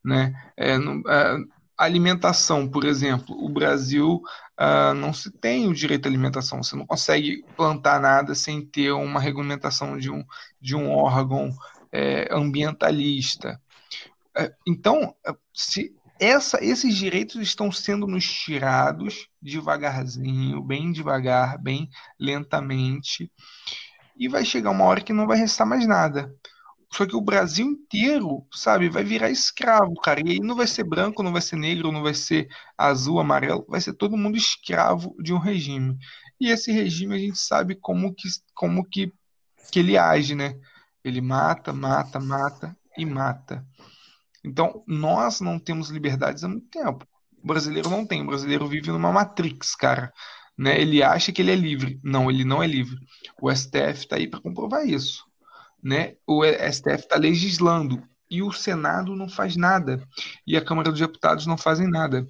né? 0.04 0.34
É, 0.56 0.76
no, 0.76 1.02
é, 1.08 1.38
alimentação, 1.78 2.68
por 2.68 2.84
exemplo, 2.84 3.36
o 3.38 3.48
Brasil 3.48 4.20
uh, 4.60 4.92
não 4.94 5.12
se 5.12 5.30
tem 5.30 5.68
o 5.68 5.74
direito 5.74 6.06
à 6.06 6.08
alimentação. 6.08 6.60
Você 6.60 6.74
não 6.74 6.84
consegue 6.84 7.44
plantar 7.56 8.00
nada 8.00 8.34
sem 8.34 8.66
ter 8.66 8.90
uma 8.90 9.20
regulamentação 9.20 9.96
de 9.96 10.10
um, 10.10 10.24
de 10.60 10.74
um 10.74 10.90
órgão 10.90 11.54
é, 11.92 12.28
ambientalista. 12.32 13.60
É, 14.38 14.52
então, 14.66 15.14
é, 15.26 15.34
se 15.52 15.92
essa, 16.20 16.62
esses 16.64 16.96
direitos 16.96 17.40
estão 17.40 17.70
sendo 17.72 18.06
nos 18.06 18.24
tirados 18.24 19.28
devagarzinho, 19.42 20.62
bem 20.62 20.92
devagar, 20.92 21.58
bem 21.58 21.88
lentamente, 22.18 23.30
e 24.16 24.28
vai 24.28 24.44
chegar 24.44 24.70
uma 24.70 24.84
hora 24.84 25.00
que 25.00 25.12
não 25.12 25.26
vai 25.26 25.38
restar 25.38 25.66
mais 25.66 25.86
nada. 25.86 26.32
Só 26.92 27.06
que 27.06 27.14
o 27.14 27.20
Brasil 27.20 27.66
inteiro, 27.66 28.46
sabe, 28.52 28.88
vai 28.88 29.04
virar 29.04 29.30
escravo, 29.30 29.94
cara. 29.94 30.20
E 30.20 30.32
aí 30.32 30.40
não 30.40 30.56
vai 30.56 30.66
ser 30.66 30.84
branco, 30.84 31.22
não 31.22 31.32
vai 31.32 31.42
ser 31.42 31.56
negro, 31.56 31.92
não 31.92 32.02
vai 32.02 32.14
ser 32.14 32.48
azul, 32.76 33.20
amarelo, 33.20 33.66
vai 33.68 33.80
ser 33.80 33.92
todo 33.92 34.16
mundo 34.16 34.38
escravo 34.38 35.14
de 35.20 35.32
um 35.34 35.38
regime. 35.38 35.98
E 36.40 36.48
esse 36.48 36.72
regime 36.72 37.14
a 37.14 37.18
gente 37.18 37.38
sabe 37.38 37.74
como 37.74 38.14
que, 38.14 38.28
como 38.54 38.84
que, 38.84 39.12
que 39.70 39.80
ele 39.80 39.98
age, 39.98 40.34
né? 40.34 40.58
Ele 41.04 41.20
mata, 41.20 41.72
mata, 41.72 42.18
mata 42.18 42.76
e 42.96 43.04
mata. 43.04 43.64
Então, 44.44 44.82
nós 44.86 45.40
não 45.40 45.58
temos 45.58 45.90
liberdades 45.90 46.44
há 46.44 46.48
muito 46.48 46.68
tempo. 46.68 47.06
O 47.42 47.46
brasileiro 47.46 47.90
não 47.90 48.06
tem. 48.06 48.22
O 48.22 48.26
brasileiro 48.26 48.66
vive 48.66 48.90
numa 48.90 49.12
matrix, 49.12 49.74
cara. 49.74 50.12
Né? 50.56 50.80
Ele 50.80 51.02
acha 51.02 51.32
que 51.32 51.42
ele 51.42 51.52
é 51.52 51.56
livre. 51.56 52.00
Não, 52.02 52.30
ele 52.30 52.44
não 52.44 52.62
é 52.62 52.66
livre. 52.66 52.98
O 53.40 53.54
STF 53.54 54.00
está 54.00 54.16
aí 54.16 54.26
para 54.26 54.40
comprovar 54.40 54.86
isso. 54.86 55.24
Né? 55.82 56.16
O 56.26 56.44
STF 56.44 57.02
está 57.02 57.16
legislando 57.16 58.02
e 58.30 58.42
o 58.42 58.52
Senado 58.52 59.14
não 59.14 59.28
faz 59.28 59.56
nada. 59.56 60.02
E 60.46 60.56
a 60.56 60.64
Câmara 60.64 60.90
dos 60.90 61.00
Deputados 61.00 61.46
não 61.46 61.56
fazem 61.56 61.88
nada. 61.88 62.26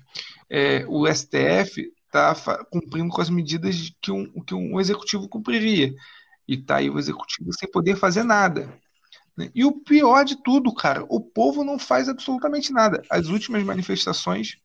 É, 0.49 0.85
o 0.87 1.07
STF 1.07 1.93
está 2.07 2.35
cumprindo 2.71 3.11
com 3.11 3.21
as 3.21 3.31
medidas 3.31 3.93
que 4.01 4.11
um, 4.11 4.43
que 4.45 4.55
um 4.55 4.79
executivo 4.81 5.29
cumpriria. 5.29 5.95
E 6.47 6.55
está 6.55 6.77
aí 6.77 6.89
o 6.89 6.99
executivo 6.99 7.53
sem 7.53 7.71
poder 7.71 7.97
fazer 7.97 8.23
nada. 8.23 8.73
Né? 9.39 9.51
E 9.55 9.65
o 9.65 9.71
pior 9.71 10.25
de 10.25 10.43
tudo, 10.43 10.75
cara, 10.75 11.07
o 11.09 11.21
povo 11.21 11.63
não 11.63 11.79
faz 11.79 12.09
absolutamente 12.09 12.73
nada. 12.73 13.05
As 13.09 13.29
últimas 13.29 13.63
manifestações, 13.63 14.57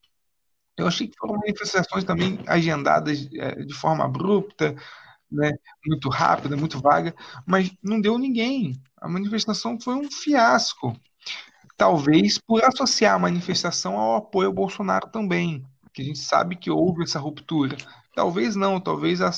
eu 0.75 0.87
achei 0.87 1.07
que 1.07 1.15
foram 1.15 1.35
manifestações 1.35 2.03
também 2.03 2.39
agendadas 2.47 3.29
é, 3.35 3.63
de 3.63 3.73
forma 3.73 4.03
abrupta, 4.03 4.75
né, 5.31 5.51
muito 5.85 6.09
rápida, 6.09 6.57
muito 6.57 6.81
vaga, 6.81 7.13
mas 7.45 7.71
não 7.83 8.01
deu 8.01 8.17
ninguém. 8.17 8.81
A 8.99 9.07
manifestação 9.07 9.79
foi 9.79 9.93
um 9.93 10.11
fiasco. 10.11 10.99
Talvez 11.77 12.39
por 12.39 12.63
associar 12.63 13.15
a 13.15 13.19
manifestação 13.19 13.97
ao 13.99 14.15
apoio 14.15 14.47
ao 14.47 14.53
Bolsonaro 14.53 15.07
também. 15.09 15.63
que 15.93 16.01
a 16.01 16.05
gente 16.05 16.19
sabe 16.19 16.55
que 16.55 16.71
houve 16.71 17.03
essa 17.03 17.19
ruptura. 17.19 17.77
Talvez 18.15 18.55
não, 18.55 18.79
talvez 18.79 19.21
a, 19.21 19.31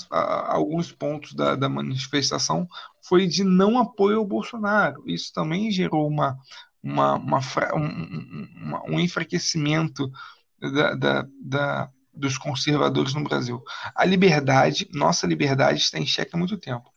alguns 0.54 0.92
pontos 0.92 1.34
da, 1.34 1.56
da, 1.56 1.68
manifestação 1.68 2.68
foi 3.08 3.28
de 3.28 3.44
não 3.44 3.78
apoio 3.78 4.20
ao 4.20 4.26
Bolsonaro. 4.26 5.04
Isso 5.06 5.32
também 5.34 5.72
gerou 5.72 6.08
uma, 6.08 6.38
uma, 6.82 7.16
uma 7.16 7.40
um, 7.76 8.94
um, 8.96 9.00
enfraquecimento 9.00 10.12
da, 10.60 10.96
da, 10.96 11.28
da, 11.42 11.90
dos 12.14 12.38
conservadores 12.38 13.14
no 13.14 13.24
Brasil. 13.24 13.64
A 13.96 14.06
liberdade, 14.06 14.90
nossa 14.94 15.28
liberdade 15.28 15.80
está 15.80 16.00
em 16.00 16.06
xeque 16.06 16.32
há 16.34 16.38
muito 16.38 16.58
tempo. 16.58 16.92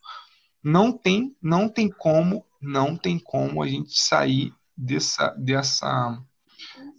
Não 0.62 0.92
tem, 0.92 1.36
não 1.42 1.68
tem 1.68 1.88
como, 1.88 2.44
não 2.60 2.96
tem 2.96 3.18
como 3.18 3.62
a 3.62 3.68
gente 3.68 3.98
sair 3.98 4.52
dessa, 4.76 5.28
dessa, 5.38 6.22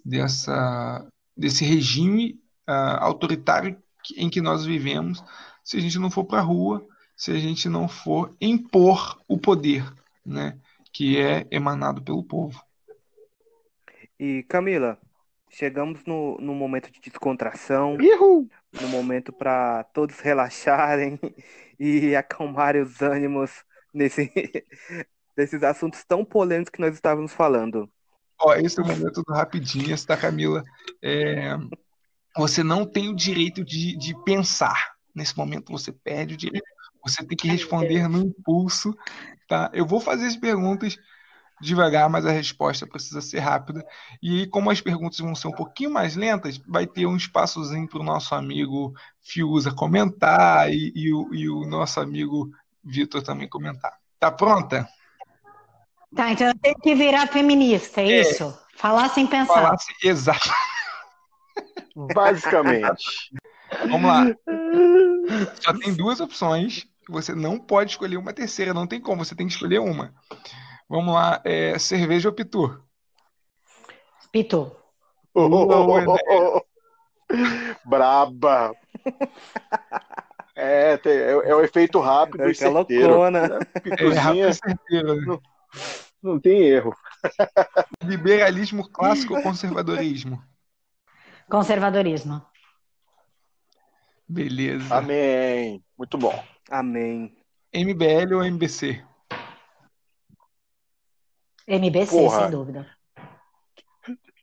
dessa, 0.06 1.08
desse 1.36 1.66
regime 1.66 2.40
uh, 2.70 3.00
autoritário 3.00 3.78
em 4.16 4.30
que 4.30 4.42
nós 4.42 4.66
vivemos 4.66 5.24
se 5.64 5.78
a 5.78 5.80
gente 5.80 6.00
não 6.00 6.10
for 6.10 6.24
para 6.24 6.40
a 6.40 6.44
rua, 6.44 6.88
se 7.20 7.32
a 7.32 7.38
gente 7.38 7.68
não 7.68 7.90
for 7.90 8.34
impor 8.40 9.22
o 9.28 9.38
poder, 9.38 9.84
né, 10.26 10.58
que 10.94 11.20
é 11.20 11.46
emanado 11.52 12.02
pelo 12.02 12.24
povo. 12.24 12.64
E 14.18 14.44
Camila, 14.44 14.98
chegamos 15.50 16.06
no, 16.06 16.38
no 16.40 16.56
momento 16.56 16.90
de 16.90 17.02
descontração, 17.02 17.98
Uhul! 17.98 18.50
no 18.72 18.88
momento 18.88 19.34
para 19.34 19.84
todos 19.94 20.22
relaxarem 20.22 21.20
e 21.78 22.16
acalmarem 22.16 22.84
os 22.84 23.02
ânimos 23.02 23.52
nesse, 23.94 24.32
nesses 25.36 25.62
assuntos 25.62 26.06
tão 26.06 26.24
polêmicos 26.24 26.72
que 26.72 26.80
nós 26.80 26.96
estávamos 26.96 27.34
falando. 27.34 27.92
Ó, 28.40 28.54
esse 28.56 28.80
é 28.80 28.84
o 28.84 28.88
momento 28.88 29.22
do 29.24 29.34
rapidinho, 29.34 29.94
tá, 30.06 30.16
Camila? 30.16 30.64
É, 31.04 31.58
você 32.38 32.64
não 32.64 32.86
tem 32.86 33.10
o 33.10 33.16
direito 33.16 33.62
de, 33.66 33.98
de 33.98 34.16
pensar. 34.24 34.94
Nesse 35.14 35.38
momento 35.38 35.74
você 35.74 35.92
perde 35.92 36.36
o 36.36 36.38
direito. 36.38 36.79
Você 37.04 37.26
tem 37.26 37.38
que 37.38 37.48
responder 37.48 38.08
no 38.08 38.20
impulso, 38.20 38.96
tá? 39.48 39.70
Eu 39.74 39.86
vou 39.86 40.00
fazer 40.00 40.28
as 40.28 40.36
perguntas 40.36 40.98
devagar, 41.62 42.10
mas 42.10 42.26
a 42.26 42.32
resposta 42.32 42.88
precisa 42.88 43.22
ser 43.22 43.40
rápida. 43.40 43.86
E 44.22 44.48
como 44.48 44.72
as 44.72 44.82
perguntas 44.82 45.20
vão 45.20 45.36
ser 45.36 45.48
um 45.48 45.54
pouquinho 45.54 45.92
mais 45.92 46.16
lentas, 46.16 46.58
vai 46.68 46.88
ter 46.88 47.06
um 47.06 47.18
espaçozinho 47.18 47.88
para 47.88 48.00
o 48.00 48.04
nosso 48.04 48.34
amigo 48.34 48.94
Fiuza 49.22 49.72
comentar 49.72 50.72
e, 50.72 50.92
e, 50.96 51.14
o, 51.14 51.34
e 51.34 51.50
o 51.50 51.66
nosso 51.66 52.00
amigo 52.00 52.50
Vitor 52.84 53.22
também 53.22 53.48
comentar. 53.48 53.94
Tá 54.20 54.32
pronta? 54.32 54.88
Tá, 56.16 56.32
então 56.32 56.48
eu 56.48 56.58
tenho 56.58 56.76
que 56.76 56.96
virar 56.96 57.28
feminista, 57.28 58.02
é, 58.02 58.06
é 58.06 58.22
isso? 58.22 58.58
Falar 58.76 59.10
sem 59.10 59.28
pensar. 59.28 59.54
Falar 59.54 59.78
sem... 59.78 59.96
Exato. 60.10 60.52
Basicamente. 62.14 63.04
Vamos 63.90 64.10
lá. 64.10 64.26
Só 65.62 65.74
tem 65.78 65.94
duas 65.94 66.20
opções. 66.20 66.88
Você 67.10 67.34
não 67.34 67.60
pode 67.60 67.92
escolher 67.92 68.18
uma 68.18 68.34
terceira, 68.34 68.74
não 68.74 68.86
tem 68.86 69.02
como, 69.02 69.26
você 69.26 69.36
tem 69.36 69.48
que 69.48 69.54
escolher 69.54 69.80
uma. 69.80 70.14
Vamos 70.88 71.14
lá, 71.14 71.42
é, 71.44 71.78
cerveja 71.80 72.30
ou 72.30 72.36
pitu? 72.36 72.84
Pitu. 74.32 74.72
Oh, 75.34 75.48
oh, 75.48 75.96
oh, 76.28 76.62
Braba. 77.86 78.74
É, 80.62 80.98
tem, 80.98 81.14
é, 81.14 81.30
é, 81.30 81.56
o 81.56 81.62
efeito 81.62 82.02
rápido 82.02 82.44
é 82.44 82.52
e 82.52 82.56
certeiro. 82.56 83.08
Loucona. 83.08 83.60
É, 83.86 84.10
rápido 84.10 84.50
e 84.50 84.54
certeiro. 84.54 85.16
Né? 85.16 85.26
Não, 85.26 85.42
não 86.22 86.38
tem 86.38 86.64
erro. 86.64 86.94
Liberalismo 88.04 88.90
clássico 88.90 89.36
ou 89.36 89.42
conservadorismo? 89.42 90.44
Conservadorismo. 91.50 92.42
Beleza. 94.30 94.96
Amém. 94.96 95.84
Muito 95.98 96.18
bom. 96.18 96.44
Amém. 96.70 97.36
MBL 97.74 98.36
ou 98.36 98.44
MBC? 98.44 99.04
MBC, 101.68 102.12
Porra. 102.12 102.42
sem 102.42 102.52
dúvida. 102.52 102.88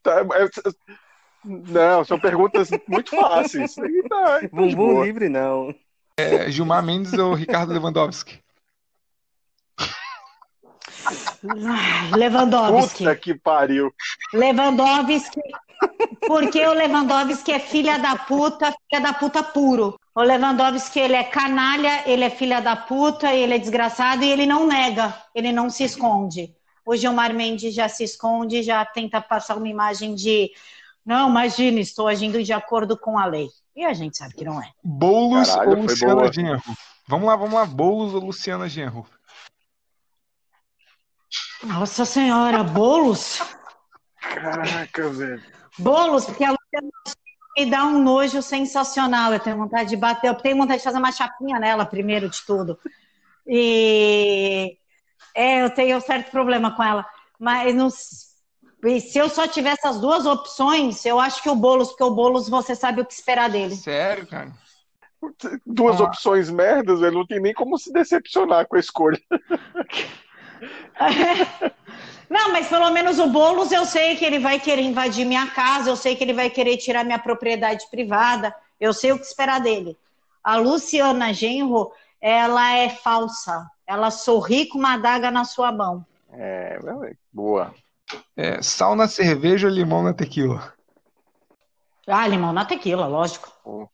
Tá, 0.03 0.21
não, 1.43 2.03
são 2.03 2.19
perguntas 2.19 2.69
muito 2.87 3.15
fáceis. 3.15 3.75
Tá, 4.09 4.41
tá 4.41 4.47
Bumbum 4.51 5.03
livre, 5.03 5.29
não. 5.29 5.73
É, 6.17 6.49
Gilmar 6.49 6.83
Mendes 6.83 7.13
ou 7.13 7.33
Ricardo 7.33 7.71
Lewandowski? 7.71 8.41
Lewandowski. 12.15 12.97
Puta 12.99 13.15
que 13.15 13.35
pariu. 13.35 13.93
Lewandowski, 14.33 15.39
porque 16.27 16.65
o 16.65 16.73
Lewandowski 16.73 17.51
é 17.51 17.59
filha 17.59 17.97
da 17.97 18.15
puta, 18.15 18.73
filha 18.89 19.01
da 19.01 19.13
puta 19.13 19.43
puro. 19.43 19.99
O 20.15 20.21
Lewandowski, 20.21 20.99
ele 20.99 21.15
é 21.15 21.23
canalha, 21.23 22.03
ele 22.05 22.23
é 22.23 22.29
filha 22.29 22.59
da 22.59 22.75
puta, 22.75 23.33
ele 23.33 23.53
é 23.53 23.57
desgraçado 23.57 24.23
e 24.23 24.31
ele 24.31 24.45
não 24.45 24.65
nega, 24.67 25.13
ele 25.33 25.51
não 25.51 25.69
se 25.69 25.83
esconde. 25.83 26.55
O 26.85 26.95
Gilmar 26.95 27.33
Mendes 27.33 27.73
já 27.73 27.87
se 27.87 28.03
esconde, 28.03 28.63
já 28.63 28.83
tenta 28.85 29.21
passar 29.21 29.57
uma 29.57 29.67
imagem 29.67 30.15
de 30.15 30.51
não, 31.05 31.29
imagine, 31.29 31.79
estou 31.79 32.09
agindo 32.09 32.43
de 32.43 32.51
acordo 32.51 32.97
com 32.97 33.17
a 33.17 33.25
lei. 33.25 33.47
E 33.73 33.85
a 33.85 33.93
gente 33.93 34.17
sabe 34.17 34.33
que 34.33 34.43
não 34.43 34.61
é. 34.61 34.69
Boulos 34.83 35.49
Caralho, 35.49 35.69
ou 35.69 35.83
Luciana 35.83 36.33
Genro? 36.33 36.61
Vamos 37.07 37.27
lá, 37.27 37.35
vamos 37.37 37.53
lá. 37.53 37.65
Boulos 37.65 38.13
ou 38.13 38.19
Luciana 38.19 38.67
Genro? 38.67 39.07
Nossa 41.63 42.03
Senhora, 42.03 42.61
bolos? 42.61 43.41
Caraca, 44.19 45.09
velho. 45.09 45.56
Bolos, 45.77 46.25
porque 46.25 46.43
a 46.43 46.51
Luciana 46.51 46.91
me 47.57 47.65
dá 47.65 47.85
um 47.85 48.01
nojo 48.01 48.41
sensacional. 48.41 49.33
Eu 49.33 49.39
tenho 49.39 49.57
vontade 49.57 49.89
de 49.89 49.97
bater, 49.97 50.27
eu 50.27 50.35
tenho 50.35 50.57
vontade 50.57 50.79
de 50.79 50.83
fazer 50.83 50.97
uma 50.97 51.11
chapinha 51.11 51.59
nela, 51.59 51.85
primeiro 51.85 52.29
de 52.29 52.45
tudo. 52.45 52.77
E 53.45 54.77
é, 55.33 55.63
eu 55.63 55.69
tenho 55.69 55.97
um 55.97 56.01
certo 56.01 56.31
problema 56.31 56.75
com 56.75 56.83
ela. 56.83 57.05
Mas 57.39 57.73
não, 57.73 57.89
se 57.89 59.15
eu 59.15 59.29
só 59.29 59.47
tivesse 59.47 59.87
as 59.87 59.99
duas 59.99 60.25
opções, 60.25 61.05
eu 61.05 61.19
acho 61.19 61.41
que 61.41 61.49
o 61.49 61.55
Boulos, 61.55 61.89
porque 61.89 62.03
o 62.03 62.13
Boulos 62.13 62.49
você 62.49 62.75
sabe 62.75 63.01
o 63.01 63.05
que 63.05 63.13
esperar 63.13 63.49
dele. 63.49 63.75
Sério, 63.75 64.27
cara? 64.27 64.51
Duas 65.65 65.99
ah. 65.99 66.05
opções 66.05 66.49
merdas, 66.49 67.01
ele 67.01 67.15
não 67.15 67.25
tem 67.25 67.39
nem 67.39 67.53
como 67.53 67.77
se 67.77 67.91
decepcionar 67.91 68.67
com 68.67 68.75
a 68.75 68.79
escolha. 68.79 69.19
Não, 72.29 72.51
mas 72.51 72.67
pelo 72.67 72.89
menos 72.91 73.19
o 73.19 73.27
Boulos 73.27 73.71
eu 73.71 73.85
sei 73.85 74.15
que 74.15 74.25
ele 74.25 74.39
vai 74.39 74.59
querer 74.59 74.81
invadir 74.81 75.25
minha 75.25 75.47
casa, 75.47 75.89
eu 75.89 75.95
sei 75.95 76.15
que 76.15 76.23
ele 76.23 76.33
vai 76.33 76.49
querer 76.49 76.77
tirar 76.77 77.03
minha 77.03 77.19
propriedade 77.19 77.89
privada, 77.89 78.53
eu 78.79 78.93
sei 78.93 79.11
o 79.11 79.19
que 79.19 79.25
esperar 79.25 79.61
dele. 79.61 79.97
A 80.43 80.57
Luciana 80.57 81.33
Genro, 81.33 81.91
ela 82.21 82.73
é 82.73 82.89
falsa. 82.89 83.69
Ela 83.85 84.11
sorri 84.11 84.67
com 84.67 84.77
uma 84.77 84.93
adaga 84.93 85.31
na 85.31 85.45
sua 85.45 85.71
mão. 85.71 86.05
É, 86.31 86.79
boa. 87.31 87.73
É, 88.35 88.61
sal 88.61 88.95
na 88.95 89.07
cerveja 89.07 89.67
ou 89.67 89.73
limão 89.73 90.03
na 90.03 90.13
tequila? 90.13 90.73
Ah, 92.05 92.27
limão 92.27 92.53
na 92.53 92.65
tequila, 92.65 93.05
lógico. 93.07 93.89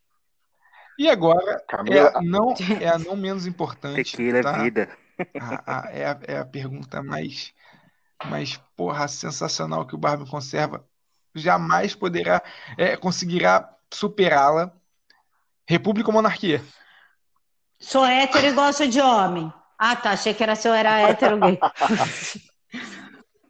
E 0.97 1.09
agora, 1.09 1.63
Camila... 1.67 1.95
é, 1.95 2.17
a 2.17 2.21
não, 2.21 2.53
é 2.79 2.87
a 2.87 2.99
não 2.99 3.15
menos 3.15 3.47
importante. 3.47 4.11
Tequila 4.11 4.37
é 4.39 4.43
tá? 4.43 4.57
é 4.57 4.61
vida. 4.61 4.89
A, 5.39 5.77
a, 5.79 5.91
é, 5.91 6.05
a, 6.05 6.19
é 6.27 6.37
a 6.37 6.45
pergunta 6.45 7.01
mais, 7.01 7.53
mais 8.29 8.57
porra, 8.75 9.07
sensacional 9.07 9.85
que 9.85 9.95
o 9.95 9.97
Barbie 9.97 10.29
conserva. 10.29 10.85
Jamais 11.35 11.95
poderá, 11.95 12.41
é, 12.77 12.95
conseguirá 12.95 13.69
superá-la. 13.91 14.71
República 15.67 16.09
ou 16.09 16.13
monarquia? 16.13 16.63
Sou 17.79 18.05
hétero 18.05 18.47
e 18.47 18.51
gosto 18.51 18.87
de 18.87 19.01
homem. 19.01 19.51
Ah, 19.77 19.95
tá. 19.95 20.11
Achei 20.11 20.33
que 20.33 20.43
era 20.43 20.55
se 20.55 20.67
eu 20.67 20.73
era 20.73 21.01
hétero 21.01 21.39
gay. 21.39 21.59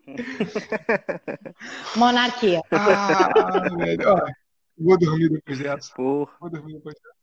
Monarquia. 1.95 2.61
Ah, 2.71 3.29
velho. 3.77 4.09
Ó, 4.09 4.19
vou 4.77 4.97
dormir 4.97 5.29
depois 5.29 5.59
dessa. 5.59 5.93
Porra. 5.93 6.31
Vou 6.39 6.49
dormir 6.49 6.73
depois 6.73 6.95
dessa. 6.95 7.13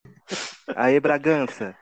Aí, 0.76 1.00
Bragança, 1.00 1.76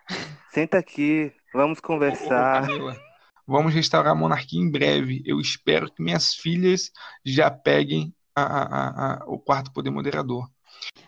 senta 0.50 0.78
aqui, 0.78 1.32
vamos 1.52 1.80
conversar. 1.80 2.68
Ô, 2.70 3.07
vamos 3.48 3.72
restaurar 3.72 4.12
a 4.12 4.14
monarquia 4.14 4.60
em 4.60 4.70
breve. 4.70 5.22
Eu 5.24 5.40
espero 5.40 5.90
que 5.90 6.02
minhas 6.02 6.34
filhas 6.34 6.90
já 7.24 7.50
peguem 7.50 8.14
a, 8.36 8.42
a, 8.42 9.14
a, 9.14 9.24
o 9.26 9.38
quarto 9.38 9.72
poder 9.72 9.90
moderador. 9.90 10.46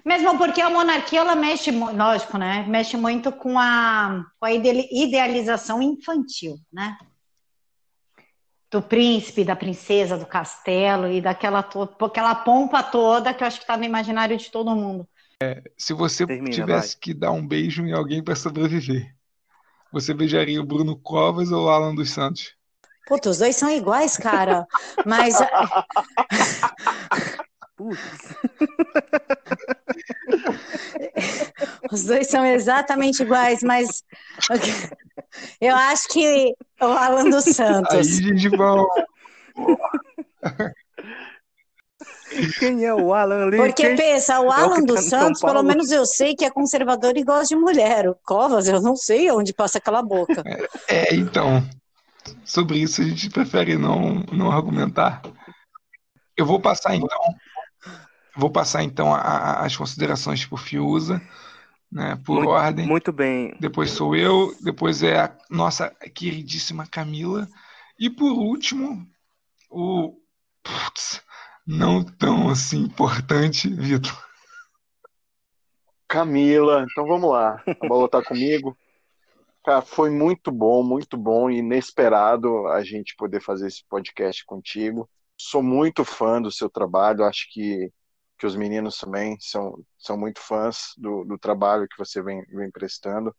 Mesmo 0.04 0.36
porque 0.38 0.60
a 0.60 0.70
monarquia, 0.70 1.20
ela 1.20 1.36
mexe, 1.36 1.70
lógico, 1.70 2.38
né? 2.38 2.64
Mexe 2.66 2.96
muito 2.96 3.30
com 3.30 3.58
a, 3.58 4.24
com 4.38 4.46
a 4.46 4.52
idealização 4.52 5.82
infantil, 5.82 6.56
né? 6.72 6.96
do 8.70 8.80
príncipe, 8.80 9.44
da 9.44 9.56
princesa, 9.56 10.16
do 10.16 10.24
castelo 10.24 11.10
e 11.10 11.20
daquela 11.20 11.60
to 11.60 11.88
aquela 12.04 12.36
pompa 12.36 12.84
toda 12.84 13.34
que 13.34 13.42
eu 13.42 13.48
acho 13.48 13.58
que 13.58 13.64
está 13.64 13.76
no 13.76 13.84
imaginário 13.84 14.36
de 14.36 14.48
todo 14.48 14.76
mundo. 14.76 15.08
É, 15.42 15.60
se 15.76 15.92
você 15.92 16.24
Termina, 16.24 16.54
tivesse 16.54 16.94
vai. 16.94 17.00
que 17.00 17.12
dar 17.12 17.32
um 17.32 17.44
beijo 17.44 17.84
em 17.84 17.92
alguém 17.92 18.22
para 18.22 18.36
sobreviver, 18.36 19.12
você 19.92 20.14
beijaria 20.14 20.60
o 20.60 20.66
Bruno 20.66 20.96
Covas 20.96 21.50
ou 21.50 21.66
o 21.66 21.68
Alan 21.68 21.94
dos 21.94 22.10
Santos? 22.10 22.54
Puta, 23.06 23.30
os 23.30 23.38
dois 23.38 23.56
são 23.56 23.70
iguais, 23.70 24.16
cara. 24.16 24.66
Mas. 25.04 25.34
Os 31.90 32.04
dois 32.04 32.28
são 32.28 32.44
exatamente 32.44 33.22
iguais, 33.22 33.62
mas 33.62 34.04
eu 35.60 35.74
acho 35.74 36.08
que 36.08 36.54
o 36.80 36.84
Alan 36.84 37.30
dos 37.30 37.44
Santos. 37.44 37.94
Aí, 37.94 38.04
Gengibão. 38.04 38.86
Quem 42.58 42.84
é 42.84 42.94
o 42.94 43.12
Alan 43.12 43.46
ali? 43.46 43.56
Porque 43.56 43.82
Quem... 43.82 43.96
pensa, 43.96 44.40
o 44.40 44.50
Alan 44.50 44.78
é 44.78 44.82
o 44.82 44.86
dos 44.86 45.04
tá 45.04 45.18
Santos, 45.18 45.40
pelo 45.40 45.62
menos 45.62 45.90
eu 45.90 46.06
sei 46.06 46.34
que 46.34 46.44
é 46.44 46.50
conservador 46.50 47.16
e 47.16 47.24
gosta 47.24 47.54
de 47.54 47.56
mulher. 47.56 48.08
O 48.08 48.14
Covas, 48.14 48.68
eu 48.68 48.80
não 48.80 48.96
sei 48.96 49.30
onde 49.30 49.52
passa 49.52 49.78
aquela 49.78 50.02
boca. 50.02 50.42
É, 50.88 51.12
é, 51.12 51.14
então, 51.14 51.62
sobre 52.44 52.78
isso 52.78 53.00
a 53.00 53.04
gente 53.04 53.30
prefere 53.30 53.76
não, 53.76 54.24
não 54.32 54.50
argumentar. 54.50 55.22
Eu 56.36 56.46
vou 56.46 56.60
passar 56.60 56.94
então, 56.94 57.20
vou 58.36 58.50
passar 58.50 58.82
então 58.82 59.14
a, 59.14 59.18
a, 59.18 59.66
as 59.66 59.76
considerações 59.76 60.44
por 60.46 60.58
Fiuza, 60.58 61.20
né, 61.90 62.18
por 62.24 62.36
muito, 62.36 62.50
ordem. 62.50 62.86
Muito 62.86 63.12
bem. 63.12 63.54
Depois 63.60 63.90
sou 63.90 64.14
eu, 64.14 64.54
depois 64.60 65.02
é 65.02 65.18
a 65.20 65.36
nossa 65.50 65.90
queridíssima 66.14 66.86
Camila 66.86 67.48
e 67.98 68.08
por 68.08 68.32
último 68.32 69.06
o 69.68 70.16
putz, 70.62 71.20
não 71.66 72.04
tão 72.04 72.48
assim 72.48 72.78
importante, 72.78 73.68
Vitor. 73.68 74.30
Camila, 76.08 76.84
então 76.90 77.06
vamos 77.06 77.30
lá. 77.30 77.62
A 77.80 77.86
bola 77.86 78.08
tá 78.08 78.22
comigo. 78.22 78.76
Cara, 79.64 79.82
foi 79.82 80.10
muito 80.10 80.50
bom, 80.50 80.82
muito 80.82 81.16
bom 81.16 81.50
e 81.50 81.58
inesperado 81.58 82.66
a 82.68 82.82
gente 82.82 83.14
poder 83.16 83.40
fazer 83.40 83.68
esse 83.68 83.84
podcast 83.88 84.44
contigo. 84.44 85.08
Sou 85.36 85.62
muito 85.62 86.04
fã 86.04 86.40
do 86.40 86.50
seu 86.50 86.68
trabalho, 86.68 87.24
acho 87.24 87.46
que, 87.52 87.92
que 88.38 88.46
os 88.46 88.56
meninos 88.56 88.98
também 88.98 89.36
são, 89.38 89.78
são 89.98 90.18
muito 90.18 90.40
fãs 90.40 90.92
do, 90.96 91.24
do 91.24 91.38
trabalho 91.38 91.86
que 91.88 91.98
você 91.98 92.22
vem, 92.22 92.42
vem 92.46 92.70
prestando. 92.70 93.34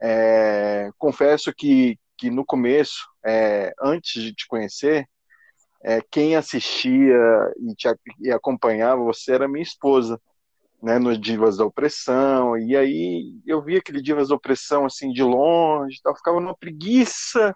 É, 0.00 0.90
confesso 0.96 1.52
que, 1.52 1.98
que 2.16 2.30
no 2.30 2.44
começo, 2.44 3.06
é, 3.24 3.72
antes 3.82 4.22
de 4.22 4.32
te 4.32 4.46
conhecer, 4.46 5.06
é, 5.84 6.00
quem 6.10 6.36
assistia 6.36 7.18
e, 7.58 7.74
te, 7.74 7.88
e 8.20 8.30
acompanhava 8.30 9.02
você 9.02 9.32
era 9.32 9.48
minha 9.48 9.62
esposa, 9.62 10.20
né, 10.82 10.98
no 10.98 11.16
Divas 11.16 11.56
da 11.56 11.64
Opressão, 11.64 12.58
e 12.58 12.76
aí 12.76 13.40
eu 13.46 13.62
via 13.62 13.78
aquele 13.78 14.02
Divas 14.02 14.28
da 14.28 14.34
Opressão 14.34 14.84
assim 14.84 15.12
de 15.12 15.22
longe, 15.22 16.00
tal, 16.02 16.16
ficava 16.16 16.40
numa 16.40 16.56
preguiça, 16.56 17.54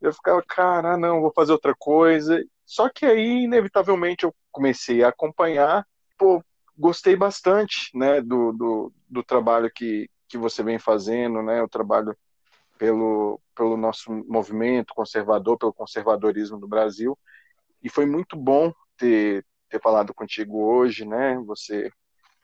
eu 0.00 0.12
ficava, 0.12 0.42
cara, 0.46 0.96
não, 0.96 1.20
vou 1.20 1.32
fazer 1.34 1.52
outra 1.52 1.74
coisa, 1.78 2.42
só 2.64 2.88
que 2.88 3.06
aí, 3.06 3.44
inevitavelmente, 3.44 4.24
eu 4.24 4.34
comecei 4.52 5.02
a 5.02 5.08
acompanhar, 5.08 5.86
pô, 6.18 6.42
gostei 6.76 7.16
bastante, 7.16 7.90
né, 7.94 8.20
do, 8.20 8.52
do, 8.52 8.92
do 9.08 9.22
trabalho 9.22 9.70
que, 9.74 10.08
que 10.28 10.38
você 10.38 10.62
vem 10.62 10.78
fazendo, 10.78 11.42
né, 11.42 11.62
o 11.62 11.68
trabalho 11.68 12.16
pelo, 12.78 13.40
pelo 13.54 13.76
nosso 13.76 14.12
movimento 14.28 14.94
conservador, 14.94 15.58
pelo 15.58 15.72
conservadorismo 15.72 16.58
do 16.58 16.68
Brasil, 16.68 17.18
e 17.82 17.88
foi 17.88 18.06
muito 18.06 18.36
bom 18.36 18.72
ter, 18.96 19.44
ter 19.68 19.80
falado 19.80 20.12
contigo 20.14 20.62
hoje, 20.62 21.04
né? 21.04 21.38
Você 21.46 21.90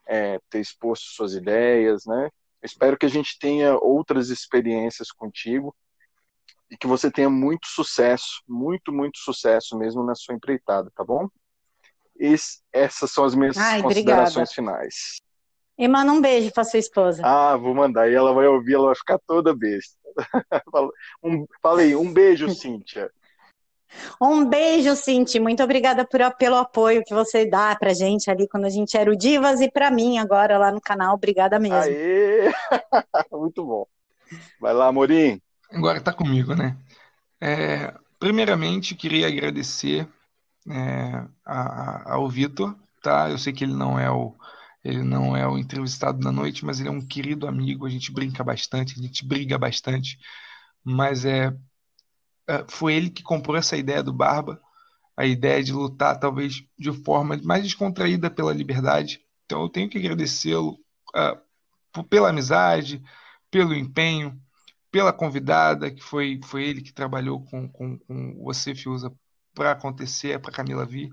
é, 0.07 0.39
ter 0.51 0.61
exposto 0.61 1.05
suas 1.07 1.35
ideias, 1.35 2.05
né? 2.07 2.31
Espero 2.63 2.97
que 2.97 3.07
a 3.07 3.11
gente 3.11 3.39
tenha 3.39 3.77
outras 3.77 4.31
experiências 4.31 5.11
contigo 5.11 5.75
e 6.71 6.77
que 6.77 6.87
você 6.87 7.11
tenha 7.11 7.29
muito 7.29 7.67
sucesso, 7.67 8.43
muito, 8.49 8.91
muito 8.93 9.19
sucesso 9.19 9.77
mesmo 9.77 10.03
na 10.03 10.15
sua 10.15 10.35
empreitada, 10.35 10.91
tá 10.95 11.05
bom? 11.05 11.29
Esse, 12.19 12.61
essas 12.73 13.11
são 13.11 13.25
as 13.25 13.35
minhas 13.35 13.57
Ai, 13.57 13.83
considerações 13.83 14.51
obrigada. 14.51 14.55
finais. 14.55 15.21
E 15.77 15.89
manda 15.89 16.13
um 16.13 16.21
beijo 16.21 16.53
para 16.53 16.65
sua 16.65 16.79
esposa. 16.79 17.23
Ah, 17.25 17.57
vou 17.57 17.75
mandar. 17.75 18.09
E 18.09 18.15
ela 18.15 18.33
vai 18.33 18.47
ouvir, 18.47 18.75
ela 18.75 18.87
vai 18.87 18.95
ficar 18.95 19.19
toda 19.27 19.55
besta. 19.55 19.99
falei, 21.61 21.97
um 21.97 22.13
beijo, 22.13 22.49
Cíntia. 22.55 23.11
Um 24.21 24.45
beijo, 24.45 24.95
Cinti. 24.97 25.39
Muito 25.39 25.63
obrigada 25.63 26.07
por, 26.07 26.21
pelo 26.37 26.57
apoio 26.57 27.05
que 27.05 27.15
você 27.15 27.47
dá 27.47 27.75
pra 27.77 27.95
gente 27.95 28.31
ali 28.31 28.49
quando 28.49 28.65
a 28.65 28.71
gente 28.71 28.97
era 28.97 29.11
o 29.11 29.17
Divas 29.17 29.61
e 29.61 29.71
pra 29.71 29.91
mim 29.91 30.19
agora 30.19 30.59
lá 30.59 30.71
no 30.73 30.81
canal. 30.81 31.15
Obrigada 31.15 31.59
mesmo. 31.59 31.77
Aê! 31.77 32.51
Muito 33.31 33.65
bom. 33.65 33.87
Vai 34.61 34.73
lá, 34.73 34.91
Morim. 34.91 35.41
Agora 35.71 36.01
tá 36.01 36.13
comigo, 36.13 36.55
né? 36.55 36.77
É, 37.41 37.95
primeiramente, 38.19 38.95
queria 38.95 39.29
agradecer 39.29 40.09
é, 40.69 41.25
a, 41.45 41.61
a, 41.61 42.15
ao 42.15 42.29
Vitor, 42.29 42.75
tá? 43.03 43.31
Eu 43.31 43.39
sei 43.39 43.53
que 43.53 43.65
ele 43.65 43.75
não 43.75 43.99
é 43.99 44.11
o 44.11 44.35
ele 44.85 45.03
não 45.03 45.35
é 45.35 45.49
o 45.49 45.57
entrevistado 45.57 46.21
da 46.21 46.31
noite, 46.31 46.63
mas 46.63 46.79
ele 46.79 46.91
é 46.91 46.93
um 46.93 47.01
querido 47.01 47.49
amigo. 47.49 47.87
A 47.87 47.89
gente 47.89 48.13
brinca 48.13 48.45
bastante, 48.45 48.99
a 48.99 49.03
gente 49.03 49.27
briga 49.27 49.57
bastante, 49.57 50.19
mas 50.85 51.25
é, 51.25 51.57
foi 52.69 52.95
ele 52.95 53.11
que 53.11 53.23
comprou 53.23 53.57
essa 53.57 53.77
ideia 53.77 54.03
do 54.03 54.13
Barba, 54.13 54.61
a 55.17 55.25
ideia 55.25 55.63
de 55.63 55.73
lutar 55.73 56.19
talvez 56.19 56.65
de 56.79 56.93
forma 57.05 57.39
mais 57.43 57.63
descontraída 57.63 58.31
pela 58.31 58.53
liberdade. 58.53 59.21
Então 59.45 59.63
eu 59.63 59.69
tenho 59.69 59.89
que 59.89 59.99
agradecê-lo 59.99 60.79
uh, 61.15 62.05
pela 62.05 62.31
amizade, 62.31 63.03
pelo 63.51 63.75
empenho, 63.75 64.41
pela 64.91 65.13
convidada, 65.13 65.91
que 65.91 66.03
foi, 66.03 66.41
foi 66.45 66.65
ele 66.65 66.83
que 66.83 66.93
trabalhou 66.93 67.45
com, 67.45 67.69
com, 67.69 67.99
com 67.99 68.43
você, 68.43 68.75
Fiuza, 68.75 69.13
para 69.55 69.73
acontecer, 69.73 70.41
para 70.41 70.53
Camila 70.53 70.85
vir. 70.85 71.11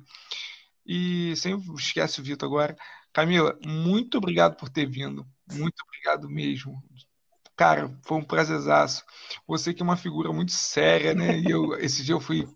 E 0.85 1.35
sem 1.35 1.55
esquece 1.75 2.19
o 2.19 2.23
Vitor 2.23 2.47
agora. 2.47 2.75
Camila, 3.13 3.57
muito 3.65 4.17
obrigado 4.17 4.55
por 4.55 4.69
ter 4.69 4.85
vindo. 4.87 5.25
Muito 5.51 5.75
obrigado 5.85 6.29
mesmo. 6.29 6.81
Cara, 7.61 7.95
foi 8.01 8.17
um 8.17 8.23
prazerzaço. 8.23 9.05
Você 9.45 9.71
que 9.71 9.83
é 9.83 9.85
uma 9.85 9.95
figura 9.95 10.33
muito 10.33 10.51
séria, 10.51 11.13
né? 11.13 11.37
E 11.37 11.51
eu, 11.51 11.75
esse 11.77 12.03
dia 12.03 12.15
eu 12.15 12.19
fui, 12.19 12.47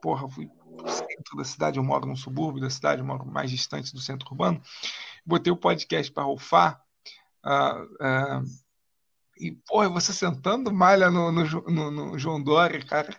porra, 0.00 0.26
fui 0.26 0.48
pro 0.74 0.88
centro 0.88 1.36
da 1.36 1.44
cidade, 1.44 1.78
eu 1.78 1.84
moro 1.84 2.06
no 2.06 2.16
subúrbio 2.16 2.62
da 2.62 2.70
cidade, 2.70 3.02
eu 3.02 3.06
moro 3.06 3.26
mais 3.26 3.50
distante 3.50 3.92
do 3.92 4.00
centro 4.00 4.26
urbano. 4.30 4.58
Botei 5.22 5.52
o 5.52 5.56
podcast 5.56 6.10
para 6.10 6.22
rufar. 6.22 6.80
Uh, 7.44 7.82
uh, 8.02 8.44
e, 9.38 9.52
porra, 9.66 9.90
você 9.90 10.14
sentando 10.14 10.72
malha 10.72 11.10
no, 11.10 11.30
no, 11.30 11.44
no, 11.44 11.90
no, 11.90 12.18
João 12.18 12.42
Dória, 12.42 12.82
cara. 12.82 13.14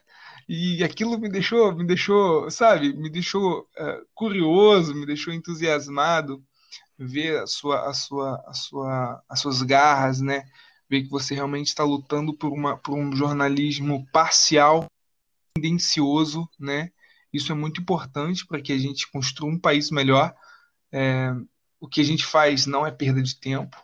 E 0.48 0.84
aquilo 0.84 1.16
me 1.20 1.30
deixou, 1.30 1.76
me 1.76 1.86
deixou, 1.86 2.50
sabe, 2.50 2.92
me 2.92 3.08
deixou 3.08 3.70
uh, 3.78 4.04
curioso, 4.16 4.96
me 4.96 5.06
deixou 5.06 5.32
entusiasmado 5.32 6.44
ver 6.98 7.44
a 7.44 7.46
sua, 7.46 7.88
a 7.88 7.94
sua, 7.94 8.44
a 8.48 8.54
sua, 8.56 9.24
as 9.30 9.40
suas 9.40 9.62
garras, 9.62 10.22
né? 10.22 10.44
Ver 10.90 11.04
que 11.04 11.10
você 11.10 11.36
realmente 11.36 11.68
está 11.68 11.84
lutando 11.84 12.34
por, 12.34 12.52
uma, 12.52 12.78
por 12.78 12.98
um 12.98 13.16
jornalismo 13.16 14.08
parcial, 14.12 14.88
tendencioso, 15.54 16.50
né? 16.60 16.92
Isso 17.32 17.52
é 17.52 17.56
muito 17.56 17.80
importante 17.80 18.46
para 18.46 18.60
que 18.60 18.74
a 18.74 18.78
gente 18.78 19.10
construa 19.12 19.52
um 19.52 19.60
país 19.60 19.92
melhor. 19.92 20.34
É, 20.92 21.32
o 21.80 21.88
que 21.88 22.02
a 22.02 22.04
gente 22.04 22.26
faz 22.26 22.66
não 22.66 22.86
é 22.86 22.92
perda 22.92 23.22
de 23.22 23.36
tempo. 23.36 23.78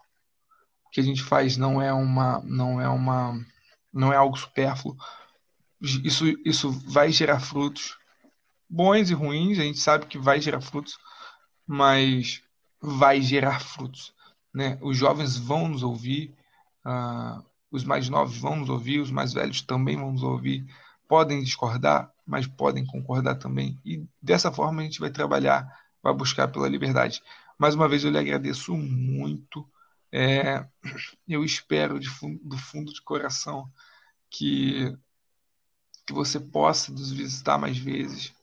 O 0.86 0.90
que 0.90 1.00
a 1.00 1.04
gente 1.04 1.22
faz 1.22 1.56
não 1.56 1.80
é 1.82 1.94
uma, 1.94 2.42
não 2.44 2.82
é 2.82 2.90
uma, 2.90 3.40
não 3.94 4.12
é 4.12 4.16
algo 4.16 4.36
supérfluo. 4.36 4.98
Isso, 5.80 6.26
isso 6.44 6.72
vai 6.72 7.12
gerar 7.12 7.40
frutos 7.40 7.96
bons 8.68 9.12
e 9.12 9.14
ruins. 9.14 9.60
A 9.60 9.64
gente 9.64 9.80
sabe 9.80 10.08
que 10.08 10.18
vai 10.18 10.42
gerar 10.42 10.62
frutos, 10.62 10.98
mas 11.68 12.42
vai 12.82 13.22
gerar 13.22 13.60
frutos, 13.60 14.14
né? 14.54 14.78
Os 14.82 14.98
jovens 14.98 15.38
vão 15.38 15.68
nos 15.68 15.84
ouvir 15.84 16.34
ah, 16.86 17.44
os 17.72 17.84
mais 17.84 18.08
novos 18.08 18.38
vão 18.38 18.56
nos 18.58 18.70
ouvir, 18.70 19.00
os 19.00 19.12
mais 19.12 19.34
velhos 19.34 19.62
também 19.62 19.98
vão 19.98 20.12
nos 20.12 20.24
ouvir. 20.24 20.66
Podem 21.08 21.44
discordar, 21.44 22.12
mas 22.26 22.48
podem 22.48 22.86
concordar 22.86 23.36
também. 23.36 23.80
E 23.84 24.08
dessa 24.22 24.52
forma 24.52 24.82
a 24.82 24.86
gente 24.86 25.00
vai 25.00 25.10
trabalhar, 25.10 25.68
vai 26.02 26.14
buscar 26.14 26.48
pela 26.48 26.70
liberdade. 26.70 27.22
Mais 27.58 27.76
uma 27.76 27.90
vez 27.90 28.04
eu 28.04 28.12
lhe 28.12 28.18
agradeço 28.18 28.76
muito. 28.78 29.68
É, 30.12 30.66
eu 31.28 31.44
espero 31.44 32.02
fundo, 32.04 32.40
do 32.44 32.58
fundo 32.58 32.94
de 32.94 33.02
coração 33.02 33.70
que, 34.30 34.96
que 36.06 36.14
você 36.14 36.40
possa 36.40 36.92
nos 36.92 37.12
visitar 37.12 37.58
mais 37.58 37.78
vezes. 37.78 38.34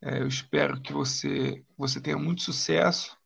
É, 0.00 0.20
eu 0.20 0.26
espero 0.26 0.80
que 0.80 0.92
você, 0.92 1.64
você 1.76 2.00
tenha 2.00 2.18
muito 2.18 2.42
sucesso 2.42 3.16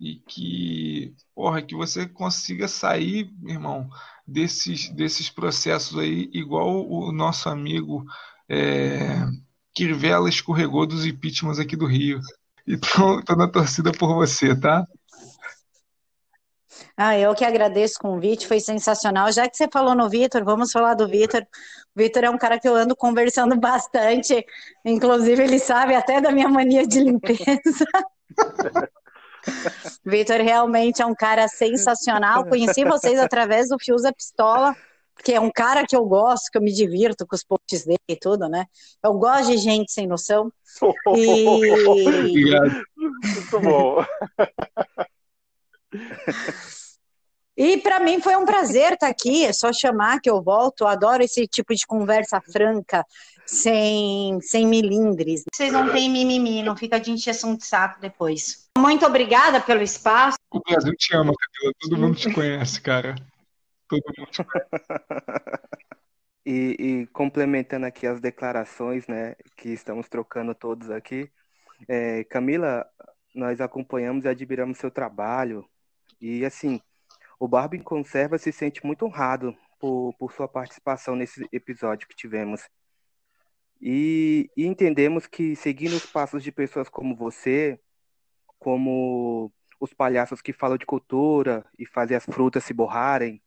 e 0.00 0.16
que, 0.16 1.14
porra, 1.34 1.60
que 1.60 1.74
você 1.74 2.06
consiga 2.06 2.68
sair, 2.68 3.32
irmão, 3.44 3.88
desses, 4.26 4.88
desses 4.90 5.28
processos 5.28 5.98
aí, 5.98 6.30
igual 6.32 6.88
o 6.88 7.10
nosso 7.10 7.48
amigo 7.48 8.04
é, 8.48 9.26
Kirvela 9.74 10.28
escorregou 10.28 10.86
dos 10.86 11.04
impeachments 11.04 11.58
aqui 11.58 11.76
do 11.76 11.86
Rio. 11.86 12.20
Então, 12.66 13.22
tô 13.24 13.34
na 13.34 13.48
torcida 13.48 13.90
por 13.92 14.14
você, 14.14 14.54
tá? 14.54 14.86
Ah, 16.96 17.16
eu 17.16 17.34
que 17.34 17.44
agradeço 17.44 17.96
o 17.98 18.02
convite, 18.02 18.46
foi 18.46 18.60
sensacional. 18.60 19.30
Já 19.32 19.48
que 19.48 19.56
você 19.56 19.68
falou 19.72 19.94
no 19.94 20.08
Vitor, 20.08 20.44
vamos 20.44 20.70
falar 20.72 20.94
do 20.94 21.08
Vitor. 21.08 21.42
O 21.42 22.00
Vitor 22.00 22.24
é 22.24 22.30
um 22.30 22.38
cara 22.38 22.58
que 22.58 22.68
eu 22.68 22.74
ando 22.74 22.94
conversando 22.94 23.54
bastante, 23.58 24.44
inclusive 24.84 25.42
ele 25.42 25.58
sabe 25.58 25.94
até 25.94 26.20
da 26.20 26.30
minha 26.30 26.48
mania 26.48 26.86
de 26.86 27.00
limpeza. 27.00 27.86
Vitor 30.04 30.36
realmente 30.40 31.02
é 31.02 31.06
um 31.06 31.14
cara 31.14 31.48
sensacional. 31.48 32.46
Conheci 32.46 32.84
vocês 32.84 33.18
através 33.18 33.68
do 33.68 33.78
Fiusa 33.78 34.12
Pistola, 34.12 34.76
que 35.22 35.32
é 35.32 35.40
um 35.40 35.50
cara 35.50 35.86
que 35.86 35.96
eu 35.96 36.04
gosto, 36.04 36.50
que 36.50 36.58
eu 36.58 36.62
me 36.62 36.72
divirto 36.72 37.26
com 37.26 37.34
os 37.34 37.44
posts 37.44 37.84
dele 37.84 37.98
e 38.08 38.16
tudo, 38.16 38.48
né? 38.48 38.66
Eu 39.02 39.14
gosto 39.14 39.50
de 39.50 39.58
gente 39.58 39.92
sem 39.92 40.06
noção. 40.06 40.52
E... 41.16 41.44
Muito 42.96 43.60
bom. 43.60 44.04
E 47.56 47.78
para 47.78 47.98
mim 47.98 48.20
foi 48.20 48.36
um 48.36 48.44
prazer 48.44 48.92
estar 48.92 49.08
aqui, 49.08 49.44
é 49.44 49.52
só 49.52 49.72
chamar 49.72 50.20
que 50.20 50.30
eu 50.30 50.40
volto. 50.40 50.82
Eu 50.82 50.86
adoro 50.86 51.24
esse 51.24 51.44
tipo 51.48 51.74
de 51.74 51.84
conversa 51.86 52.40
franca, 52.40 53.04
sem, 53.48 54.40
sem 54.42 54.66
milindres. 54.66 55.42
Vocês 55.52 55.72
não 55.72 55.90
têm 55.90 56.10
mimimi, 56.10 56.62
não 56.62 56.76
fica 56.76 57.00
de 57.00 57.10
encheção 57.10 57.56
de 57.56 57.64
saco 57.64 58.00
depois. 58.00 58.68
Muito 58.78 59.06
obrigada 59.06 59.60
pelo 59.60 59.82
espaço. 59.82 60.36
O 60.50 60.60
Brasil 60.60 60.94
te 60.96 61.16
ama, 61.16 61.32
Camila. 61.32 61.74
Todo 61.80 61.96
mundo 61.96 62.16
te 62.16 62.32
conhece, 62.32 62.80
cara. 62.80 63.14
Todo 63.88 64.02
mundo 64.16 64.30
te 64.30 64.44
conhece. 64.44 64.68
E, 66.50 66.76
e, 66.78 67.06
complementando 67.08 67.84
aqui 67.84 68.06
as 68.06 68.22
declarações, 68.22 69.06
né, 69.06 69.34
que 69.54 69.68
estamos 69.68 70.08
trocando 70.08 70.54
todos 70.54 70.90
aqui, 70.90 71.30
é, 71.86 72.24
Camila, 72.24 72.86
nós 73.34 73.60
acompanhamos 73.60 74.24
e 74.24 74.28
admiramos 74.28 74.78
seu 74.78 74.90
trabalho 74.90 75.68
e 76.18 76.46
assim, 76.46 76.80
o 77.38 77.46
Barba 77.46 77.76
em 77.76 77.82
Conserva 77.82 78.38
se 78.38 78.50
sente 78.50 78.84
muito 78.84 79.04
honrado 79.04 79.54
por, 79.78 80.12
por 80.18 80.32
sua 80.32 80.48
participação 80.48 81.14
nesse 81.14 81.46
episódio 81.52 82.08
que 82.08 82.16
tivemos. 82.16 82.62
E, 83.80 84.50
e 84.56 84.66
entendemos 84.66 85.26
que 85.26 85.54
seguindo 85.54 85.94
os 85.94 86.06
passos 86.06 86.42
de 86.42 86.50
pessoas 86.50 86.88
como 86.88 87.14
você, 87.14 87.78
como 88.58 89.52
os 89.80 89.94
palhaços 89.94 90.42
que 90.42 90.52
falam 90.52 90.76
de 90.76 90.84
cultura 90.84 91.64
e 91.78 91.86
fazem 91.86 92.16
as 92.16 92.24
frutas 92.24 92.64
se 92.64 92.74
borrarem, 92.74 93.40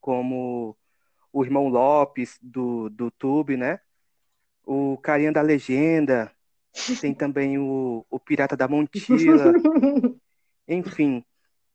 como 0.00 0.76
o 1.32 1.44
irmão 1.44 1.68
Lopes 1.68 2.38
do, 2.42 2.90
do 2.90 3.10
Tube, 3.10 3.56
né? 3.56 3.80
O 4.64 4.98
carinha 4.98 5.32
da 5.32 5.40
legenda, 5.40 6.30
tem 7.00 7.14
também 7.14 7.58
o, 7.58 8.06
o 8.10 8.20
Pirata 8.20 8.56
da 8.56 8.68
Montila, 8.68 9.52
enfim, 10.68 11.24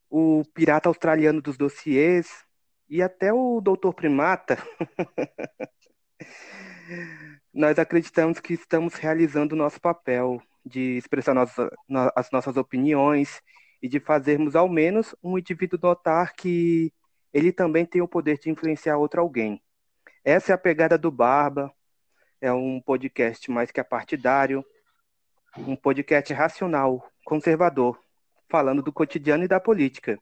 o 0.10 0.44
Pirata 0.54 0.88
Australiano 0.88 1.42
dos 1.42 1.58
Dossiês 1.58 2.46
e 2.88 3.02
até 3.02 3.34
o 3.34 3.60
Doutor 3.60 3.94
Primata. 3.94 4.58
Nós 7.58 7.80
acreditamos 7.80 8.40
que 8.40 8.54
estamos 8.54 8.94
realizando 8.94 9.54
o 9.54 9.58
nosso 9.58 9.82
papel 9.82 10.40
de 10.64 10.96
expressar 10.96 11.34
nossa, 11.34 11.76
as 12.16 12.30
nossas 12.30 12.56
opiniões 12.56 13.42
e 13.82 13.90
de 13.90 14.00
fazermos 14.00 14.56
ao 14.56 14.70
menos 14.70 15.16
um 15.24 15.40
indivíduo 15.40 15.80
notar 15.82 16.36
que 16.36 16.94
ele 17.34 17.52
também 17.52 17.84
tem 17.84 18.00
o 18.00 18.08
poder 18.08 18.38
de 18.38 18.52
influenciar 18.52 18.98
outro 18.98 19.22
alguém. 19.22 19.60
Essa 20.24 20.52
é 20.52 20.54
a 20.54 20.58
pegada 20.58 21.00
do 21.00 21.10
Barba. 21.10 21.74
É 22.40 22.54
um 22.54 22.80
podcast 22.80 23.50
mais 23.50 23.72
que 23.72 23.84
partidário, 23.84 24.64
um 25.58 25.76
podcast 25.76 26.32
racional, 26.36 27.12
conservador, 27.26 28.00
falando 28.48 28.84
do 28.84 28.94
cotidiano 28.94 29.46
e 29.46 29.48
da 29.48 29.60
política. 29.60 30.20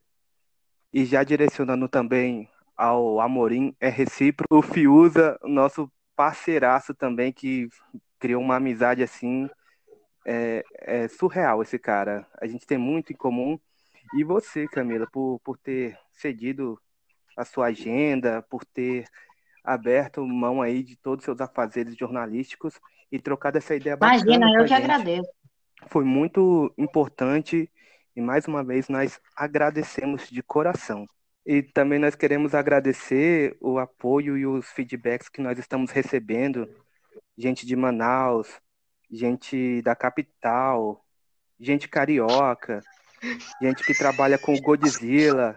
E 0.93 1.03
já 1.03 1.21
direcionando 1.21 1.89
também 1.89 2.49
ao 2.77 3.19
Amorim, 3.19 3.75
é 3.77 3.89
recíproco, 3.89 4.55
o 4.55 4.61
Fiuza, 4.61 5.37
nosso 5.43 5.91
parceiraço 6.15 6.93
também, 6.93 7.31
que 7.31 7.67
criou 8.19 8.41
uma 8.41 8.55
amizade 8.55 9.03
assim, 9.03 9.49
é, 10.25 10.63
é 10.81 11.07
surreal 11.07 11.61
esse 11.61 11.77
cara. 11.77 12.27
A 12.41 12.47
gente 12.47 12.65
tem 12.65 12.77
muito 12.77 13.13
em 13.13 13.15
comum. 13.15 13.59
E 14.13 14.23
você, 14.23 14.67
Camila, 14.67 15.07
por, 15.11 15.39
por 15.43 15.57
ter 15.57 15.97
cedido 16.13 16.79
a 17.35 17.43
sua 17.43 17.67
agenda, 17.67 18.41
por 18.43 18.63
ter 18.63 19.05
aberto 19.63 20.25
mão 20.25 20.61
aí 20.61 20.83
de 20.83 20.95
todos 20.95 21.23
os 21.23 21.25
seus 21.25 21.41
afazeres 21.41 21.97
jornalísticos 21.97 22.79
e 23.11 23.19
trocado 23.19 23.57
essa 23.57 23.75
ideia 23.75 23.95
Imagina, 23.95 24.47
eu 24.53 24.61
que 24.61 24.67
gente. 24.67 24.83
agradeço. 24.83 25.29
Foi 25.87 26.03
muito 26.03 26.73
importante 26.77 27.69
e 28.15 28.21
mais 28.21 28.47
uma 28.47 28.63
vez 28.63 28.87
nós 28.87 29.19
agradecemos 29.35 30.29
de 30.29 30.41
coração. 30.41 31.07
E 31.45 31.61
também 31.61 31.99
nós 31.99 32.15
queremos 32.15 32.55
agradecer 32.55 33.55
o 33.61 33.77
apoio 33.77 34.37
e 34.37 34.47
os 34.47 34.67
feedbacks 34.69 35.29
que 35.29 35.41
nós 35.41 35.59
estamos 35.59 35.91
recebendo, 35.91 36.67
gente 37.37 37.65
de 37.65 37.75
Manaus, 37.75 38.59
gente 39.11 39.81
da 39.83 39.95
capital, 39.95 41.05
gente 41.59 41.87
carioca, 41.87 42.81
gente 43.61 43.83
que 43.83 43.95
trabalha 43.95 44.37
com 44.39 44.55
o 44.55 44.61
Godzilla. 44.61 45.55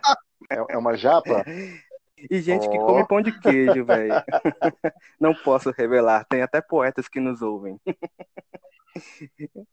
É, 0.51 0.75
é 0.75 0.79
uma 0.79 0.97
japa? 0.97 1.45
E 2.31 2.41
gente 2.41 2.67
oh. 2.67 2.71
que 2.73 2.79
come 2.79 3.07
pão 3.07 3.23
de 3.23 3.31
queijo, 3.39 3.85
velho. 3.85 4.13
Não 5.21 5.33
posso 5.33 5.71
revelar, 5.71 6.25
tem 6.25 6.43
até 6.43 6.61
poetas 6.61 7.07
que 7.07 7.21
nos 7.21 7.43
ouvem. 7.43 7.81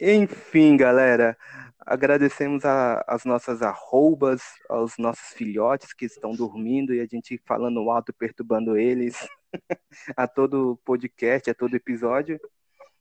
Enfim, 0.00 0.76
galera, 0.76 1.36
agradecemos 1.80 2.64
a, 2.64 3.04
as 3.06 3.24
nossas 3.24 3.62
arrobas, 3.62 4.42
aos 4.68 4.96
nossos 4.96 5.32
filhotes 5.34 5.92
que 5.92 6.04
estão 6.04 6.32
dormindo 6.32 6.94
e 6.94 7.00
a 7.00 7.06
gente 7.06 7.40
falando 7.44 7.90
alto, 7.90 8.12
perturbando 8.12 8.76
eles, 8.76 9.16
a 10.16 10.28
todo 10.28 10.80
podcast, 10.84 11.50
a 11.50 11.54
todo 11.54 11.74
episódio, 11.74 12.40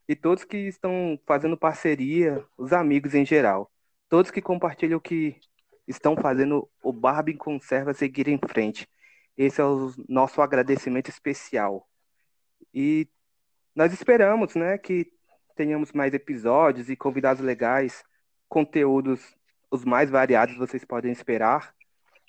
e 0.08 0.16
todos 0.16 0.44
que 0.44 0.58
estão 0.58 1.20
fazendo 1.26 1.58
parceria, 1.58 2.44
os 2.58 2.74
amigos 2.74 3.14
em 3.14 3.26
geral, 3.26 3.72
todos 4.10 4.32
que 4.32 4.42
compartilham 4.42 4.98
o 4.98 5.02
que 5.02 5.38
estão 5.88 6.16
fazendo 6.16 6.70
o 6.82 6.92
Barbie 6.92 7.36
Conserva 7.36 7.94
seguir 7.94 8.28
em 8.28 8.40
frente. 8.50 8.88
Esse 9.38 9.62
é 9.62 9.64
o 9.66 9.94
nosso 10.08 10.42
agradecimento 10.42 11.10
especial. 11.10 11.88
E 12.74 13.08
nós 13.76 13.94
esperamos, 13.94 14.56
né, 14.56 14.78
que 14.78 15.12
tenhamos 15.56 15.92
mais 15.92 16.14
episódios 16.14 16.90
e 16.90 16.96
convidados 16.96 17.44
legais, 17.44 18.04
conteúdos 18.50 19.36
os 19.72 19.84
mais 19.84 20.10
variados 20.10 20.56
vocês 20.56 20.86
podem 20.86 21.12
esperar, 21.12 21.74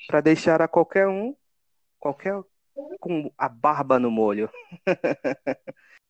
para 0.06 0.20
deixar 0.20 0.62
a 0.62 0.68
qualquer 0.68 1.06
um, 1.08 1.36
qualquer 1.98 2.42
com 3.00 3.32
a 3.36 3.48
barba 3.48 3.98
no 3.98 4.10
molho. 4.10 4.50